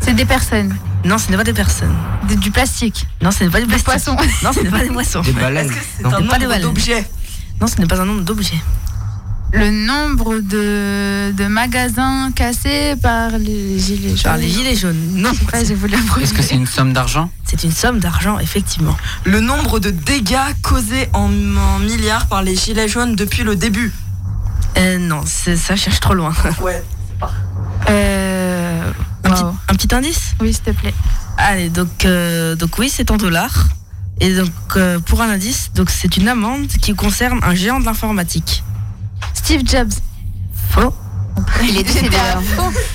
C'est 0.00 0.12
des 0.14 0.26
personnes. 0.26 0.76
Non, 1.04 1.18
ce 1.18 1.30
n'est 1.30 1.36
pas 1.36 1.44
des 1.44 1.52
personnes. 1.54 1.94
Du 2.40 2.50
plastique. 2.50 3.06
Non, 3.22 3.30
ce 3.30 3.42
n'est 3.44 3.50
pas 3.50 3.60
du 3.60 3.66
Des 3.66 3.76
plastique. 3.78 3.86
poissons. 3.86 4.16
Non, 4.42 4.52
ce 4.52 4.60
n'est 4.60 4.70
pas 4.70 4.80
des 4.80 4.88
poissons. 4.92 5.20
Des 5.22 5.32
baleines. 5.32 5.70
C'est 5.96 6.02
Non. 6.02 6.10
un 6.10 6.18
C'est 6.20 6.26
pas 6.28 6.38
des 6.38 6.44
nombre 6.44 6.48
baleines. 6.48 6.62
d'objets? 6.62 7.06
Non, 7.60 7.66
ce 7.66 7.78
n'est 7.80 7.86
pas 7.86 8.00
un 8.00 8.04
nombre 8.04 8.22
d'objets. 8.22 8.60
Le 9.52 9.70
nombre 9.70 10.40
de, 10.40 11.30
de 11.30 11.46
magasins 11.46 12.32
cassés 12.34 12.96
par 13.00 13.38
les 13.38 13.78
gilets 13.78 14.08
jaunes. 14.16 14.22
Par 14.24 14.36
les 14.36 14.48
gilets 14.48 14.74
jaunes. 14.74 14.98
Non, 15.12 15.30
j'ai 15.64 15.74
voulu 15.76 15.94
Est-ce 16.20 16.34
que 16.34 16.42
c'est 16.42 16.56
une 16.56 16.66
somme 16.66 16.92
d'argent 16.92 17.30
c'est 17.44 17.62
une 17.62 17.70
somme 17.72 18.00
d'argent, 18.00 18.40
effectivement. 18.40 18.96
Le 19.24 19.38
nombre 19.38 19.78
de 19.78 19.90
dégâts 19.90 20.38
causés 20.62 21.08
en, 21.12 21.30
en 21.56 21.78
milliards 21.78 22.26
par 22.26 22.42
les 22.42 22.56
gilets 22.56 22.88
jaunes 22.88 23.14
depuis 23.14 23.44
le 23.44 23.54
début. 23.54 23.92
Euh, 24.76 24.98
non, 24.98 25.20
ça 25.24 25.76
cherche 25.76 26.00
trop 26.00 26.14
loin. 26.14 26.32
Ouais. 26.60 26.82
Euh, 27.90 28.82
Un, 29.22 29.30
petit, 29.30 29.42
un 29.68 29.74
petit 29.74 29.94
indice 29.94 30.34
Oui, 30.40 30.52
s'il 30.52 30.62
te 30.64 30.70
plaît. 30.70 30.94
Allez, 31.38 31.68
donc, 31.68 32.04
euh, 32.04 32.56
donc 32.56 32.76
oui, 32.78 32.90
c'est 32.92 33.10
en 33.12 33.16
dollars. 33.16 33.66
Et 34.20 34.34
donc, 34.36 34.50
euh, 34.76 34.98
pour 35.00 35.20
un 35.22 35.28
indice, 35.28 35.70
donc 35.74 35.90
c'est 35.90 36.16
une 36.16 36.28
amende 36.28 36.68
qui 36.68 36.94
concerne 36.94 37.40
un 37.42 37.54
géant 37.54 37.80
de 37.80 37.84
l'informatique. 37.84 38.62
Steve 39.34 39.62
Jobs. 39.66 39.92
Faux. 40.70 40.94
Il 41.62 41.76
est 41.78 41.82
décédé. 41.82 42.16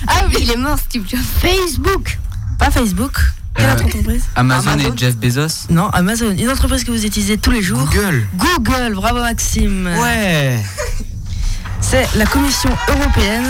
Ah 0.08 0.24
oui. 0.30 0.36
Il 0.42 0.52
est 0.52 0.58
mort, 0.58 0.78
Steve 0.80 1.04
Jobs. 1.08 1.20
Facebook. 1.42 2.18
Pas 2.58 2.72
Facebook. 2.72 3.20
Quelle 3.56 3.66
Euh, 3.70 3.74
autre 3.74 3.86
entreprise 3.86 4.24
Amazon, 4.36 4.70
Amazon. 4.72 4.94
et 4.94 4.98
Jeff 4.98 5.18
Bezos 5.18 5.68
Non, 5.70 5.90
Amazon. 5.90 6.32
Une 6.32 6.50
entreprise 6.50 6.84
que 6.86 6.92
vous 6.92 7.06
utilisez 7.06 7.38
tous 7.38 7.52
les 7.52 7.62
jours. 7.62 7.80
Google. 7.80 8.26
Google, 8.38 8.94
bravo 8.96 9.20
Maxime. 9.22 9.90
Ouais. 10.00 10.64
C'est 11.82 12.08
la 12.16 12.26
Commission 12.26 12.70
européenne 12.88 13.48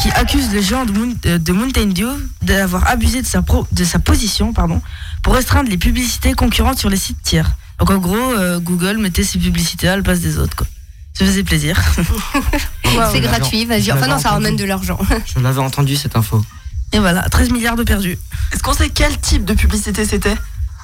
qui 0.00 0.10
accuse 0.12 0.52
le 0.52 0.60
géant 0.62 0.84
de, 0.86 0.92
euh, 1.26 1.38
de 1.38 1.52
Mountain 1.52 1.86
Dew 1.86 2.06
d'avoir 2.42 2.86
abusé 2.88 3.20
de 3.22 3.26
sa, 3.26 3.42
pro- 3.42 3.66
de 3.72 3.84
sa 3.84 3.98
position 3.98 4.52
pardon, 4.52 4.80
pour 5.22 5.34
restreindre 5.34 5.68
les 5.68 5.78
publicités 5.78 6.34
concurrentes 6.34 6.78
sur 6.78 6.88
les 6.90 6.96
sites 6.96 7.22
tiers. 7.22 7.50
Donc 7.78 7.90
en 7.90 7.98
gros, 7.98 8.14
euh, 8.16 8.58
Google 8.60 8.98
mettait 8.98 9.24
ses 9.24 9.38
publicités 9.38 9.88
à 9.88 9.96
la 9.96 10.02
place 10.02 10.20
des 10.20 10.38
autres. 10.38 10.56
Quoi. 10.56 10.66
Ça 11.14 11.24
faisait 11.24 11.42
plaisir. 11.42 11.80
C'est 13.12 13.20
gratuit, 13.20 13.64
vas-y. 13.66 13.92
Enfin 13.92 14.06
non, 14.06 14.18
ça 14.18 14.30
entendu. 14.30 14.44
ramène 14.44 14.56
de 14.56 14.64
l'argent. 14.64 14.98
Je 15.34 15.40
l'avais 15.40 15.60
entendu 15.60 15.96
cette 15.96 16.16
info. 16.16 16.44
Et 16.92 16.98
voilà, 16.98 17.22
13 17.28 17.50
milliards 17.50 17.76
de 17.76 17.82
perdus. 17.82 18.18
Est-ce 18.52 18.62
qu'on 18.62 18.72
sait 18.72 18.88
quel 18.88 19.18
type 19.20 19.44
de 19.44 19.54
publicité 19.54 20.04
c'était? 20.04 20.36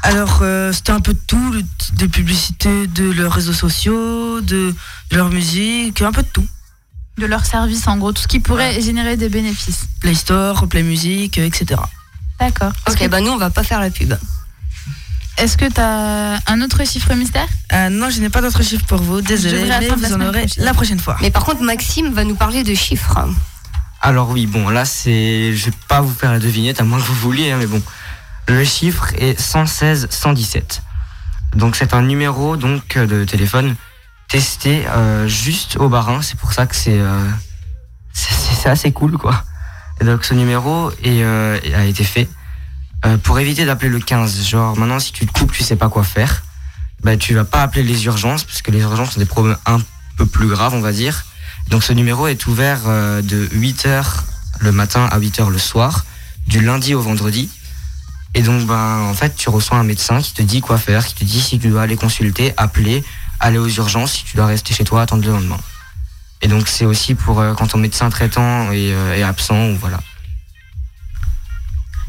Alors, 0.02 0.40
euh, 0.42 0.70
c'était 0.72 0.92
un 0.92 1.00
peu 1.00 1.14
de 1.14 1.20
tout, 1.26 1.62
des 1.94 2.08
publicités 2.08 2.86
de 2.88 3.10
leurs 3.10 3.32
réseaux 3.32 3.54
sociaux, 3.54 4.40
de, 4.42 4.74
de 5.10 5.16
leur 5.16 5.30
musique, 5.30 6.02
un 6.02 6.12
peu 6.12 6.22
de 6.22 6.28
tout. 6.28 6.46
De 7.18 7.26
leur 7.26 7.44
service, 7.44 7.86
en 7.86 7.96
gros, 7.96 8.12
tout 8.12 8.22
ce 8.22 8.28
qui 8.28 8.40
pourrait 8.40 8.80
générer 8.80 9.16
des 9.16 9.28
bénéfices. 9.28 9.86
Play 10.00 10.14
Store, 10.14 10.66
Play 10.66 10.82
Music, 10.82 11.38
euh, 11.38 11.46
etc. 11.46 11.80
D'accord. 12.40 12.72
Ok, 12.88 13.08
bah 13.08 13.20
nous 13.20 13.30
on 13.30 13.36
va 13.36 13.50
pas 13.50 13.62
faire 13.62 13.80
la 13.80 13.90
pub. 13.90 14.14
Est-ce 15.36 15.56
que 15.56 15.64
tu 15.64 15.80
as 15.80 16.40
un 16.46 16.60
autre 16.60 16.84
chiffre 16.86 17.12
mystère? 17.14 17.46
Euh, 17.72 17.88
non, 17.88 18.10
je 18.10 18.20
n'ai 18.20 18.30
pas 18.30 18.40
d'autres 18.40 18.62
chiffres 18.62 18.86
pour 18.86 19.00
vous, 19.00 19.20
désolé, 19.20 19.64
mais 19.64 19.88
vous 19.88 20.12
en 20.12 20.20
aurez 20.20 20.40
prochaine. 20.40 20.64
la 20.64 20.74
prochaine 20.74 21.00
fois. 21.00 21.16
Mais 21.20 21.30
par 21.30 21.44
contre, 21.44 21.62
Maxime 21.62 22.12
va 22.12 22.24
nous 22.24 22.36
parler 22.36 22.62
de 22.62 22.74
chiffres. 22.74 23.18
Alors 24.00 24.30
oui, 24.30 24.46
bon, 24.46 24.68
là 24.68 24.84
c'est, 24.84 25.54
je 25.54 25.64
vais 25.66 25.76
pas 25.88 26.00
vous 26.00 26.12
faire 26.12 26.30
la 26.30 26.38
devinette 26.38 26.80
à 26.80 26.84
moins 26.84 26.98
que 26.98 27.04
vous 27.04 27.14
vouliez, 27.14 27.50
hein, 27.52 27.56
mais 27.58 27.66
bon, 27.66 27.82
le 28.48 28.64
chiffre 28.64 29.12
est 29.16 29.40
116 29.40 30.08
117. 30.10 30.82
Donc 31.56 31.74
c'est 31.76 31.94
un 31.94 32.02
numéro 32.02 32.56
donc 32.56 32.96
euh, 32.96 33.06
de 33.06 33.24
téléphone 33.24 33.76
testé 34.38 34.84
euh, 34.88 35.28
juste 35.28 35.76
au 35.76 35.88
Barin. 35.88 36.20
C'est 36.20 36.36
pour 36.36 36.52
ça 36.52 36.66
que 36.66 36.74
c'est, 36.74 36.98
euh, 36.98 37.24
c'est, 38.12 38.34
c'est- 38.34 38.54
c'est 38.62 38.68
assez 38.68 38.90
cool 38.90 39.16
quoi. 39.16 39.44
Et 40.00 40.04
donc 40.04 40.24
ce 40.24 40.34
numéro 40.34 40.90
est, 41.04 41.22
euh, 41.22 41.56
a 41.76 41.84
été 41.84 42.02
fait 42.02 42.28
euh, 43.06 43.16
pour 43.16 43.38
éviter 43.38 43.64
d'appeler 43.64 43.90
le 43.90 44.00
15. 44.00 44.44
Genre 44.48 44.76
maintenant 44.76 44.98
si 44.98 45.12
tu 45.12 45.24
te 45.24 45.32
coupes, 45.32 45.52
tu 45.52 45.62
sais 45.62 45.76
pas 45.76 45.88
quoi 45.88 46.02
faire, 46.02 46.42
bah 47.04 47.16
tu 47.16 47.32
vas 47.34 47.44
pas 47.44 47.62
appeler 47.62 47.84
les 47.84 48.06
urgences 48.06 48.42
parce 48.42 48.60
que 48.60 48.72
les 48.72 48.80
urgences 48.80 49.12
sont 49.12 49.20
des 49.20 49.24
problèmes 49.26 49.56
un 49.66 49.78
peu 50.16 50.26
plus 50.26 50.48
graves, 50.48 50.74
on 50.74 50.80
va 50.80 50.90
dire. 50.90 51.24
Donc 51.70 51.84
ce 51.84 51.92
numéro 51.92 52.26
est 52.26 52.44
ouvert 52.48 52.80
euh, 52.88 53.22
de 53.22 53.46
8h 53.54 54.04
le 54.58 54.72
matin 54.72 55.06
à 55.12 55.20
8h 55.20 55.48
le 55.48 55.58
soir, 55.58 56.04
du 56.48 56.60
lundi 56.60 56.92
au 56.96 57.00
vendredi. 57.00 57.50
Et 58.34 58.42
donc 58.42 58.66
ben 58.66 58.98
en 59.08 59.14
fait 59.14 59.36
tu 59.36 59.48
reçois 59.48 59.76
un 59.78 59.84
médecin 59.84 60.20
qui 60.20 60.34
te 60.34 60.42
dit 60.42 60.60
quoi 60.60 60.76
faire, 60.76 61.06
qui 61.06 61.14
te 61.14 61.24
dit 61.24 61.40
si 61.40 61.60
tu 61.60 61.68
dois 61.68 61.82
aller 61.82 61.94
consulter, 61.94 62.52
appeler, 62.56 63.04
aller 63.40 63.58
aux 63.58 63.68
urgences, 63.68 64.12
si 64.12 64.24
tu 64.24 64.36
dois 64.36 64.46
rester 64.46 64.74
chez 64.74 64.84
toi, 64.84 65.02
attendre 65.02 65.24
le 65.24 65.32
lendemain. 65.32 65.58
Et 66.42 66.48
donc 66.48 66.68
c'est 66.68 66.84
aussi 66.84 67.14
pour 67.14 67.40
euh, 67.40 67.54
quand 67.54 67.68
ton 67.68 67.78
médecin 67.78 68.10
traitant 68.10 68.70
est, 68.72 68.92
euh, 68.92 69.14
est 69.16 69.22
absent 69.22 69.70
ou 69.70 69.76
voilà. 69.78 69.98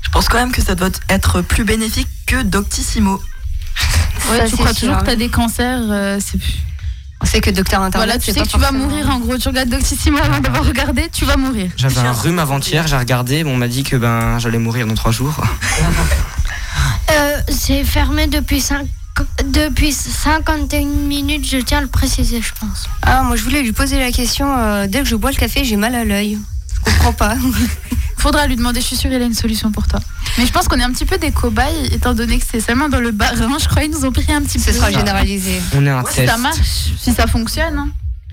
Je 0.01 0.09
pense 0.09 0.27
quand 0.29 0.37
même 0.37 0.51
que 0.51 0.61
ça 0.61 0.75
doit 0.75 0.89
être 1.09 1.41
plus 1.41 1.63
bénéfique 1.63 2.07
que 2.25 2.41
Doctissimo. 2.43 3.21
Ouais, 4.31 4.39
Ça, 4.39 4.47
tu 4.47 4.55
crois 4.55 4.73
sûr, 4.73 4.79
toujours 4.87 4.97
que 5.01 5.05
t'as 5.05 5.15
des 5.15 5.29
cancers, 5.29 5.81
euh, 5.83 6.19
c'est 6.19 6.39
On 7.21 7.25
sait 7.25 7.41
que 7.41 7.51
docteur 7.51 7.81
internet, 7.81 8.07
Voilà, 8.07 8.19
tu 8.19 8.31
sais 8.31 8.39
pas 8.39 8.45
que 8.45 8.49
tu 8.51 8.57
vas 8.57 8.71
mourir 8.71 9.07
en 9.11 9.19
gros. 9.19 9.37
Tu 9.37 9.47
regardes 9.49 9.69
Doctissimo 9.69 10.17
avant 10.17 10.39
d'avoir 10.39 10.65
regardé, 10.65 11.09
tu 11.13 11.25
vas 11.25 11.37
mourir. 11.37 11.69
J'avais 11.77 11.99
un 11.99 12.11
rhume 12.11 12.39
avant-hier, 12.39 12.87
j'ai 12.87 12.97
regardé, 12.97 13.43
bon, 13.43 13.51
on 13.53 13.57
m'a 13.57 13.67
dit 13.67 13.83
que 13.83 13.95
ben 13.95 14.39
j'allais 14.39 14.57
mourir 14.57 14.87
dans 14.87 14.95
trois 14.95 15.11
jours. 15.11 15.35
Euh, 17.11 17.37
c'est 17.49 17.83
fermé 17.83 18.25
depuis, 18.27 18.59
cinq- 18.59 18.87
depuis 19.45 19.91
51 19.93 20.85
minutes, 20.85 21.47
je 21.47 21.57
tiens 21.57 21.77
à 21.79 21.81
le 21.81 21.87
préciser, 21.87 22.41
je 22.41 22.51
pense. 22.59 22.87
Ah, 23.01 23.23
moi 23.23 23.35
je 23.35 23.43
voulais 23.43 23.61
lui 23.61 23.71
poser 23.71 23.97
la 23.99 24.11
question. 24.11 24.47
euh, 24.57 24.87
dès 24.87 24.99
que 24.99 25.05
je 25.05 25.15
bois 25.15 25.31
le 25.31 25.37
café, 25.37 25.63
j'ai 25.63 25.75
mal 25.77 25.95
à 25.95 26.03
l'œil. 26.03 26.37
Je 26.75 26.79
comprends 26.91 27.13
pas. 27.13 27.35
Faudra 28.17 28.47
lui 28.47 28.55
demander, 28.55 28.81
je 28.81 28.87
suis 28.87 28.95
sûre 28.95 29.11
il 29.11 29.21
a 29.21 29.25
une 29.25 29.33
solution 29.33 29.71
pour 29.71 29.87
toi. 29.87 29.99
Mais 30.37 30.45
je 30.45 30.51
pense 30.51 30.67
qu'on 30.67 30.77
est 30.79 30.83
un 30.83 30.91
petit 30.91 31.05
peu 31.05 31.17
des 31.17 31.31
cobayes, 31.31 31.87
étant 31.93 32.13
donné 32.13 32.39
que 32.39 32.45
c'est 32.49 32.59
seulement 32.59 32.89
dans 32.89 32.99
le 32.99 33.11
bar. 33.11 33.35
Vraiment, 33.35 33.59
je 33.59 33.67
crois 33.69 33.83
qu'ils 33.83 33.91
nous 33.91 34.03
ont 34.05 34.11
pris 34.11 34.31
un 34.33 34.41
petit 34.41 34.57
peu. 34.57 34.63
Ce 34.65 34.73
sera 34.73 34.91
généralisé. 34.91 35.61
On 35.75 35.85
est 35.85 35.89
un 35.89 36.01
Ouais, 36.01 36.09
si 36.09 36.17
test. 36.17 36.31
ça 36.31 36.37
marche, 36.37 36.57
si 36.99 37.13
ça 37.13 37.27
fonctionne. 37.27 37.77
hein. 37.77 37.89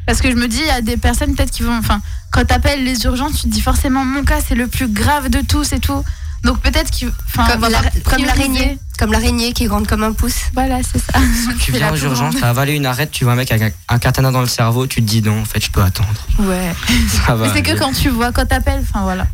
Parce 0.06 0.20
que 0.20 0.30
je 0.30 0.36
me 0.36 0.48
dis, 0.48 0.58
il 0.58 0.66
y 0.66 0.70
a 0.70 0.80
des 0.80 0.96
personnes 0.96 1.34
peut-être 1.34 1.50
qui 1.52 1.62
vont. 1.62 1.76
Enfin, 1.76 2.00
quand 2.32 2.44
t'appelles 2.44 2.82
les 2.82 3.04
urgences, 3.04 3.34
tu 3.34 3.42
te 3.42 3.48
dis 3.48 3.60
forcément, 3.60 4.04
mon 4.04 4.24
cas, 4.24 4.40
c'est 4.46 4.54
le 4.56 4.66
plus 4.66 4.88
grave 4.88 5.28
de 5.28 5.40
tous 5.42 5.72
et 5.72 5.78
tout. 5.78 6.02
Donc 6.42 6.58
peut-être 6.60 6.90
qu'il. 6.90 7.10
Comme 7.34 7.62
la- 7.70 7.82
comme 8.04 8.24
l'araignée. 8.24 8.78
Comme 8.98 9.12
l'araignée 9.12 9.52
qui 9.52 9.64
est 9.64 9.66
grande 9.66 9.86
comme 9.86 10.02
un 10.02 10.12
pouce. 10.12 10.36
Voilà, 10.54 10.78
c'est 10.82 10.98
ça. 10.98 11.18
Tu 11.60 11.72
viens 11.72 11.92
aux 11.92 11.96
urgences, 11.96 12.34
t'as 12.40 12.50
avalé 12.50 12.74
une 12.74 12.86
arête, 12.86 13.10
tu 13.10 13.24
vois 13.24 13.32
un 13.34 13.36
mec 13.36 13.50
avec 13.52 13.74
un, 13.88 13.94
un 13.94 13.98
katana 13.98 14.30
dans 14.30 14.40
le 14.40 14.46
cerveau, 14.46 14.86
tu 14.86 15.02
te 15.02 15.06
dis 15.08 15.22
non, 15.22 15.40
en 15.40 15.44
fait, 15.44 15.64
je 15.64 15.70
peux 15.70 15.82
attendre. 15.82 16.08
Ouais. 16.40 16.72
Ça 17.26 17.34
va. 17.34 17.46
Mais 17.46 17.52
c'est 17.54 17.62
que 17.62 17.78
quand 17.78 17.92
tu 17.92 18.08
vois, 18.10 18.32
quand 18.32 18.46
t'appelles, 18.46 18.82
enfin 18.88 19.02
voilà. 19.02 19.26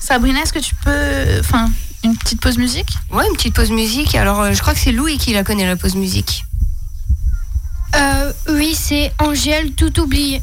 Sabrina, 0.00 0.40
est-ce 0.40 0.52
que 0.52 0.58
tu 0.58 0.74
peux. 0.74 1.40
Enfin, 1.40 1.70
une 2.04 2.16
petite 2.16 2.40
pause 2.40 2.58
musique? 2.58 2.88
Ouais, 3.10 3.24
une 3.30 3.36
petite 3.36 3.54
pause 3.54 3.70
musique. 3.70 4.14
Alors, 4.14 4.40
euh, 4.40 4.52
je 4.52 4.60
crois 4.60 4.74
que 4.74 4.80
c'est 4.80 4.92
Louis 4.92 5.18
qui 5.18 5.32
la 5.32 5.44
connaît, 5.44 5.66
la 5.66 5.76
pause 5.76 5.94
musique. 5.94 6.44
Euh, 7.94 8.32
oui, 8.50 8.74
c'est 8.78 9.12
Angèle, 9.18 9.72
tout 9.72 10.00
oublié. 10.00 10.42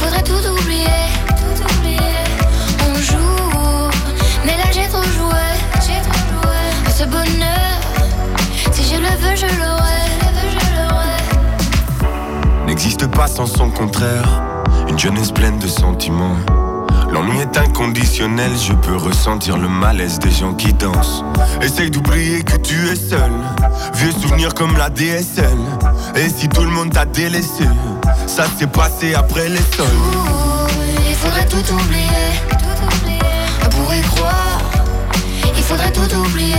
faudrait 0.00 0.22
tout 0.22 0.44
oublier. 0.48 0.86
Tout 1.28 1.62
oublier. 1.78 2.18
On 2.88 2.94
joue, 2.94 3.90
mais 4.44 4.56
là 4.56 4.64
j'ai 4.72 4.88
trop 4.88 5.02
joué. 5.02 5.46
J'ai 5.86 6.00
trop 6.08 6.20
joué. 6.30 6.60
Ce 6.98 7.04
bonheur, 7.04 7.74
si 8.72 8.82
je 8.84 8.96
le 8.96 9.12
veux, 9.22 9.36
je 9.36 9.46
l'aurai. 9.58 9.80
N'existe 12.66 13.06
pas 13.08 13.26
sans 13.26 13.46
son 13.46 13.70
contraire. 13.70 14.28
Une 14.88 14.98
jeunesse 14.98 15.32
pleine 15.32 15.58
de 15.58 15.68
sentiments. 15.68 16.36
L'ennui 17.12 17.40
est 17.40 17.58
inconditionnel, 17.58 18.52
je 18.56 18.72
peux 18.72 18.96
ressentir 18.96 19.58
le 19.58 19.68
malaise 19.68 20.20
des 20.20 20.30
gens 20.30 20.54
qui 20.54 20.72
dansent. 20.72 21.24
Essaye 21.60 21.90
d'oublier 21.90 22.42
que 22.44 22.56
tu 22.56 22.88
es 22.88 22.94
seul. 22.94 23.32
Vieux 23.94 24.12
souvenirs 24.12 24.54
comme 24.54 24.76
la 24.76 24.90
DSL. 24.90 25.58
Et 26.14 26.28
si 26.28 26.48
tout 26.48 26.62
le 26.62 26.70
monde 26.70 26.90
t'a 26.90 27.04
délaissé, 27.04 27.64
ça 28.30 28.44
s'est 28.56 28.66
passé 28.68 29.14
après 29.14 29.48
les. 29.48 29.58
Il 31.08 31.14
faudrait 31.16 31.46
tout 31.46 31.66
oublier. 31.74 32.28
Tout 32.48 32.78
oublier. 32.86 33.18
On 33.64 33.68
pourrait 33.68 34.00
croire, 34.02 34.60
il 35.56 35.62
faudrait 35.62 35.90
tout 35.90 36.14
oublier. 36.14 36.54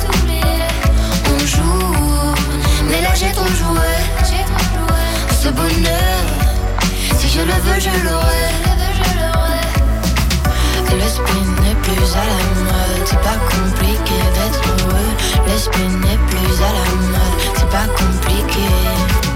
Tout 0.00 0.18
oublier. 0.18 0.58
On 1.32 1.38
joue, 1.46 2.34
mais 2.88 3.00
là 3.02 3.14
j'ai 3.14 3.30
trop 3.32 3.46
joué. 3.46 3.90
Ce 5.42 5.48
bonheur, 5.48 6.24
si 7.18 7.28
je 7.28 7.40
le 7.40 7.56
veux, 7.64 7.80
je 7.80 8.04
l'aurai. 8.04 8.46
Le 11.02 11.08
spleen 11.08 11.50
n'est 11.62 11.80
plus 11.82 12.08
à 12.14 12.24
la 12.32 12.40
mode, 12.66 13.04
c'est 13.04 13.20
pas 13.20 13.38
compliqué 13.54 14.18
d'être 14.34 14.62
heureux. 14.66 15.12
Le 15.46 15.56
spleen 15.58 16.00
n'est 16.00 16.20
plus 16.30 16.54
à 16.68 16.72
la 16.78 16.88
mode, 17.12 17.38
c'est 17.54 17.70
pas 17.70 17.86
compliqué. 17.96 19.35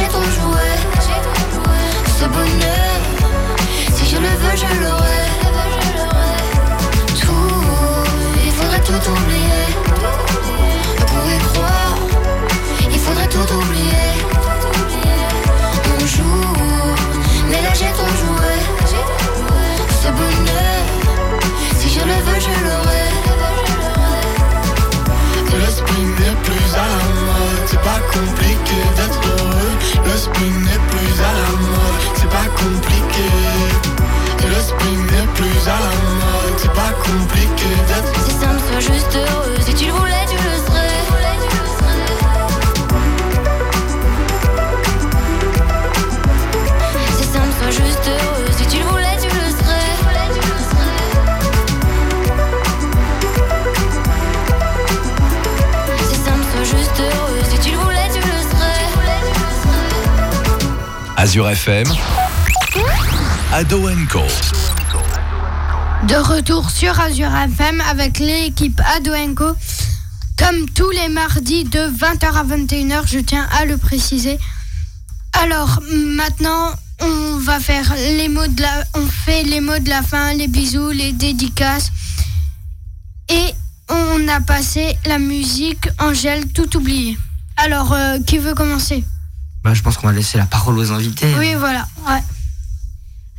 J'ai 0.00 0.08
trop 0.08 0.22
joué. 0.22 0.68
Ce 2.18 2.24
bonheur, 2.26 3.00
si 3.94 4.06
je 4.10 4.16
le 4.16 4.28
veux, 4.28 4.56
je 4.56 4.80
l'aurai. 4.82 5.24
Tout, 7.20 7.64
il 8.44 8.52
faudrait 8.52 8.80
tout 8.80 9.10
oublier. 9.10 9.66
On 11.00 11.04
pourrait 11.12 11.42
croire, 11.52 11.96
il 12.90 12.98
faudrait 12.98 13.28
tout 13.28 13.54
oublier. 13.54 14.09
C'est 27.70 27.80
pas 27.82 28.00
compliqué 28.12 28.78
d'être 28.96 29.20
heureux. 29.28 29.72
Le 30.04 30.16
spin 30.16 30.52
n'est 30.66 30.84
plus 30.90 31.14
à 31.22 31.32
la 31.40 31.50
mode, 31.64 32.02
c'est 32.16 32.28
pas 32.28 32.48
compliqué. 32.56 33.28
Le 34.42 34.60
spin 34.60 34.96
n'est 35.12 35.30
plus 35.34 35.60
à 35.68 35.78
la 35.86 35.94
mode, 36.18 36.56
c'est 36.58 36.72
pas 36.72 36.92
compliqué 37.04 37.70
d'être 37.86 38.12
Si 38.26 38.32
ça 38.32 38.48
me 38.52 38.58
soit 38.58 38.80
juste 38.92 39.14
heureux, 39.14 39.56
si 39.64 39.74
tu 39.74 39.86
le 39.86 39.92
voulais, 39.92 40.26
tu 40.28 40.36
le 40.36 40.56
serais. 40.66 40.90
Azure 61.20 61.50
FM, 61.50 61.86
Ado 63.52 63.90
Co. 64.10 64.20
De 66.08 66.14
retour 66.14 66.70
sur 66.70 66.98
Azure 66.98 67.36
FM 67.36 67.82
avec 67.82 68.20
l'équipe 68.20 68.80
Adoenco. 68.96 69.54
Comme 70.38 70.66
tous 70.70 70.88
les 70.88 71.10
mardis 71.10 71.64
de 71.64 71.80
20h 71.80 72.24
à 72.24 72.44
21h, 72.44 73.02
je 73.06 73.18
tiens 73.18 73.46
à 73.52 73.66
le 73.66 73.76
préciser. 73.76 74.38
Alors 75.34 75.80
maintenant, 75.92 76.70
on 77.02 77.36
va 77.36 77.60
faire 77.60 77.94
les 78.16 78.30
mots 78.30 78.46
de 78.46 78.62
la, 78.62 78.84
on 78.94 79.06
les 79.44 79.60
de 79.60 79.90
la 79.90 80.00
fin, 80.00 80.32
les 80.32 80.48
bisous, 80.48 80.88
les 80.88 81.12
dédicaces. 81.12 81.90
Et 83.28 83.54
on 83.90 84.26
a 84.26 84.40
passé 84.40 84.96
la 85.04 85.18
musique 85.18 85.86
Angèle 85.98 86.50
tout 86.54 86.78
oublié. 86.78 87.18
Alors, 87.58 87.92
euh, 87.92 88.20
qui 88.26 88.38
veut 88.38 88.54
commencer? 88.54 89.04
Bah, 89.62 89.74
je 89.74 89.82
pense 89.82 89.96
qu'on 89.98 90.06
va 90.06 90.12
laisser 90.12 90.38
la 90.38 90.46
parole 90.46 90.78
aux 90.78 90.90
invités. 90.92 91.34
Oui, 91.38 91.54
voilà. 91.54 91.86
Ouais. 92.08 92.22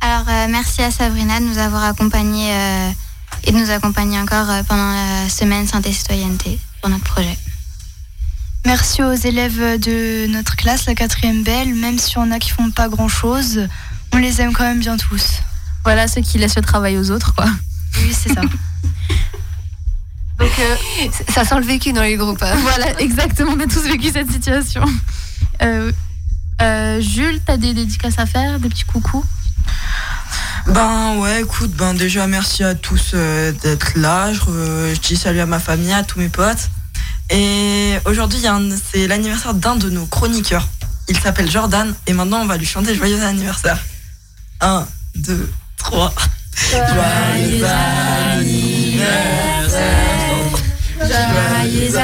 Alors, 0.00 0.28
euh, 0.28 0.46
merci 0.50 0.82
à 0.82 0.90
Sabrina 0.90 1.40
de 1.40 1.44
nous 1.46 1.58
avoir 1.58 1.84
accompagnés 1.84 2.52
euh, 2.52 2.90
et 3.44 3.52
de 3.52 3.56
nous 3.56 3.70
accompagner 3.70 4.18
encore 4.18 4.48
euh, 4.50 4.62
pendant 4.64 4.90
la 4.92 5.28
semaine 5.28 5.66
santé 5.66 5.90
et 5.90 5.92
citoyenneté 5.92 6.58
pour 6.80 6.90
notre 6.90 7.04
projet. 7.04 7.36
Merci 8.64 9.02
aux 9.02 9.12
élèves 9.14 9.80
de 9.80 10.26
notre 10.28 10.54
classe, 10.54 10.86
la 10.86 10.94
quatrième 10.94 11.42
belle, 11.42 11.74
même 11.74 11.98
si 11.98 12.16
on 12.18 12.30
a 12.30 12.38
qui 12.38 12.50
font 12.50 12.70
pas 12.70 12.88
grand 12.88 13.08
chose, 13.08 13.66
on 14.12 14.18
les 14.18 14.40
aime 14.40 14.52
quand 14.52 14.62
même 14.62 14.78
bien 14.78 14.96
tous. 14.96 15.40
Voilà 15.84 16.06
ceux 16.06 16.20
qui 16.20 16.38
laissent 16.38 16.54
le 16.54 16.62
travail 16.62 16.96
aux 16.98 17.10
autres, 17.10 17.34
quoi. 17.34 17.46
Oui, 17.98 18.12
c'est 18.16 18.32
ça. 18.32 18.42
Donc, 20.38 20.50
euh, 20.60 20.76
Ça 21.28 21.44
sent 21.44 21.58
le 21.58 21.66
vécu 21.66 21.92
dans 21.92 22.02
les 22.02 22.16
groupes. 22.16 22.42
hein. 22.42 22.54
voilà, 22.62 23.00
exactement, 23.00 23.52
on 23.56 23.60
a 23.60 23.66
tous 23.66 23.82
vécu 23.82 24.10
cette 24.12 24.30
situation. 24.30 24.84
Euh, 26.60 27.00
Jules, 27.00 27.40
t'as 27.44 27.56
des 27.56 27.74
dédicaces 27.74 28.18
à 28.18 28.26
faire, 28.26 28.60
des 28.60 28.68
petits 28.68 28.84
coucous? 28.84 29.24
Ben 30.66 31.16
ouais, 31.18 31.40
écoute, 31.42 31.72
ben 31.72 31.94
déjà 31.94 32.26
merci 32.26 32.62
à 32.62 32.74
tous 32.74 33.12
euh, 33.14 33.52
d'être 33.52 33.98
là. 33.98 34.32
Je, 34.32 34.98
dis 35.00 35.16
salut 35.16 35.40
à 35.40 35.46
ma 35.46 35.58
famille, 35.58 35.92
à 35.92 36.04
tous 36.04 36.20
mes 36.20 36.28
potes. 36.28 36.70
Et 37.30 37.98
aujourd'hui, 38.04 38.38
c'est 38.90 39.06
l'anniversaire 39.06 39.54
d'un 39.54 39.76
de 39.76 39.90
nos 39.90 40.06
chroniqueurs. 40.06 40.68
Il 41.08 41.18
s'appelle 41.18 41.50
Jordan 41.50 41.94
et 42.06 42.12
maintenant 42.12 42.42
on 42.42 42.46
va 42.46 42.56
lui 42.56 42.66
chanter 42.66 42.94
joyeux 42.94 43.22
anniversaire. 43.24 43.78
1, 44.60 44.86
2, 45.16 45.50
3. 45.78 46.14
Joyeux 46.70 47.64
anniversaire. 48.34 49.02
Joyeux 51.00 51.96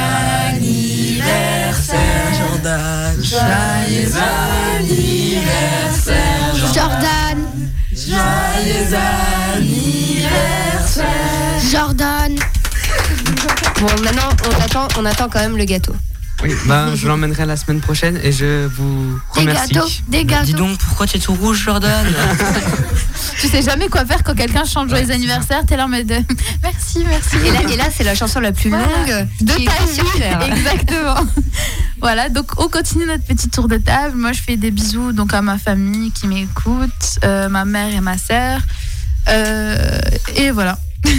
anniversaire, 0.49 2.33
Jordan. 2.37 3.23
Joyeux 3.23 3.78
anniversaire, 4.15 6.55
Jordan. 6.73 7.37
Joyeux 7.91 8.95
anniversaire. 9.55 11.05
Jordan. 11.71 12.35
Bon, 13.79 13.87
maintenant, 14.03 14.29
on 14.45 14.61
attend, 14.63 14.87
on 14.99 15.05
attend 15.05 15.29
quand 15.29 15.39
même 15.39 15.57
le 15.57 15.65
gâteau. 15.65 15.95
Oui, 16.41 16.53
ben, 16.67 16.95
je 16.95 17.05
l'emmènerai 17.05 17.45
la 17.45 17.57
semaine 17.57 17.81
prochaine 17.81 18.17
et 18.23 18.31
je 18.31 18.65
vous 18.67 19.19
Des 19.35 19.41
remercie. 19.41 19.73
gâteaux, 19.73 19.87
des 20.07 20.23
gâteaux. 20.23 20.45
Dis 20.45 20.53
donc, 20.53 20.77
pourquoi 20.77 21.05
tu 21.05 21.17
es 21.17 21.19
tout 21.19 21.33
rouge, 21.33 21.63
Jordan 21.65 22.07
Tu 23.41 23.49
sais 23.49 23.61
jamais 23.61 23.89
quoi 23.89 24.05
faire 24.05 24.23
quand 24.23 24.35
quelqu'un 24.35 24.63
chante 24.63 24.87
joyeux 24.89 25.11
anniversaire, 25.11 25.65
t'es 25.65 25.75
là 25.75 25.83
en 25.85 25.89
mode 25.89 26.07
merci, 26.63 27.03
merci. 27.05 27.35
Et 27.45 27.51
là, 27.51 27.59
et 27.69 27.75
là 27.75 27.89
c'est 27.93 28.05
la 28.05 28.15
chanson 28.15 28.39
la 28.39 28.53
plus 28.53 28.69
Voilà. 28.69 28.85
longue 28.87 29.27
de 29.41 29.51
ta 29.51 29.57
vie. 29.57 30.51
Exactement. 30.51 31.27
voilà, 32.01 32.29
donc 32.29 32.51
on 32.57 32.69
continue 32.69 33.05
notre 33.05 33.25
petit 33.25 33.49
tour 33.49 33.67
de 33.67 33.77
table. 33.77 34.15
Moi, 34.15 34.31
je 34.31 34.41
fais 34.41 34.55
des 34.55 34.71
bisous 34.71 35.11
donc 35.11 35.33
à 35.33 35.41
ma 35.41 35.57
famille 35.57 36.11
qui 36.11 36.27
m'écoute, 36.27 37.19
euh, 37.23 37.49
ma 37.49 37.65
mère 37.65 37.93
et 37.93 38.01
ma 38.01 38.17
sœur. 38.17 38.61
Euh, 39.27 39.99
et 40.35 40.51
voilà. 40.51 40.77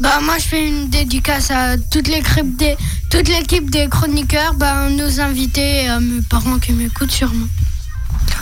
Bah, 0.00 0.18
moi, 0.22 0.38
je 0.38 0.44
fais 0.44 0.66
une 0.66 0.88
dédicace 0.88 1.50
à 1.50 1.76
toute 1.76 2.08
l'équipe 2.08 2.56
des, 2.56 2.74
toute 3.10 3.28
l'équipe 3.28 3.68
des 3.68 3.86
chroniqueurs, 3.86 4.54
bah, 4.54 4.88
nos 4.88 5.20
invités 5.20 5.84
et 5.84 5.88
à 5.88 6.00
mes 6.00 6.22
parents 6.22 6.58
qui 6.58 6.72
m'écoutent 6.72 7.10
sûrement. 7.10 7.44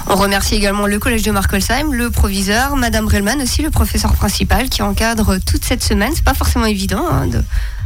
On 0.07 0.15
remercie 0.15 0.55
également 0.55 0.87
le 0.87 1.01
collège 1.01 1.23
de 1.23 1.33
Markolsheim, 1.33 1.93
le 1.93 2.11
proviseur, 2.11 2.77
Madame 2.77 3.07
Brelman 3.07 3.43
aussi, 3.43 3.63
le 3.63 3.71
professeur 3.71 4.15
principal 4.15 4.69
qui 4.69 4.83
encadre 4.83 5.39
toute 5.39 5.65
cette 5.65 5.83
semaine. 5.83 6.13
C'est 6.15 6.23
pas 6.23 6.35
forcément 6.35 6.67
évident 6.67 7.05
hein, 7.11 7.27
de, 7.27 7.43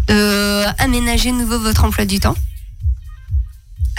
de 0.08 0.64
aménager 0.78 1.32
de 1.32 1.36
nouveau 1.36 1.58
votre 1.58 1.84
emploi 1.84 2.04
du 2.04 2.20
temps. 2.20 2.36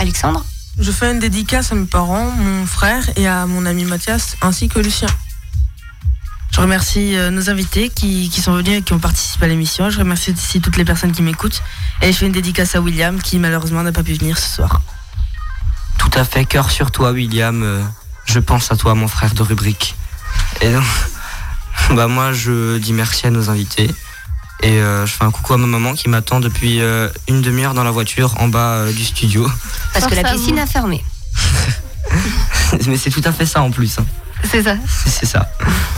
Alexandre 0.04 0.46
Je 0.78 0.92
fais 0.92 1.10
une 1.12 1.20
dédicace 1.20 1.72
à 1.72 1.76
mes 1.76 1.86
parents, 1.86 2.30
mon 2.32 2.66
frère 2.66 3.04
et 3.16 3.26
à 3.26 3.46
mon 3.46 3.66
ami 3.66 3.86
Mathias, 3.86 4.36
ainsi 4.42 4.68
que 4.68 4.80
Lucien. 4.80 5.08
Je 6.52 6.60
remercie 6.60 7.16
euh, 7.16 7.32
nos 7.32 7.50
invités 7.50 7.90
qui, 7.90 8.30
qui 8.30 8.42
sont 8.42 8.54
venus 8.54 8.80
et 8.80 8.82
qui 8.82 8.92
ont 8.92 9.00
participé 9.00 9.46
à 9.46 9.48
l'émission. 9.48 9.90
Je 9.90 9.98
remercie 10.00 10.32
aussi 10.32 10.60
toutes 10.60 10.76
les 10.76 10.84
personnes 10.84 11.14
qui 11.14 11.22
m'écoutent. 11.22 11.64
Et 12.02 12.12
je 12.12 12.18
fais 12.18 12.26
une 12.26 12.34
dédicace 12.34 12.76
à 12.76 12.82
William 12.82 13.22
qui 13.22 13.40
malheureusement 13.40 13.82
n'a 13.82 13.94
pas 13.94 14.04
pu 14.04 14.14
venir 14.14 14.38
ce 14.38 14.56
soir. 14.56 14.82
Tout 15.98 16.12
à 16.16 16.26
fait, 16.26 16.44
cœur 16.44 16.70
sur 16.70 16.92
toi, 16.92 17.12
William. 17.14 17.64
Euh, 17.64 17.82
Je 18.26 18.40
pense 18.40 18.74
à 18.74 18.76
toi, 18.76 18.96
mon 18.96 19.08
frère 19.08 19.34
de 19.34 19.42
rubrique. 19.42 19.96
Et 20.60 20.74
donc, 20.74 20.84
bah 21.92 22.08
moi, 22.08 22.34
je 22.34 22.78
dis 22.78 22.92
merci 22.92 23.26
à 23.26 23.30
nos 23.30 23.50
invités. 23.50 23.90
Et 24.64 24.80
euh, 24.82 25.06
je 25.06 25.12
fais 25.14 25.26
un 25.26 25.32
coucou 25.32 25.54
à 25.54 25.58
ma 25.58 25.68
maman 25.68 25.94
qui 25.94 26.08
m'attend 26.10 26.40
depuis 26.40 26.80
euh, 26.82 27.10
une 27.28 27.42
demi-heure 27.42 27.74
dans 27.74 27.84
la 27.84 27.92
voiture 27.92 28.34
en 28.40 28.48
bas 28.48 28.76
euh, 28.76 28.94
du 28.94 29.04
studio. 29.04 29.46
Parce 29.94 30.08
que 30.08 30.16
la 30.16 30.24
piscine 30.32 30.58
a 30.60 30.66
fermé. 30.66 31.04
Mais 32.88 32.98
c'est 32.98 33.10
tout 33.10 33.22
à 33.26 33.32
fait 33.34 33.46
ça 33.46 33.62
en 33.62 33.72
plus. 33.72 34.00
hein. 34.00 34.06
C'est 34.50 34.64
ça. 34.64 34.76
C'est 35.06 35.26
ça. 35.26 35.50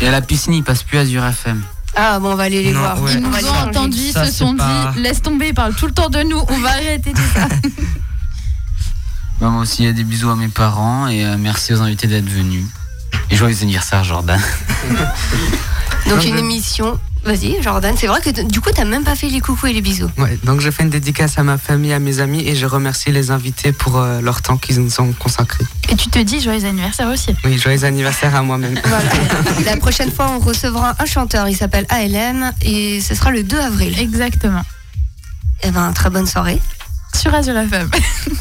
Et 0.02 0.08
à 0.08 0.12
la 0.12 0.22
piscine, 0.22 0.54
il 0.54 0.64
passe 0.64 0.84
plus 0.84 0.98
Azure 0.98 1.24
FM. 1.26 1.62
Ah 1.96 2.20
bon, 2.20 2.32
on 2.32 2.36
va 2.36 2.44
aller 2.44 2.64
les 2.64 2.72
Non, 2.74 2.80
voir. 2.80 3.02
ouais. 3.02 3.14
Ils 3.14 3.18
On 3.20 3.22
nous 3.22 3.32
va 3.32 3.40
les 3.40 3.46
ont 3.48 3.56
entendus, 3.56 3.98
ils 4.08 4.12
Ça, 4.12 4.26
se 4.26 4.32
sont 4.34 4.56
pas- 4.56 4.92
dit 4.96 5.02
laisse 5.02 5.22
tomber, 5.22 5.48
ils 5.50 5.54
parlent 5.54 5.76
tout 5.76 5.86
le 5.88 5.94
temps 5.94 6.10
de 6.10 6.22
nous, 6.24 6.42
on 6.50 6.60
va 6.60 6.70
arrêter 6.72 7.14
tout 7.14 7.22
ça. 7.36 7.48
Bah, 9.42 9.50
moi 9.50 9.64
aussi, 9.64 9.84
il 9.84 9.86
y 9.86 9.90
a 9.90 9.94
des 9.94 10.06
bisous 10.06 10.30
à 10.30 10.36
mes 10.38 10.48
parents 10.48 11.08
et 11.08 11.26
euh, 11.26 11.36
merci 11.38 11.74
aux 11.74 11.82
invités 11.82 12.08
d'être 12.08 12.30
venus. 12.30 12.66
Et 13.30 13.36
joyeux 13.36 13.58
anniversaire, 13.64 14.02
Jordan. 14.06 14.40
Donc 16.08 16.24
une 16.24 16.38
émission. 16.38 16.98
Vas-y, 17.26 17.60
Jordan. 17.62 17.96
C'est 17.98 18.06
vrai 18.06 18.22
que 18.22 18.30
du 18.30 18.62
coup, 18.62 18.70
t'as 18.74 18.86
même 18.86 19.04
pas 19.04 19.16
fait 19.16 19.28
les 19.28 19.42
coucous 19.42 19.66
et 19.68 19.74
les 19.74 19.82
bisous. 19.82 20.10
Ouais, 20.18 20.38
donc 20.44 20.62
je 20.62 20.70
fais 20.70 20.84
une 20.84 20.92
dédicace 20.92 21.40
à 21.40 21.44
ma 21.44 21.58
famille, 21.58 21.92
à 21.92 21.98
mes 21.98 22.20
amis 22.20 22.48
et 22.48 22.56
je 22.56 22.68
remercie 22.68 23.12
les 23.12 23.32
invités 23.32 23.72
pour 23.72 23.98
euh, 23.98 24.22
leur 24.22 24.44
temps 24.44 24.58
qu'ils 24.58 24.80
nous 24.80 25.02
ont 25.02 25.12
consacré. 25.14 25.64
Et 25.90 25.96
tu 25.96 26.10
te 26.10 26.20
dis 26.20 26.40
joyeux 26.40 26.66
anniversaire 26.66 27.08
aussi. 27.08 27.36
Oui, 27.44 27.58
joyeux 27.58 27.84
anniversaire 27.84 28.36
à 28.36 28.42
moi-même. 28.44 28.80
Voilà. 28.86 29.10
La 29.66 29.78
prochaine 29.78 30.12
fois, 30.12 30.32
on 30.36 30.40
recevra 30.40 30.96
un 31.00 31.06
chanteur. 31.06 31.50
Il 31.50 31.56
s'appelle 31.56 31.88
ALM 31.90 32.54
et 32.62 33.02
ce 33.02 33.16
sera 33.16 33.32
le 33.32 33.44
2 33.44 33.60
avril. 33.60 34.00
Exactement. 34.00 34.62
Eh 35.64 35.72
ben, 35.72 35.92
très 35.94 36.12
bonne 36.12 36.28
soirée. 36.28 36.62
Sur 37.14 37.34
Azure 37.34 37.58
FM. 37.58 37.90